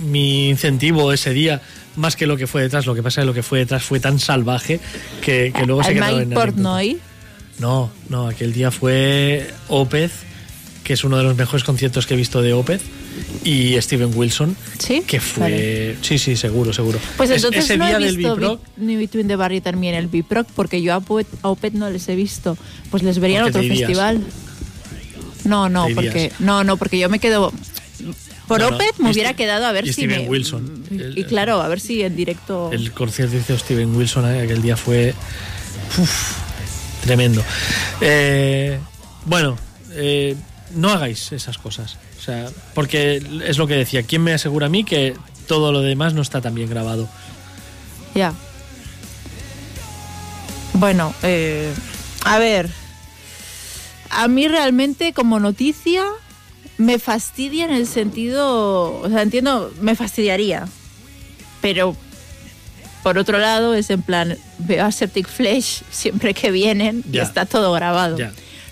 [0.06, 1.60] mi incentivo ese día
[1.96, 2.86] más que lo que fue detrás.
[2.86, 4.80] Lo que pasa es que lo que fue detrás fue tan salvaje
[5.22, 6.30] que, que luego se quedó en.
[6.30, 6.98] Portnoy,
[7.58, 10.10] No, no, aquel día fue Opeth,
[10.82, 12.82] que es uno de los mejores conciertos que he visto de Opeth,
[13.44, 15.02] y Steven Wilson, ¿sí?
[15.06, 15.42] que fue...
[15.42, 15.96] Vale.
[16.02, 16.98] Sí, sí, seguro, seguro.
[17.16, 20.48] Pues Es- entonces ese no día he visto ni Between the Me en el Biproc
[20.56, 22.58] porque yo a Opet, a Opet no les he visto.
[22.90, 24.20] Pues les vería en otro festival.
[25.44, 27.52] No, no, porque no, no, porque yo me quedo
[28.48, 30.84] por No, no, Opet me y hubiera quedado a ver y si Steven me- Wilson.
[31.16, 35.14] y, claro, a ver si en directo el concierto de Steven Wilson aquel día fue
[35.98, 36.36] uf,
[37.04, 37.42] tremendo.
[38.00, 38.78] Eh,
[39.26, 39.56] bueno,
[39.92, 40.36] eh,
[40.74, 41.96] no hagáis esas cosas.
[42.18, 44.02] O sea, porque es lo que decía.
[44.02, 45.14] ¿Quién me asegura a mí que
[45.46, 47.08] todo lo demás no está tan bien grabado?
[48.14, 48.32] Ya.
[50.74, 51.72] Bueno, eh,
[52.24, 52.68] a ver.
[54.10, 56.04] A mí realmente como noticia
[56.78, 60.66] me fastidia en el sentido, o sea, entiendo, me fastidiaría.
[61.60, 61.96] Pero
[63.02, 67.22] por otro lado es en plan, veo a Septic Flesh siempre que vienen y Ya.
[67.22, 68.16] está todo grabado.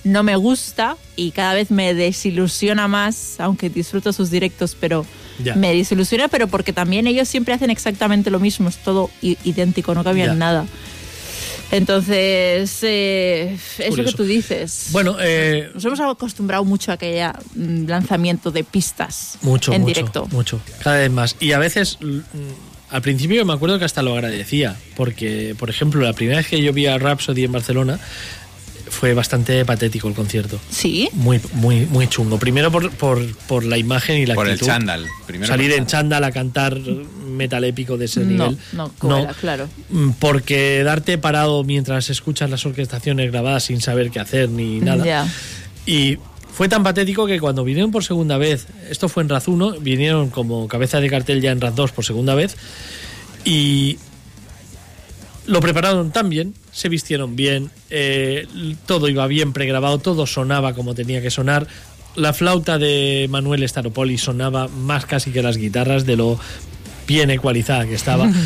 [0.04, 5.06] No me gusta y cada vez me desilusiona más, aunque disfruto sus directos, pero
[5.54, 10.02] me desilusiona, pero porque también ellos siempre hacen exactamente lo mismo, es todo idéntico, no
[10.02, 10.32] cambia Ya.
[10.32, 10.66] en nada.
[11.72, 14.88] Entonces, eh, es lo que tú dices.
[14.92, 19.94] Bueno, eh, Nos hemos acostumbrado mucho a aquel mm, lanzamiento de pistas Mucho, en mucho,
[19.94, 20.28] directo.
[20.30, 20.60] mucho.
[20.82, 21.34] Cada vez más.
[21.40, 22.18] Y a veces, mm,
[22.90, 26.60] al principio me acuerdo que hasta lo agradecía, porque, por ejemplo, la primera vez que
[26.60, 27.98] yo vi a Rhapsody en Barcelona
[28.88, 30.58] fue bastante patético el concierto.
[30.70, 32.38] Sí, Muy, muy, muy chungo.
[32.38, 34.66] Primero por, por, por la imagen y la Por el actitud.
[34.70, 35.06] chándal.
[35.26, 38.58] Primero Salir por el en chándal a cantar metal épico de ese no, nivel.
[38.72, 39.68] no, como era, claro.
[39.90, 45.04] Mm, Porque darte parado mientras escuchas las orquestaciones grabadas sin saber qué hacer ni nada.
[45.04, 45.26] Ya.
[45.86, 46.18] Y
[46.52, 50.28] fue tan patético que cuando vinieron por segunda vez, esto fue en Raz 1, vinieron
[50.30, 52.56] como cabeza de cartel ya en Raz 2 por segunda vez,
[53.44, 53.96] y
[55.46, 58.46] lo prepararon tan bien, se vistieron bien, eh,
[58.86, 61.66] todo iba bien pregrabado, todo sonaba como tenía que sonar.
[62.16, 66.40] La flauta de Manuel Staropoli sonaba más casi que las guitarras de lo
[67.06, 68.30] bien ecualizada que estaba.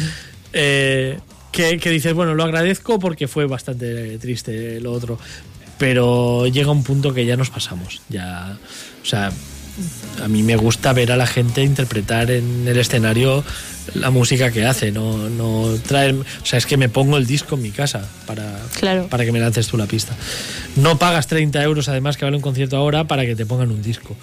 [0.59, 1.19] Eh,
[1.53, 5.19] que, que dices, bueno, lo agradezco porque fue bastante triste lo otro.
[5.77, 8.01] Pero llega un punto que ya nos pasamos.
[8.09, 8.57] Ya,
[9.03, 9.31] o sea,
[10.23, 13.45] a mí me gusta ver a la gente interpretar en el escenario
[13.95, 17.55] la música que hace, no, no traer, o sea, es que me pongo el disco
[17.55, 19.07] en mi casa para, Claro.
[19.09, 20.15] para que me lances tú la pista.
[20.75, 23.83] No pagas 30 euros además que vale un concierto ahora para que te pongan un
[23.83, 24.17] disco.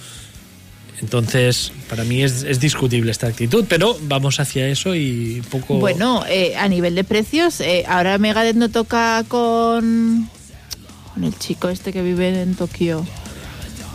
[1.01, 5.75] Entonces, para mí es, es discutible esta actitud, pero vamos hacia eso y poco...
[5.79, 10.29] Bueno, eh, a nivel de precios, eh, ahora Megadeth no toca con,
[11.13, 13.05] con el chico este que vive en Tokio.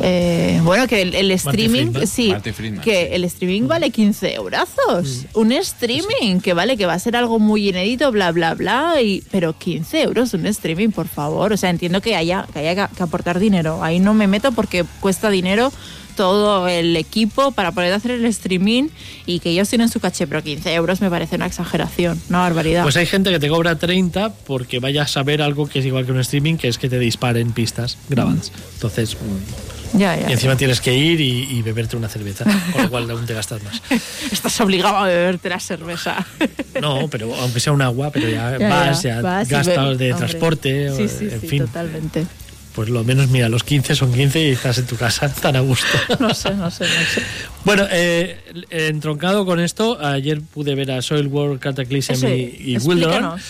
[0.00, 2.06] Eh, bueno, que el, el streaming, Friedman.
[2.06, 3.14] sí, Friedman, que sí.
[3.14, 5.26] el streaming vale 15 eurazos.
[5.34, 9.00] Un streaming que vale, que va a ser algo muy inédito, bla, bla, bla.
[9.02, 11.52] Y, pero 15 euros un streaming, por favor.
[11.52, 13.82] O sea, entiendo que haya, que haya que aportar dinero.
[13.82, 15.72] Ahí no me meto porque cuesta dinero
[16.18, 18.88] todo el equipo para poder hacer el streaming
[19.24, 22.82] y que ellos tienen su caché, pero 15 euros me parece una exageración, una barbaridad.
[22.82, 26.06] Pues hay gente que te cobra 30 porque vayas a ver algo que es igual
[26.06, 28.50] que un streaming, que es que te disparen pistas grabadas.
[28.74, 30.28] Entonces, mm, ya, ya.
[30.28, 33.34] y encima tienes que ir y, y beberte una cerveza, con lo cual aún te
[33.34, 33.80] gastas más.
[34.32, 36.26] Estás obligado a beberte la cerveza.
[36.80, 40.14] No, pero aunque sea un agua, pero ya, vas, ya, vas gastas de Hombre.
[40.14, 41.58] transporte, Sí, o- sí, en sí, fin.
[41.66, 42.24] totalmente.
[42.72, 45.60] Pues lo menos, mira, los 15 son 15 y estás en tu casa tan a
[45.60, 45.86] gusto.
[46.20, 47.22] No sé, no sé, no sé.
[47.64, 48.38] Bueno, eh,
[48.70, 53.40] entroncado con esto, ayer pude ver a Soilwork, Cataclysm y, y Wilderon.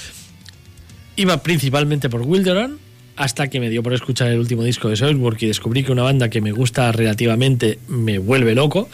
[1.17, 2.79] Iba principalmente por Wilderon,
[3.19, 6.03] hasta que me dio por escuchar el último disco de Soilwork y descubrí que una
[6.05, 8.89] banda que me gusta relativamente me vuelve loco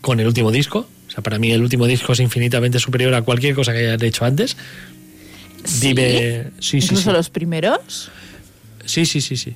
[0.00, 0.88] con el último disco.
[1.08, 4.02] O sea, para mí el último disco es infinitamente superior a cualquier cosa que hayan
[4.04, 4.56] hecho antes.
[5.80, 6.44] Dime.
[6.60, 7.16] Sí, sí, Incluso sí.
[7.16, 8.10] los primeros.
[8.84, 9.54] Sí, sí, sí, sí.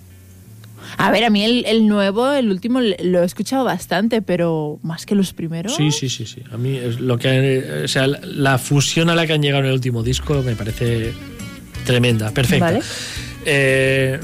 [0.99, 5.07] A ver, a mí el, el nuevo, el último, lo he escuchado bastante, pero más
[5.07, 5.75] que los primeros.
[5.75, 6.43] Sí, sí, sí, sí.
[6.53, 9.61] A mí es lo que, o sea, la- la fusión a la que han llegado
[9.63, 11.13] en el último disco me parece
[11.87, 12.67] tremenda, perfecta.
[12.67, 12.81] Vale.
[13.45, 14.21] Eh,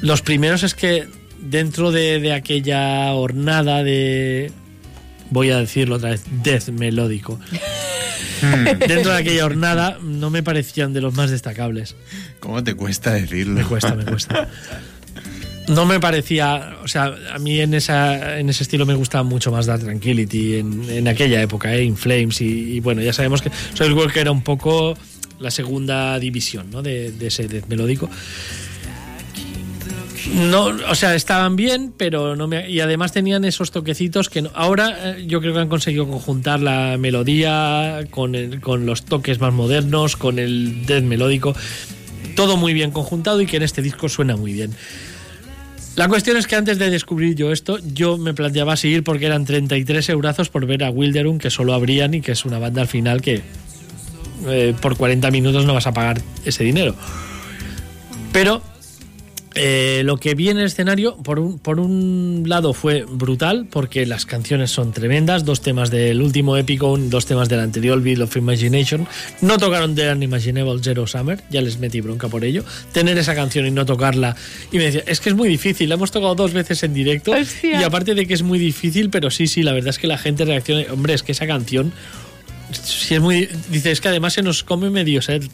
[0.00, 1.06] los primeros es que
[1.40, 4.52] dentro de, de aquella hornada de,
[5.30, 7.38] voy a decirlo otra vez, death melódico.
[8.86, 11.96] dentro de aquella hornada no me parecían de los más destacables.
[12.40, 13.54] ¿Cómo te cuesta decirlo?
[13.54, 14.48] Me cuesta, me cuesta.
[15.68, 19.50] No me parecía, o sea, a mí en, esa, en ese estilo me gustaba mucho
[19.50, 21.84] más Dark Tranquility en, en aquella época, ¿eh?
[21.84, 24.94] In Flames y, y bueno, ya sabemos que Soilwork era un poco
[25.40, 26.82] la segunda división ¿no?
[26.82, 28.08] de, de ese death melódico.
[30.32, 34.50] No, o sea, estaban bien, pero no me, y además tenían esos toquecitos que no-
[34.54, 39.38] ahora eh, yo creo que han conseguido conjuntar la melodía con, el- con los toques
[39.38, 41.54] más modernos, con el death melódico,
[42.36, 44.70] todo muy bien conjuntado y que en este disco suena muy bien.
[45.94, 49.44] La cuestión es que antes de descubrir yo esto, yo me planteaba seguir porque eran
[49.44, 52.88] 33 eurazos por ver a Wilderun, que solo abrían y que es una banda al
[52.88, 53.42] final que
[54.46, 56.94] eh, por 40 minutos no vas a pagar ese dinero.
[58.32, 58.62] Pero
[59.56, 64.04] eh, lo que vi en el escenario, por un, por un lado, fue brutal, porque
[64.04, 68.36] las canciones son tremendas, dos temas del último épico, dos temas del anterior, Bill of
[68.36, 69.06] Imagination.
[69.40, 72.64] No tocaron The Unimaginable Zero Summer, ya les metí bronca por ello.
[72.92, 74.34] Tener esa canción y no tocarla,
[74.72, 77.30] y me decía, es que es muy difícil, la hemos tocado dos veces en directo,
[77.30, 77.80] Hostia.
[77.80, 80.18] y aparte de que es muy difícil, pero sí, sí, la verdad es que la
[80.18, 81.92] gente reacciona, hombre, es que esa canción,
[82.74, 85.48] si es muy, dice, es que además se nos come medio set,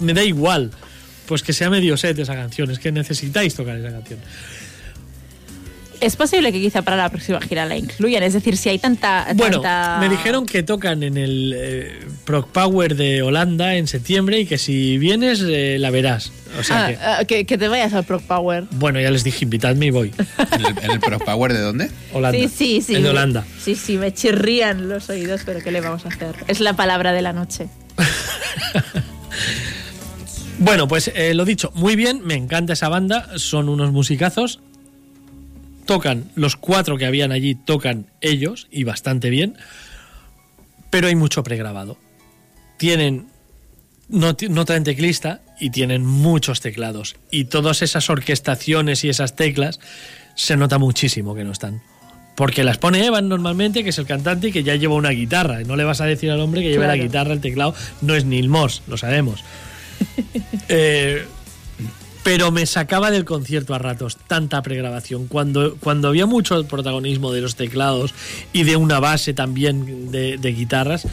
[0.00, 0.70] me da igual
[1.26, 4.20] pues que sea medio set esa canción, es que necesitáis tocar esa canción.
[6.04, 8.22] Es posible que quizá para la próxima gira la incluyan.
[8.22, 9.26] Es decir, si hay tanta.
[9.34, 14.40] Bueno, tanta- me dijeron que tocan en el eh, Proc Power de Holanda en septiembre
[14.40, 16.30] y que si vienes eh, la verás.
[16.58, 18.64] O sea Ah, que, ah, que, que te vayas al Proc Power.
[18.72, 20.12] bueno, ya les dije, invitadme y voy.
[20.52, 21.90] ¿En el, en el Pro Power de dónde?
[22.12, 22.38] Holanda.
[22.38, 22.94] Sí, sí, sí.
[22.96, 23.44] El de Holanda.
[23.60, 26.34] Sí, sí, me chirrían los oídos, pero ¿qué le vamos a hacer?
[26.46, 27.68] Es la palabra de la noche.
[30.58, 34.60] Bueno, pues eh, lo dicho, muy bien, me encanta esa banda, son unos musicazos.
[35.84, 39.56] Tocan, los cuatro que habían allí tocan ellos y bastante bien,
[40.90, 41.98] pero hay mucho pregrabado.
[42.76, 43.26] Tienen,
[44.08, 47.16] no, no traen teclista y tienen muchos teclados.
[47.30, 49.80] Y todas esas orquestaciones y esas teclas
[50.34, 51.82] se nota muchísimo que no están.
[52.36, 55.60] Porque las pone Evan normalmente, que es el cantante y que ya lleva una guitarra.
[55.60, 57.74] Y no le vas a decir al hombre que lleve la guitarra, el teclado.
[58.00, 59.44] No es Neil Morse, lo sabemos.
[60.68, 61.24] Eh,
[62.24, 65.28] pero me sacaba del concierto a ratos tanta pregrabación.
[65.28, 68.14] Cuando, cuando había mucho protagonismo de los teclados
[68.52, 71.06] y de una base también de, guitarras,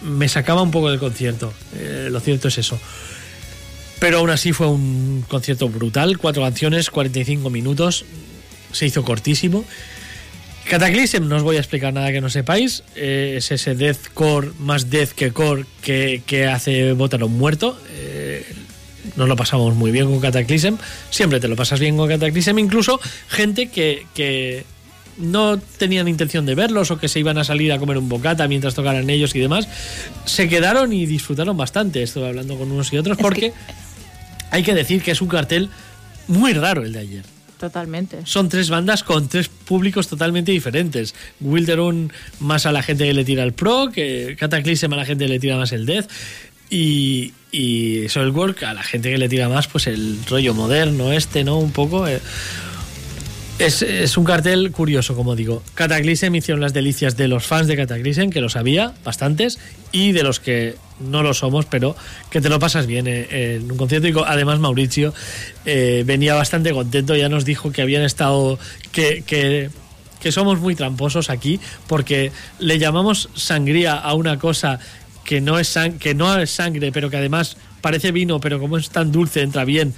[0.00, 1.52] me sacaba un poco del concierto.
[1.74, 2.78] Eh, lo cierto es eso.
[3.98, 6.18] Pero aún así fue un concierto brutal.
[6.18, 8.04] Cuatro canciones, 45 minutos.
[8.70, 9.64] Se hizo cortísimo.
[10.70, 12.84] Cataclysm, no os voy a explicar nada que no sepáis.
[12.94, 17.76] Eh, es ese deathcore más death que core que, que hace un muerto.
[19.18, 20.76] Nos lo pasamos muy bien con Cataclysm.
[21.10, 22.56] Siempre te lo pasas bien con Cataclysm.
[22.60, 24.64] Incluso gente que, que
[25.16, 28.46] no tenían intención de verlos o que se iban a salir a comer un bocata
[28.46, 29.68] mientras tocaran ellos y demás,
[30.24, 32.00] se quedaron y disfrutaron bastante.
[32.04, 33.52] Estuve hablando con unos y otros Es porque
[34.52, 35.68] hay que decir que es un cartel
[36.28, 37.24] muy raro el de ayer
[37.58, 38.18] Totalmente.
[38.24, 41.14] son tres bandas con tres públicos totalmente diferentes.
[41.40, 45.24] Wilderun más a la gente que le tira el pro, que Cataclysm a la gente
[45.24, 46.08] que le tira más el death
[46.70, 51.44] y, y Soilwork a la gente que le tira más pues el rollo moderno este,
[51.44, 51.58] ¿no?
[51.58, 52.06] Un poco...
[52.06, 52.20] eh.
[53.58, 55.64] Es, es un cartel curioso, como digo.
[55.74, 59.58] Cataclysm hicieron las delicias de los fans de Cataclysm, que los había, bastantes,
[59.90, 61.96] y de los que no lo somos, pero
[62.30, 64.06] que te lo pasas bien eh, en un concierto.
[64.06, 65.12] Y además Mauricio
[65.66, 68.60] eh, venía bastante contento, ya nos dijo que habían estado,
[68.92, 69.70] que, que,
[70.20, 72.30] que somos muy tramposos aquí, porque
[72.60, 74.78] le llamamos sangría a una cosa
[75.28, 78.88] que no es, que no es sangre, pero que además parece vino, pero como es
[78.88, 79.92] tan dulce entra bien.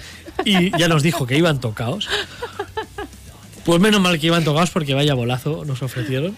[0.45, 2.09] Y ya nos dijo que iban tocados.
[3.65, 6.35] Pues menos mal que iban tocados porque vaya bolazo nos ofrecieron.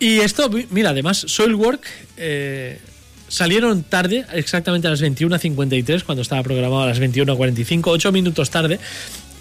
[0.00, 2.80] Y esto, mi- mira, además, Soilwork eh,
[3.28, 8.80] salieron tarde, exactamente a las 21.53, cuando estaba programado a las 21.45, ocho minutos tarde,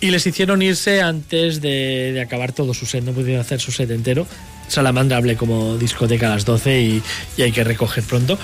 [0.04, 3.90] y les hicieron irse antes de, acabar todo su set, no pudieron hacer su set
[3.90, 4.28] entero.
[4.68, 7.02] Salamandra hablé como discoteca a las 12 y,
[7.38, 8.38] y hay que recoger pronto.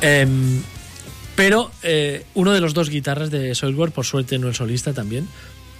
[0.00, 0.62] Em,
[1.34, 5.28] pero eh, uno de los dos guitarras de Soilwork, por suerte no el solista también,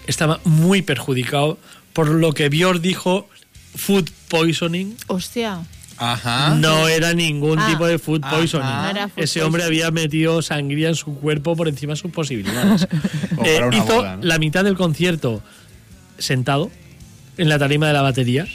[0.06, 1.56] estaba muy perjudicado
[1.94, 3.26] por lo que Björk dijo
[3.74, 4.98] food poisoning.
[5.06, 5.64] Hostia.
[5.98, 6.54] Ajá.
[6.54, 7.66] No era ningún Ah.
[7.68, 8.68] tipo de food poisoning.
[9.16, 12.86] Ese hombre había metido sangría en su cuerpo por encima de sus posibilidades.
[13.44, 14.22] Eh, hizo boda, ¿no?
[14.24, 15.42] la mitad del concierto
[16.18, 16.70] sentado
[17.36, 18.46] en la tarima de la batería.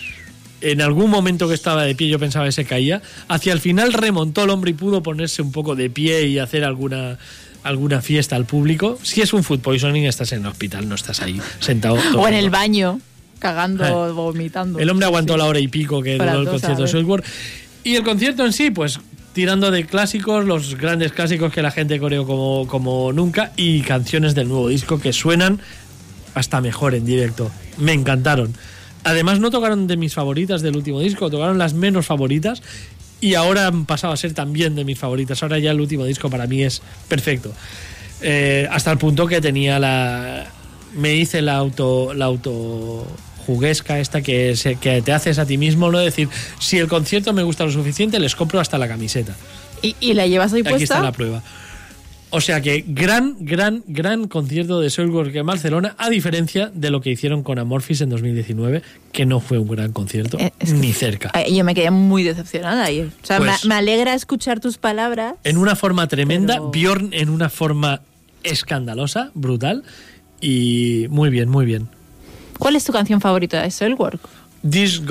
[0.61, 3.01] En algún momento que estaba de pie yo pensaba que se caía.
[3.27, 6.63] Hacia el final remontó el hombre y pudo ponerse un poco de pie y hacer
[6.63, 7.17] alguna
[7.63, 8.97] alguna fiesta al público.
[9.03, 11.95] Si es un food poisoning estás en el hospital, no estás ahí sentado.
[12.17, 12.99] O en el baño,
[13.41, 14.11] cagando, Eh.
[14.13, 14.79] vomitando.
[14.79, 15.39] El hombre aguantó Sí.
[15.39, 16.87] la hora y pico que duró el concierto de.
[16.87, 17.25] Soilwork.
[17.83, 18.99] Y el concierto en sí, pues
[19.33, 24.35] tirando de clásicos, los grandes clásicos que la gente coreó como, como nunca y canciones
[24.35, 25.59] del nuevo disco que suenan
[26.35, 27.49] hasta mejor en directo.
[27.77, 28.53] Me encantaron.
[29.03, 32.61] Además no tocaron de mis favoritas del último disco, tocaron las menos favoritas
[33.19, 35.41] y ahora han pasado a ser también de mis favoritas.
[35.41, 37.51] Ahora ya el último disco para mí es perfecto.
[38.21, 40.45] Eh, hasta el punto que tenía la...
[40.95, 42.13] Me hice la auto...
[42.13, 43.07] La auto
[43.45, 46.29] juguesca esta que, se- que te haces a ti mismo, no decir,
[46.59, 49.35] si el concierto me gusta lo suficiente, les compro hasta la camiseta.
[49.81, 50.83] ¿Y, y la llevas ahí Aquí puesta?
[50.95, 51.41] está la prueba.
[52.33, 57.01] O sea que gran, gran, gran concierto de Soilwork en Barcelona, a diferencia de lo
[57.01, 60.77] que hicieron con Amorphis en 2019, que no fue un gran concierto, Eh, es que-
[60.79, 61.31] ni cerca.
[61.33, 63.07] Ay, Yo me quedé muy decepcionada ayer.
[63.21, 65.33] O sea, Pues- me, me alegra escuchar tus palabras.
[65.43, 67.99] En una forma tremenda, Pero- Bjorn en una forma
[68.43, 69.83] escandalosa, brutal,
[70.39, 71.89] y muy bien, muy bien.
[72.61, 74.21] ¿Cuál es tu canción favorita de Soilwork?
[74.61, 75.01] This,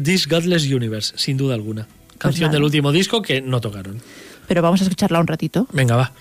[0.00, 1.88] This Godless Universe, sin duda alguna.
[2.16, 2.52] Canción nada.
[2.52, 4.00] del último disco que no tocaron.
[4.46, 5.66] Pero vamos a escucharla un ratito.
[5.72, 6.12] Venga, va.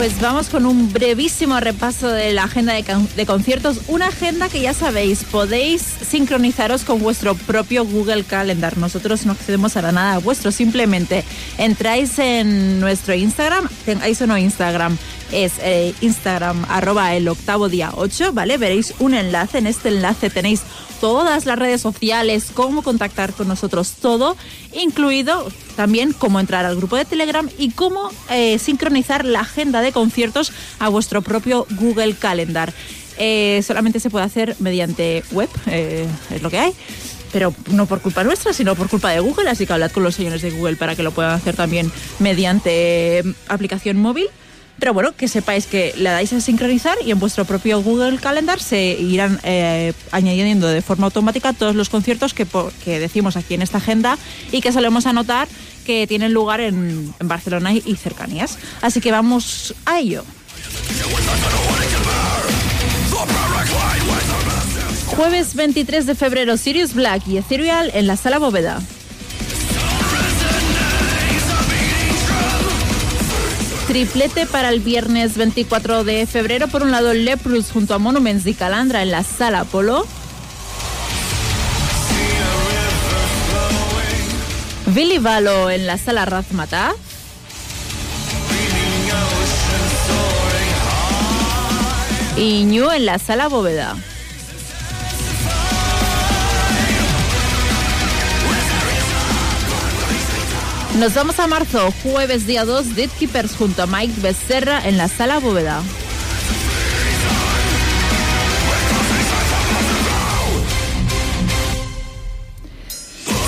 [0.00, 3.82] Pues vamos con un brevísimo repaso de la agenda de, con- de conciertos.
[3.86, 8.78] Una agenda que ya sabéis, podéis sincronizaros con vuestro propio Google Calendar.
[8.78, 11.22] Nosotros no accedemos a nada vuestro, simplemente
[11.58, 14.96] entráis en nuestro Instagram, tengáis o no Instagram,
[15.32, 18.56] es eh, Instagram arroba el octavo día 8, ¿vale?
[18.56, 20.62] Veréis un enlace, en este enlace tenéis
[21.00, 24.36] todas las redes sociales, cómo contactar con nosotros, todo,
[24.72, 29.92] incluido también cómo entrar al grupo de Telegram y cómo eh, sincronizar la agenda de
[29.92, 32.72] conciertos a vuestro propio Google Calendar.
[33.18, 36.72] Eh, solamente se puede hacer mediante web, eh, es lo que hay.
[37.32, 40.16] Pero no por culpa nuestra, sino por culpa de Google, así que hablad con los
[40.16, 44.26] señores de Google para que lo puedan hacer también mediante aplicación móvil.
[44.80, 48.58] Pero bueno, que sepáis que le dais a sincronizar y en vuestro propio Google Calendar
[48.60, 52.46] se irán eh, añadiendo de forma automática todos los conciertos que,
[52.82, 54.16] que decimos aquí en esta agenda
[54.50, 55.48] y que solemos anotar
[55.84, 58.58] que tienen lugar en, en Barcelona y, y cercanías.
[58.80, 60.24] Así que vamos a ello.
[65.08, 68.80] Jueves 23 de febrero, Sirius Black y Ethereal en la Sala Bóveda.
[73.90, 76.68] Triplete para el viernes 24 de febrero.
[76.68, 80.06] Por un lado, Leprus junto a Monuments y Calandra en la Sala Polo.
[84.94, 86.94] Billy Valo en la Sala Razmataz.
[92.36, 93.96] Y Ñu en la Sala Bóveda.
[100.98, 105.08] Nos vamos a marzo, jueves día 2, Dead Keepers junto a Mike Becerra en la
[105.08, 105.82] Sala Bóveda.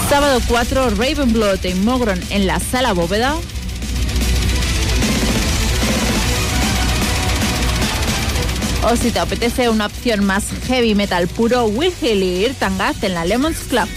[0.08, 3.34] Sábado 4, Ravenblood y Mogron en la Sala Bóveda.
[8.84, 13.14] O si te apetece una opción más heavy metal puro, Will Hill y Irtangaz en
[13.14, 13.88] la Lemons Club.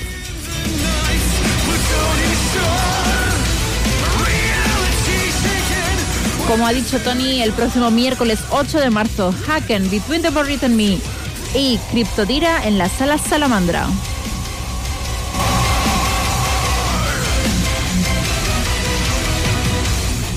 [6.48, 10.76] Como ha dicho Tony, el próximo miércoles 8 de marzo, Haken, Between the Buried and
[10.76, 11.00] Me
[11.56, 13.88] y Cryptodira en la Sala Salamandra.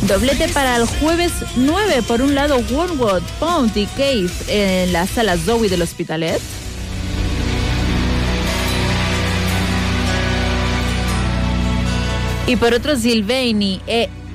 [0.08, 2.02] Doblete para el jueves 9.
[2.02, 6.40] Por un lado, Wormwood, Pound y Cave en la Sala Zoe del Hospitalet.
[12.46, 13.82] Y por otro, Sylvain y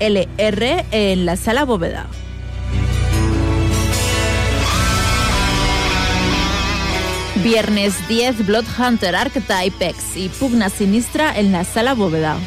[0.06, 2.07] ELR en la Sala Bóveda.
[7.41, 12.38] Viernes 10, Bloodhunter, Archetype X y Pugna Sinistra en la Sala Bóveda.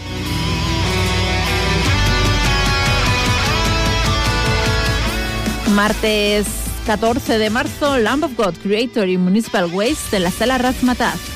[5.75, 6.47] Martes
[6.85, 11.36] 14 de marzo, Lamb of God, Creator y Municipal Waste en la Sala Razmataz.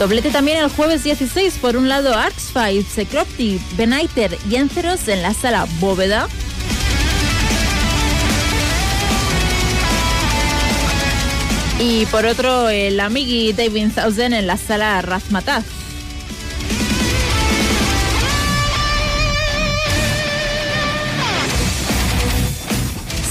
[0.00, 5.34] Doblete también el jueves 16, por un lado Arxfight, Secropti, Beniter y Enceros en la
[5.34, 6.26] Sala Bóveda.
[11.78, 15.79] Y por otro, el Amigui David Thousand en la Sala Razmataz.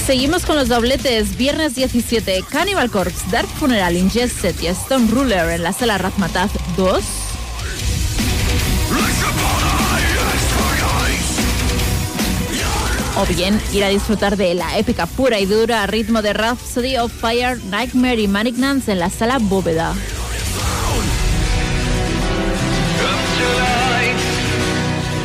[0.10, 1.38] Seguimos con los dobletes.
[1.38, 7.04] Viernes 17, Cannibal Corpse, Dark Funeral, Ingested y Stone Ruler en la sala Razmataz 2.
[13.18, 17.12] O bien ir a disfrutar de la épica pura y dura ritmo de Rhapsody of
[17.14, 19.94] Fire, Nightmare y Malignance en la sala Bóveda.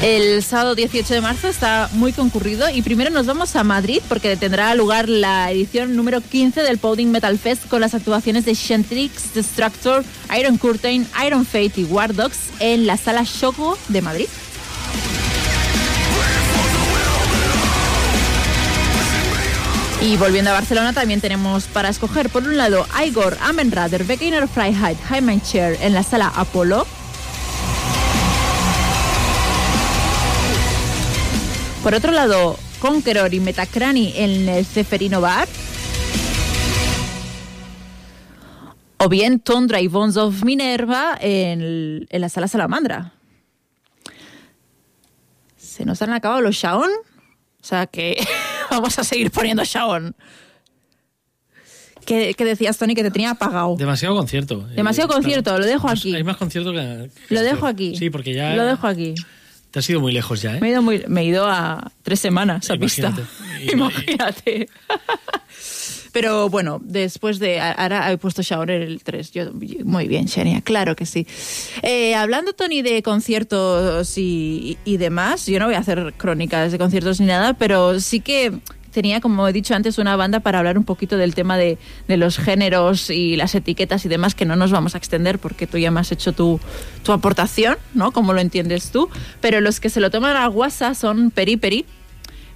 [0.05, 4.37] El sábado 18 de marzo está muy concurrido y primero nos vamos a Madrid porque
[4.37, 9.33] tendrá lugar la edición número 15 del Poding Metal Fest con las actuaciones de Shentrix,
[9.33, 10.05] Destructor,
[10.39, 14.27] Iron Curtain, Iron Fate y War Dogs en la sala Shoko de Madrid.
[20.03, 24.99] Y volviendo a Barcelona también tenemos para escoger por un lado Igor, Amenrader, Beginner Freiheit,
[25.09, 26.87] Hyman Chair en la sala Apollo.
[31.85, 35.47] Por otro lado, Conqueror y Metacrani en el Ceferino Bar.
[38.99, 43.13] O bien Tundra y Bones of Minerva en, el- en la sala Salamandra.
[45.59, 46.89] Se nos han acabado los Shaon.
[46.91, 48.17] O sea que
[48.71, 50.17] vamos a seguir poniendo Shaon.
[52.07, 53.77] ¿Qué, qué decías, Tony, que te tenía apagado?
[53.77, 54.67] Demasiado concierto.
[54.75, 56.15] Demasiado Eh, concierto, lo dejo aquí.
[56.15, 57.11] Hay más concierto que.
[57.29, 57.95] que Lo dejo aquí.
[57.97, 58.55] Sí, porque ya.
[58.57, 59.15] Lo dejo aquí.
[59.75, 60.61] Te has ido muy lejos ya, ¿eh?
[60.61, 63.23] Me he ido, muy- me he ido a tres semanas a Imagínate.
[63.23, 63.73] pista.
[63.73, 64.69] Imagínate.
[66.13, 67.61] Pero bueno, después de.
[67.61, 69.33] Ahora he puesto Shower el 3.
[69.33, 69.53] Yo,
[69.85, 71.27] muy bien, Xenia, claro que sí.
[71.83, 76.79] Eh, hablando, Tony, de conciertos y, y demás, yo no voy a hacer crónicas de
[76.79, 78.53] conciertos ni nada, pero sí que
[78.95, 81.77] tenía, como he dicho antes, una banda para hablar un poquito del tema de,
[82.09, 85.67] de los géneros y las etiquetas y demás, que no nos vamos a extender porque
[85.67, 86.59] tú ya me has hecho tu,
[87.03, 88.13] tu aportación, ¿no?
[88.13, 89.11] Como lo entiendes tú.
[89.43, 91.85] Pero los que se lo toman a guasa son Peri Peri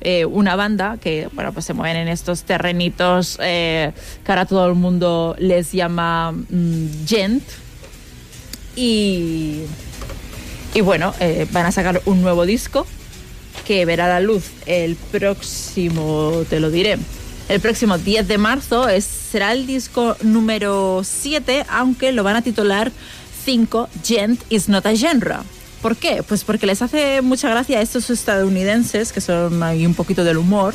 [0.00, 3.92] eh, una banda que bueno pues se mueven en estos terrenitos eh,
[4.24, 7.42] que ahora todo el mundo les llama mm, gent
[8.76, 9.62] y
[10.72, 12.86] y bueno eh, van a sacar un nuevo disco
[13.68, 16.96] que verá la luz el próximo te lo diré
[17.50, 22.90] el próximo 10 de marzo será el disco número 7 aunque lo van a titular
[23.44, 25.36] 5 Gent is not a genre
[25.82, 26.24] ¿Por qué?
[26.26, 30.38] Pues porque les hace mucha gracia a estos estadounidenses, que son ahí un poquito del
[30.38, 30.74] humor,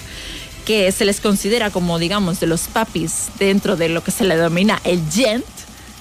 [0.65, 4.37] que se les considera como, digamos, de los papis dentro de lo que se le
[4.37, 5.43] denomina el gent,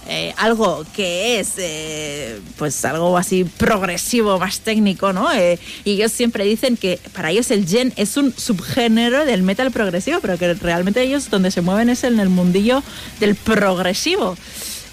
[0.08, 5.32] eh, algo que es, eh, pues, algo así progresivo, más técnico, ¿no?
[5.32, 9.70] Eh, y ellos siempre dicen que para ellos el gen es un subgénero del metal
[9.70, 12.82] progresivo, pero que realmente ellos donde se mueven es en el mundillo
[13.20, 14.36] del progresivo.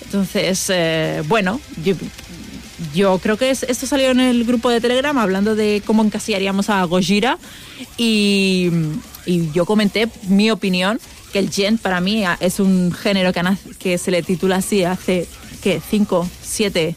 [0.06, 1.96] Entonces, eh, bueno, yo,
[2.96, 6.70] yo creo que es- esto salió en el grupo de Telegram hablando de cómo encasillaríamos
[6.70, 7.38] a Gojira
[7.98, 8.70] y,
[9.26, 11.00] y yo comenté mi opinión
[11.32, 13.32] que el gent para mí es un género
[13.80, 15.28] que, se le titula así hace
[15.62, 16.96] que 5, 7,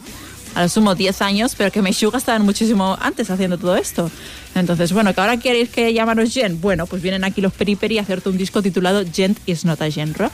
[0.55, 4.11] a lo sumo 10 años, pero que Meshuga estaban muchísimo antes haciendo todo esto.
[4.55, 8.03] Entonces, bueno, que ahora queréis que llamaros gent, bueno, pues vienen aquí los periperi a
[8.03, 10.29] hacerte un disco titulado Gent is not a genre.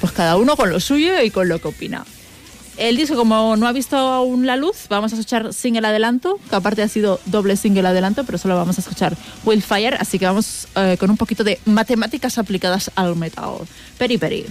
[0.00, 2.04] Pues cada uno con lo suyo y con lo que opina.
[2.82, 6.56] El disco, como no ha visto aún la luz, vamos a escuchar single adelanto, que
[6.56, 10.66] aparte ha sido doble single adelanto, pero solo vamos a escuchar Wildfire, así que vamos
[10.74, 13.52] eh, con un poquito de matemáticas aplicadas al metal.
[13.98, 14.46] Peri peri.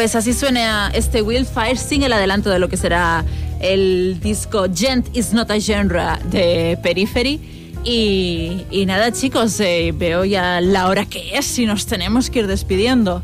[0.00, 3.22] Pues así suena este Wildfire sin el adelanto de lo que será
[3.60, 7.38] el disco Gent is not a genre de Periphery.
[7.84, 12.38] Y, y nada, chicos, eh, veo ya la hora que es y nos tenemos que
[12.38, 13.22] ir despidiendo.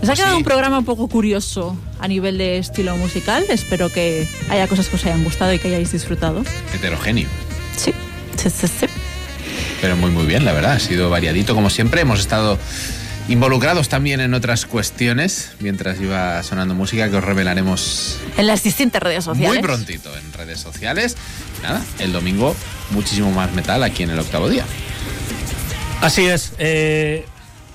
[0.00, 0.38] Nos ha Pues quedado sí.
[0.38, 3.44] un programa un poco curioso a nivel de estilo musical.
[3.50, 6.42] Espero que haya cosas que os hayan gustado y que hayáis disfrutado.
[6.74, 7.28] Heterogéneo.
[7.76, 7.92] Sí,
[8.38, 8.86] sí, sí, sí.
[9.82, 10.72] Pero muy, muy bien, la verdad.
[10.72, 12.00] Ha sido variadito, como siempre.
[12.00, 12.56] Hemos estado
[13.28, 19.02] involucrados también en otras cuestiones mientras iba sonando música que os revelaremos En las distintas
[19.02, 19.48] redes sociales.
[19.48, 21.16] muy prontito en redes sociales.
[21.62, 22.54] Nada, el domingo
[22.90, 24.64] muchísimo más metal aquí en el octavo día.
[26.00, 26.52] Así es.
[26.58, 27.24] eh,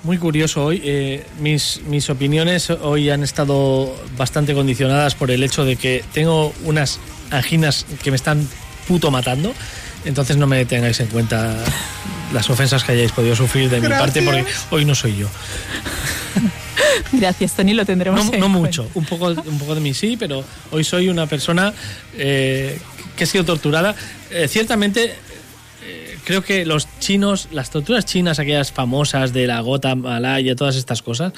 [0.04, 0.82] muy curioso hoy.
[0.84, 6.54] eh, mis, mis opiniones hoy han estado bastante condicionadas por el hecho de que tengo
[6.66, 7.00] unas
[7.32, 8.48] anginas que me están
[8.88, 9.54] puto matando.
[10.06, 11.56] Entonces no me tengáis en cuenta
[12.34, 15.28] las ofensas que hayáis podido sufrir de mi parte porque hoy no soy yo.
[17.12, 20.18] Gracias, Tony, lo tendremos No, en no mucho, un poco, un poco de mí sí,
[20.18, 21.74] pero hoy soy una persona
[22.16, 22.80] eh,
[23.16, 23.96] que ha sido torturada.
[24.30, 25.16] Eh, ciertamente,
[25.86, 30.76] eh, creo que los chinos, las torturas chinas, aquellas famosas de la gota malaya, todas
[30.76, 31.34] estas cosas,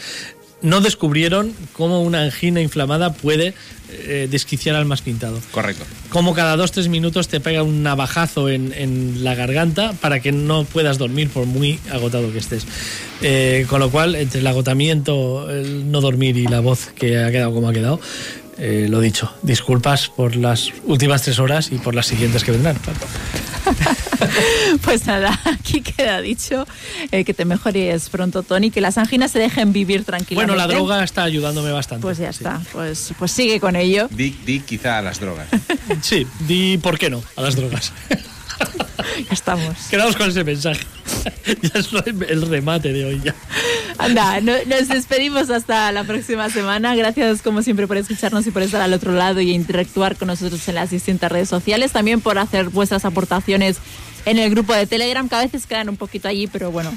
[0.62, 3.54] no descubrieron cómo una angina inflamada puede
[3.92, 5.40] eh, desquiciar al más pintado.
[5.52, 5.86] Correcto.
[6.10, 10.32] Como cada dos tres minutos te pega un navajazo en, en la garganta para que
[10.32, 12.66] no puedas dormir por muy agotado que estés.
[13.22, 17.32] Eh, con lo cual, entre el agotamiento, el no dormir y la voz que ha
[17.32, 18.00] quedado como ha quedado,
[18.58, 22.78] eh, lo dicho, disculpas por las últimas tres horas y por las siguientes que vendrán.
[24.84, 26.66] Pues nada, aquí queda dicho
[27.12, 30.54] eh, que te mejores pronto, Tony, que las anginas se dejen vivir tranquilamente.
[30.54, 32.02] Bueno, la droga está ayudándome bastante.
[32.02, 32.40] Pues ya Sí.
[32.40, 34.08] está, pues, pues sigue con ello.
[34.12, 35.48] Di, di quizá a las drogas.
[36.02, 37.92] Sí, di por qué no a las drogas.
[39.28, 39.76] Ya estamos.
[39.90, 40.82] Quedamos con ese mensaje.
[41.62, 41.90] ya es
[42.30, 43.34] el remate de hoy ya.
[43.98, 46.94] Anda, no- nos despedimos hasta la próxima semana.
[46.96, 50.68] Gracias como siempre por escucharnos y por estar al otro lado y interactuar con nosotros
[50.68, 51.92] en las distintas redes sociales.
[51.94, 53.78] También por hacer vuestras aportaciones
[54.26, 56.92] en el grupo de Telegram, que a veces quedan un poquito allí, pero bueno,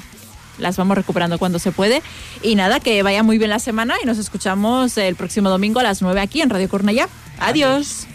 [0.57, 2.01] las vamos recuperando cuando se puede.
[2.41, 5.83] Y nada, que vaya muy bien la semana y nos escuchamos el próximo domingo a
[5.83, 7.07] las 9 aquí en Radio Cornellá.
[7.39, 8.07] Adiós.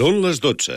[0.00, 0.76] Són les 12.